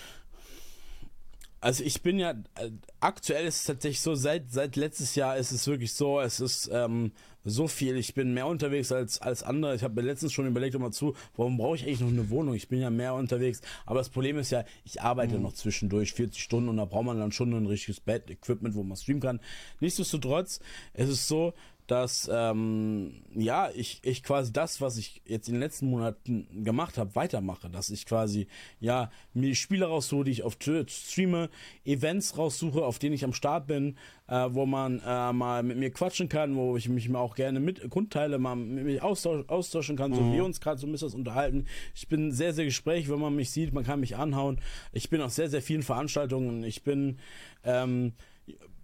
Also 1.61 1.83
ich 1.83 2.01
bin 2.01 2.19
ja, 2.19 2.31
äh, 2.31 2.71
aktuell 2.99 3.45
ist 3.45 3.57
es 3.57 3.63
tatsächlich 3.65 4.01
so, 4.01 4.15
seit, 4.15 4.51
seit 4.51 4.75
letztes 4.75 5.15
Jahr 5.15 5.37
ist 5.37 5.51
es 5.51 5.67
wirklich 5.67 5.93
so, 5.93 6.21
es 6.21 6.39
ist 6.39 6.69
ähm, 6.71 7.11
so 7.45 7.67
viel, 7.67 7.95
ich 7.97 8.13
bin 8.13 8.33
mehr 8.33 8.47
unterwegs 8.47 8.91
als, 8.91 9.21
als 9.21 9.43
andere. 9.43 9.75
Ich 9.75 9.83
habe 9.83 9.95
mir 9.95 10.07
letztens 10.07 10.33
schon 10.33 10.47
überlegt, 10.47 10.75
immer 10.75 10.91
zu, 10.91 11.15
warum 11.35 11.57
brauche 11.57 11.75
ich 11.75 11.83
eigentlich 11.83 12.01
noch 12.01 12.09
eine 12.09 12.29
Wohnung? 12.29 12.53
Ich 12.53 12.67
bin 12.67 12.79
ja 12.81 12.89
mehr 12.89 13.13
unterwegs. 13.13 13.61
Aber 13.85 13.99
das 13.99 14.09
Problem 14.09 14.37
ist 14.37 14.51
ja, 14.51 14.65
ich 14.83 15.01
arbeite 15.01 15.39
noch 15.39 15.53
zwischendurch 15.53 16.13
40 16.13 16.41
Stunden 16.41 16.69
und 16.69 16.77
da 16.77 16.85
braucht 16.85 17.05
man 17.05 17.19
dann 17.19 17.31
schon 17.31 17.53
ein 17.53 17.65
richtiges 17.65 17.99
Bett, 17.99 18.29
Equipment, 18.29 18.75
wo 18.75 18.83
man 18.83 18.97
streamen 18.97 19.21
kann. 19.21 19.39
Nichtsdestotrotz, 19.79 20.59
es 20.93 21.09
ist 21.09 21.27
so, 21.27 21.53
dass 21.89 22.29
ähm, 22.31 23.23
ja 23.33 23.69
ich, 23.73 23.99
ich 24.03 24.21
quasi 24.21 24.53
das, 24.53 24.79
was 24.79 24.97
ich 24.97 25.23
jetzt 25.25 25.47
in 25.47 25.55
den 25.55 25.61
letzten 25.61 25.89
Monaten 25.89 26.63
gemacht 26.63 26.99
habe, 26.99 27.15
weitermache. 27.15 27.69
Dass 27.69 27.89
ich 27.89 28.05
quasi 28.05 28.47
ja 28.79 29.09
mir 29.33 29.55
Spiele 29.55 29.85
raussuche, 29.85 30.25
die 30.25 30.31
ich 30.31 30.43
auf 30.43 30.57
Twitch 30.57 30.93
streame, 30.93 31.49
Events 31.85 32.37
raussuche, 32.37 32.85
auf 32.85 32.99
denen 32.99 33.15
ich 33.15 33.23
am 33.23 33.33
Start 33.33 33.65
bin, 33.65 33.97
äh, 34.27 34.47
wo 34.51 34.67
man 34.67 35.01
äh, 35.03 35.33
mal 35.33 35.63
mit 35.63 35.77
mir 35.77 35.89
quatschen 35.89 36.29
kann, 36.29 36.55
wo 36.55 36.77
ich 36.77 36.87
mich 36.89 37.09
mal 37.09 37.19
auch 37.19 37.35
gerne 37.35 37.59
mit 37.59 37.89
Grundteile 37.89 38.37
mal 38.37 38.55
mit 38.55 38.85
mir 38.85 39.03
austausch, 39.03 39.45
austauschen 39.47 39.97
kann, 39.97 40.13
so 40.13 40.23
wie 40.23 40.33
wir 40.33 40.45
uns 40.45 40.61
gerade 40.61 40.79
so 40.79 40.85
ein 40.85 40.91
bisschen 40.91 41.13
unterhalten. 41.13 41.65
Ich 41.95 42.07
bin 42.07 42.31
sehr, 42.31 42.53
sehr 42.53 42.65
gesprächig, 42.65 43.09
wenn 43.09 43.19
man 43.19 43.35
mich 43.35 43.49
sieht, 43.49 43.73
man 43.73 43.83
kann 43.83 43.99
mich 43.99 44.15
anhauen. 44.15 44.61
Ich 44.91 45.09
bin 45.09 45.21
auf 45.21 45.31
sehr, 45.31 45.49
sehr 45.49 45.63
vielen 45.63 45.81
Veranstaltungen. 45.83 46.63
Ich 46.63 46.83
bin 46.83 47.17
ähm, 47.63 48.13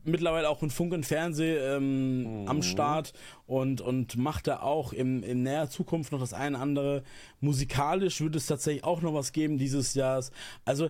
mittlerweile 0.06 0.49
auch 0.49 0.64
in 0.64 0.70
Funk 0.70 0.93
und 0.93 1.06
Fernseh 1.06 1.58
ähm, 1.58 2.45
am 2.47 2.62
Start 2.62 3.14
und, 3.45 3.82
und 3.82 4.18
macht 4.18 4.47
da 4.47 4.60
auch 4.60 4.93
im, 4.93 5.24
in 5.24 5.43
näher 5.43 5.70
Zukunft 5.70 6.12
noch 6.12 6.20
das 6.20 6.34
eine 6.34 6.60
andere. 6.60 7.03
Musikalisch 7.39 8.22
wird 8.22 8.36
es 8.36 8.47
tatsächlich 8.47 8.84
auch 8.84 9.01
noch 9.01 9.14
was 9.14 9.32
geben 9.32 9.58
dieses 9.58 9.93
Jahr. 9.93 10.24
Also 10.64 10.89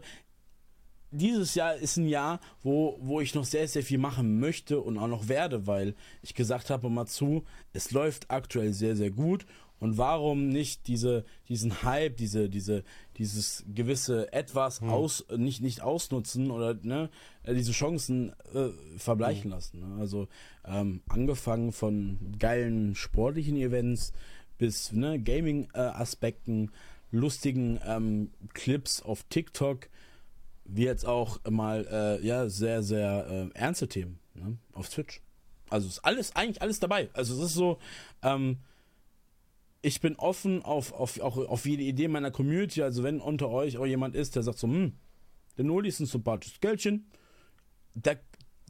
dieses 1.11 1.55
Jahr 1.55 1.75
ist 1.75 1.97
ein 1.97 2.07
Jahr, 2.07 2.39
wo, 2.61 2.97
wo 3.01 3.21
ich 3.21 3.35
noch 3.35 3.45
sehr, 3.45 3.67
sehr 3.67 3.83
viel 3.83 3.97
machen 3.97 4.39
möchte 4.39 4.79
und 4.81 4.97
auch 4.97 5.07
noch 5.07 5.27
werde, 5.27 5.67
weil 5.67 5.95
ich 6.21 6.33
gesagt 6.33 6.69
habe, 6.69 6.89
mal 6.89 7.05
zu, 7.05 7.43
es 7.73 7.91
läuft 7.91 8.31
aktuell 8.31 8.73
sehr, 8.73 8.95
sehr 8.95 9.11
gut. 9.11 9.45
Und 9.79 9.97
warum 9.97 10.49
nicht 10.49 10.87
diese, 10.87 11.25
diesen 11.49 11.83
Hype, 11.83 12.17
diese, 12.17 12.49
diese, 12.49 12.83
dieses 13.17 13.63
gewisse 13.73 14.31
Etwas 14.33 14.81
aus, 14.81 15.25
nicht, 15.35 15.61
nicht 15.61 15.81
ausnutzen 15.81 16.51
oder 16.51 16.73
ne, 16.81 17.09
äh, 17.43 17.53
diese 17.53 17.71
Chancen 17.71 18.33
äh, 18.53 18.69
verbleichen 18.97 19.51
lassen. 19.51 19.79
Ne? 19.79 19.99
Also 19.99 20.27
ähm, 20.65 21.01
angefangen 21.07 21.71
von 21.71 22.19
geilen 22.39 22.95
sportlichen 22.95 23.57
Events 23.57 24.13
bis 24.57 24.91
ne, 24.91 25.19
Gaming-Aspekten, 25.19 26.71
lustigen 27.11 27.79
ähm, 27.85 28.31
Clips 28.53 29.01
auf 29.01 29.23
TikTok, 29.29 29.89
wie 30.65 30.83
jetzt 30.83 31.05
auch 31.05 31.39
mal 31.49 31.87
äh, 31.89 32.25
ja 32.25 32.49
sehr 32.49 32.83
sehr 32.83 33.27
äh, 33.29 33.57
ernste 33.57 33.87
Themen 33.87 34.19
ne, 34.33 34.57
auf 34.73 34.89
Twitch. 34.89 35.21
Also 35.69 35.87
ist 35.87 35.99
alles 35.99 36.35
eigentlich 36.35 36.61
alles 36.61 36.79
dabei. 36.79 37.09
Also 37.13 37.35
es 37.35 37.49
ist 37.49 37.55
so, 37.55 37.79
ähm, 38.21 38.57
ich 39.85 40.01
bin 40.01 40.15
offen 40.15 40.63
auf, 40.63 40.91
auf, 40.93 41.19
auch 41.19 41.37
auf 41.37 41.65
jede 41.65 41.83
Idee 41.83 42.07
meiner 42.07 42.31
Community. 42.31 42.81
Also 42.81 43.03
wenn 43.03 43.21
unter 43.21 43.49
euch 43.49 43.77
auch 43.77 43.85
jemand 43.85 44.15
ist, 44.15 44.35
der 44.35 44.43
sagt 44.43 44.57
so, 44.57 44.67
hm, 44.67 44.93
der 45.57 45.65
Noli 45.65 45.89
ist 45.89 45.99
ein 45.99 46.05
sympathisches 46.07 46.59
Geldchen, 46.59 47.05
da, 47.93 48.13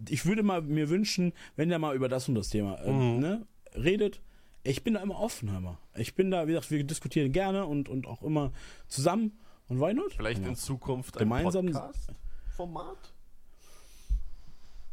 ich 0.10 0.26
würde 0.26 0.44
mal 0.44 0.62
mir 0.62 0.90
wünschen, 0.90 1.34
wenn 1.56 1.70
der 1.70 1.80
mal 1.80 1.96
über 1.96 2.10
das 2.10 2.28
und 2.28 2.36
das 2.36 2.50
Thema 2.50 2.76
äh, 2.84 2.92
ne, 2.92 3.48
redet. 3.76 4.22
Ich 4.64 4.84
bin 4.84 4.96
da 4.96 5.02
immer 5.02 5.20
offen, 5.20 5.52
mal. 5.64 5.78
Ich 5.96 6.16
bin 6.16 6.32
da, 6.32 6.48
wie 6.48 6.52
gesagt, 6.52 6.72
wir 6.72 6.84
diskutieren 6.84 7.32
gerne 7.32 7.66
und, 7.66 7.88
und 7.88 8.08
auch 8.08 8.22
immer 8.24 8.52
zusammen. 8.88 9.38
Und 9.68 9.80
why 9.80 9.94
not? 9.94 10.14
Vielleicht 10.14 10.42
Ja. 10.42 10.50
in 10.50 10.56
Zukunft 10.56 11.16
ein 11.18 11.20
Gemeinsam- 11.30 11.68
Podcast-Format? 11.72 13.14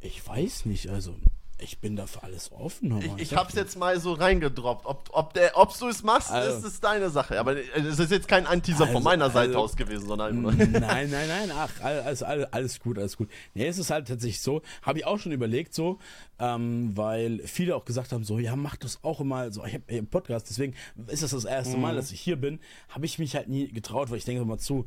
Ich 0.01 0.27
weiß 0.27 0.67
nicht, 0.67 0.89
also 0.89 1.15
ich 1.63 1.79
bin 1.79 1.97
da 1.97 2.07
für 2.07 2.23
alles 2.23 2.51
offen. 2.53 3.01
Ich, 3.17 3.31
ich 3.31 3.37
hab's 3.37 3.55
jetzt 3.55 3.77
mal 3.79 3.99
so 4.01 4.13
reingedroppt. 4.13 4.87
Ob, 4.87 5.09
ob, 5.13 5.35
der, 5.35 5.57
ob 5.57 5.77
du 5.79 5.89
es 5.89 6.03
machst, 6.03 6.31
Also- 6.31 6.59
ist 6.59 6.65
es 6.65 6.81
deine 6.81 7.11
Sache. 7.11 7.39
Aber 7.41 7.57
es 7.57 7.99
ist 7.99 8.11
jetzt 8.11 8.29
kein 8.29 8.47
Anteaser 8.47 8.87
von 8.87 8.97
Also- 8.97 9.01
meiner 9.01 9.31
Seite 9.31 9.49
also- 9.51 9.61
aus 9.61 9.77
gewesen, 9.77 10.07
sondern 10.07 10.43
Nein, 10.43 10.71
nein, 10.73 11.11
nein, 11.11 11.51
ach, 11.55 11.71
alles, 11.81 12.23
alles, 12.23 12.53
alles 12.53 12.81
gut, 12.81 12.99
alles 12.99 13.17
gut. 13.17 13.29
Nee, 13.55 13.67
es 13.67 13.79
ist 13.79 13.91
halt 13.91 14.09
tatsächlich 14.09 14.41
so, 14.41 14.63
habe 14.83 14.99
ich 14.99 15.07
auch 15.07 15.19
schon 15.19 15.33
überlegt 15.33 15.75
so, 15.75 15.99
ähm, 16.39 16.97
weil 16.97 17.41
viele 17.47 17.77
auch 17.77 17.85
gesagt 17.85 18.13
haben 18.13 18.25
so, 18.25 18.39
ja, 18.39 18.57
mach 18.57 18.77
das 18.77 19.03
auch 19.05 19.21
immer 19.21 19.53
so, 19.53 19.65
ich 19.65 19.75
habe 19.75 19.85
einen 19.89 20.07
Podcast, 20.09 20.49
deswegen 20.51 20.75
ist 21.07 21.23
das 21.23 21.31
das 21.31 21.45
erste 21.45 21.77
Mal, 21.77 21.95
dass 21.95 22.11
ich 22.13 22.21
hier 22.21 22.37
bin, 22.37 22.59
habe 22.89 23.07
ich 23.07 23.19
mich 23.19 23.35
halt 23.37 23.49
nie 23.49 23.69
getraut, 23.69 24.11
weil 24.11 24.19
ich 24.19 24.25
denke 24.25 24.43
immer 24.43 24.59
zu, 24.59 24.87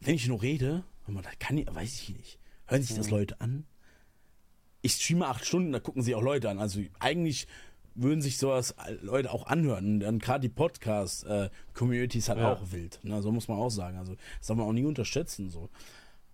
wenn 0.00 0.14
ich 0.14 0.26
nur 0.28 0.42
rede, 0.42 0.84
kann 1.38 1.58
ich, 1.58 1.66
weiß 1.72 1.92
ich 1.94 2.08
nicht, 2.16 2.38
hören 2.66 2.82
sich 2.82 2.96
das 2.96 3.10
Leute 3.10 3.40
an? 3.40 3.64
Ich 4.82 4.94
streame 4.94 5.26
acht 5.26 5.44
Stunden, 5.46 5.72
da 5.72 5.80
gucken 5.80 6.02
sich 6.02 6.14
auch 6.14 6.22
Leute 6.22 6.50
an, 6.50 6.58
also 6.58 6.80
eigentlich 7.00 7.46
würden 7.94 8.20
sich 8.22 8.38
sowas 8.38 8.74
Leute 9.02 9.30
auch 9.32 9.46
anhören. 9.46 9.84
Und 9.94 10.00
dann 10.00 10.18
gerade 10.18 10.40
die 10.40 10.48
Podcast-Community 10.48 12.18
ist 12.18 12.28
halt 12.28 12.38
Ja. 12.38 12.52
auch 12.52 12.72
wild. 12.72 12.98
Ne? 13.02 13.20
So 13.22 13.30
muss 13.30 13.48
man 13.48 13.58
auch 13.58 13.70
sagen. 13.70 13.98
Also 13.98 14.16
das 14.38 14.46
darf 14.46 14.56
man 14.56 14.66
auch 14.66 14.72
nie 14.72 14.84
unterschätzen. 14.84 15.50
So. 15.50 15.68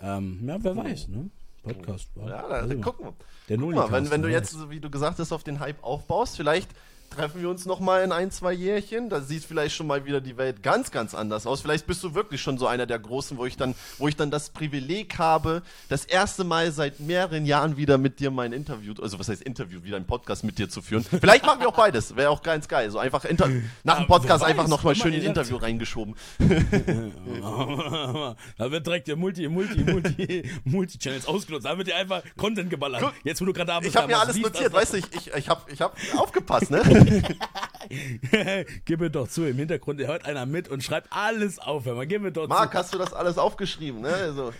Ähm, 0.01 0.41
ja, 0.47 0.57
wer 0.63 0.77
weiß, 0.77 1.09
ne? 1.09 1.31
Podcast. 1.63 2.09
Ja, 2.17 2.49
da, 2.49 2.67
nicht. 2.67 2.83
gucken 2.83 3.07
wir. 3.07 3.15
Der 3.49 3.59
Guck 3.59 3.75
mal, 3.75 3.91
wenn, 3.91 4.11
wenn 4.11 4.23
du 4.23 4.29
wer 4.29 4.37
jetzt, 4.39 4.71
wie 4.71 4.79
du 4.81 4.89
gesagt 4.89 5.19
hast, 5.19 5.33
auf 5.33 5.43
den 5.43 5.59
Hype 5.59 5.83
aufbaust, 5.83 6.37
vielleicht 6.37 6.71
treffen 7.11 7.41
wir 7.43 7.49
uns 7.49 7.67
noch 7.67 7.81
mal 7.81 8.03
in 8.03 8.13
ein, 8.13 8.31
zwei 8.31 8.53
Jährchen. 8.53 9.09
Da 9.09 9.21
sieht 9.21 9.45
vielleicht 9.45 9.75
schon 9.75 9.87
mal 9.87 10.05
wieder 10.05 10.21
die 10.21 10.37
Welt 10.37 10.63
ganz, 10.63 10.91
ganz 10.91 11.15
anders 11.15 11.47
aus. 11.47 11.61
Vielleicht 11.61 11.87
bist 11.87 12.05
du 12.05 12.15
wirklich 12.15 12.41
schon 12.41 12.59
so 12.59 12.67
einer 12.67 12.87
der 12.87 12.99
Großen, 12.99 13.39
wo 13.39 13.47
ich 13.47 13.57
dann, 13.57 13.75
wo 13.99 14.09
ich 14.09 14.17
dann 14.17 14.31
das 14.31 14.51
Privileg 14.51 15.19
habe, 15.19 15.63
das 15.89 16.05
erste 16.05 16.45
Mal 16.45 16.71
seit 16.73 17.01
mehreren 17.01 17.47
Jahren 17.47 17.77
wieder 17.77 17.99
mit 17.99 18.21
dir 18.21 18.31
mein 18.31 18.53
Interview, 18.53 18.95
also 19.01 19.19
was 19.19 19.29
heißt 19.29 19.43
Interview, 19.43 19.83
wieder 19.83 19.97
einen 19.97 20.07
Podcast 20.07 20.45
mit 20.45 20.59
dir 20.59 20.69
zu 20.69 20.83
führen. 20.83 21.05
Vielleicht 21.21 21.45
machen 21.45 21.61
wir 21.61 21.69
auch 21.69 21.77
beides. 21.77 22.15
Wäre 22.17 22.31
auch 22.31 22.43
ganz 22.43 22.69
geil. 22.69 22.91
So 22.91 22.99
einfach 22.99 23.25
inter 23.25 23.49
nach 23.85 23.99
dem 23.99 24.07
Podcast 24.07 24.45
einfach 24.45 24.65
weiß, 24.65 24.71
noch 24.71 24.83
mal 24.85 24.95
guck 24.95 25.05
mal, 25.05 25.11
schön 25.11 25.21
ein 25.21 25.27
Interview 25.27 25.57
reingeschoben. 25.57 26.15
da 28.59 28.71
wird 28.71 28.87
direkt 28.87 29.09
der 29.09 29.17
Multi, 29.17 29.49
Multi, 29.49 29.81
Multi, 29.85 30.51
Multi-Channels 30.65 31.27
ausgenutzt. 31.27 31.67
Da 31.67 31.77
wird 31.77 31.89
dir 31.89 31.97
einfach 31.97 32.23
Content 32.37 32.71
geballert. 32.71 33.13
Jetzt, 33.25 33.41
wo 33.41 33.45
du 33.45 33.53
gerade 33.53 33.69
da 33.69 33.81
bist, 33.81 33.91
Ich 33.91 33.97
habe 33.97 34.09
mir 34.09 34.19
alles 34.19 34.37
notiert, 34.37 34.73
weißt 34.73 34.93
du, 34.95 34.99
ich, 34.99 35.07
ich, 35.13 35.35
ich 35.35 35.49
habe 35.49 35.63
ich 35.71 35.81
hab 35.81 35.97
aufgepasst, 36.17 36.71
ne? 36.71 36.83
Gib 38.85 39.01
mir 39.01 39.11
doch 39.11 39.29
zu, 39.29 39.47
im 39.47 39.57
Hintergrund 39.57 40.01
hört 40.01 40.25
einer 40.25 40.47
mit 40.47 40.69
und 40.69 40.83
schreibt 40.83 41.09
alles 41.11 41.59
auf. 41.59 41.85
Hör 41.85 41.95
mal, 41.95 42.07
gib 42.07 42.23
mir 42.23 42.33
doch 42.33 42.49
Marc, 42.49 42.73
zu. 42.73 42.79
hast 42.79 42.95
du 42.95 42.99
das 42.99 43.13
alles 43.13 43.39
aufgeschrieben, 43.39 44.01
ne? 44.01 44.13
Also. 44.13 44.53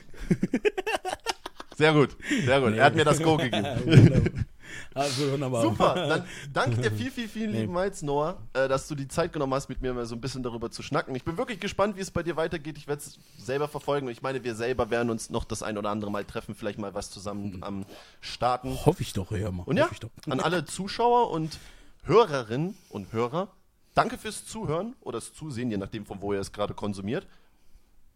Sehr 1.77 1.93
gut, 1.93 2.17
sehr 2.45 2.61
gut. 2.61 2.75
Er 2.75 2.85
hat 2.85 2.95
mir 2.95 3.05
das 3.05 3.23
Go 3.23 3.37
gegeben. 3.37 4.47
Also 4.95 5.31
wunderbar. 5.33 5.63
Super, 5.63 5.95
dann 5.95 6.25
danke 6.53 6.81
dir 6.81 6.91
viel, 6.97 7.11
viel, 7.11 7.29
vielen 7.29 7.53
lieben 7.53 7.73
Malz, 7.73 8.03
Noah, 8.03 8.37
äh, 8.53 8.69
dass 8.69 8.89
du 8.89 8.95
die 8.95 9.09
Zeit 9.09 9.33
genommen 9.33 9.55
hast, 9.55 9.69
mit 9.69 9.81
mir 9.81 9.93
mal 9.95 10.07
so 10.07 10.15
ein 10.15 10.21
bisschen 10.21 10.43
darüber 10.43 10.71
zu 10.71 10.83
schnacken. 10.83 11.15
Ich 11.15 11.25
bin 11.25 11.37
wirklich 11.39 11.61
gespannt, 11.61 11.97
wie 11.97 12.01
es 12.01 12.11
bei 12.11 12.23
dir 12.23 12.37
weitergeht. 12.37 12.77
Ich 12.79 12.89
werde 12.89 13.03
es 13.03 13.19
selber 13.39 13.69
verfolgen. 13.69 14.09
Ich 14.09 14.23
meine, 14.23 14.43
wir 14.45 14.55
selber 14.55 14.91
werden 14.91 15.11
uns 15.11 15.31
noch 15.31 15.45
das 15.45 15.63
ein 15.63 15.79
oder 15.79 15.91
andere 15.91 16.11
Mal 16.11 16.25
treffen, 16.25 16.55
vielleicht 16.55 16.79
mal 16.79 16.95
was 16.95 17.11
zusammen 17.11 17.59
am 17.63 17.85
Starten. 18.21 18.77
Hoffe 18.85 19.03
ich 19.03 19.13
doch, 19.13 19.31
hör 19.31 19.53
mal. 19.53 19.63
Und 19.65 19.77
ja, 19.77 19.85
Hoffe 19.85 19.95
ich 19.95 20.01
doch. 20.01 20.11
an 20.29 20.41
alle 20.41 20.65
Zuschauer 20.65 21.31
und 21.31 21.59
Hörerinnen 22.05 22.77
und 22.89 23.13
Hörer, 23.13 23.53
danke 23.95 24.19
fürs 24.19 24.47
Zuhören 24.47 24.97
oder 25.01 25.19
das 25.19 25.33
Zusehen, 25.33 25.71
je 25.71 25.77
nachdem, 25.77 26.07
von 26.07 26.23
wo 26.23 26.33
ihr 26.33 26.41
es 26.41 26.53
gerade 26.53 26.75
konsumiert. 26.75 27.27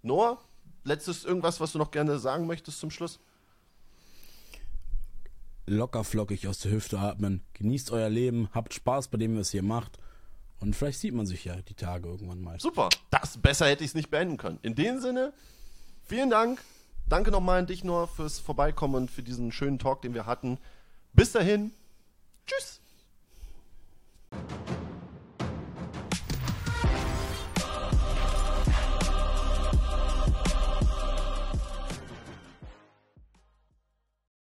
Noah, 0.03 0.39
letztes 0.85 1.25
irgendwas, 1.25 1.61
was 1.61 1.73
du 1.73 1.79
noch 1.79 1.91
gerne 1.91 2.19
sagen 2.19 2.47
möchtest 2.47 2.81
zum 2.81 2.91
Schluss? 2.91 3.21
Locker 5.67 6.03
flockig 6.05 6.49
aus 6.49 6.59
der 6.59 6.73
Hüfte 6.73 6.99
atmen. 6.99 7.43
Genießt 7.55 7.93
euer 7.93 8.09
Leben, 8.09 8.49
habt 8.53 8.75
Spaß 8.75 9.09
bei 9.09 9.19
dem, 9.19 9.39
was 9.39 9.55
ihr 9.55 9.63
macht. 9.63 9.99
Und 10.59 10.75
vielleicht 10.77 11.01
sieht 11.01 11.15
man 11.15 11.27
sich 11.27 11.45
ja 11.45 11.57
die 11.57 11.75
Tage 11.75 12.09
irgendwann 12.09 12.41
mal. 12.41 12.59
Super, 12.61 12.89
das 13.11 13.39
besser 13.39 13.67
hätte 13.67 13.85
ich 13.85 13.91
es 13.91 13.95
nicht 13.95 14.11
beenden 14.11 14.37
können. 14.37 14.59
In 14.63 14.75
dem 14.75 15.01
Sinne, 15.01 15.33
vielen 16.05 16.31
Dank. 16.31 16.63
Danke 17.09 17.31
nochmal 17.31 17.61
an 17.61 17.67
dich, 17.67 17.85
Noah, 17.85 18.07
fürs 18.07 18.39
Vorbeikommen 18.39 18.95
und 18.95 19.11
für 19.11 19.23
diesen 19.23 19.53
schönen 19.53 19.79
Talk, 19.79 20.03
den 20.03 20.15
wir 20.15 20.27
hatten. 20.27 20.59
Bis 21.13 21.33
dahin, 21.33 21.73
tschüss. 22.47 22.82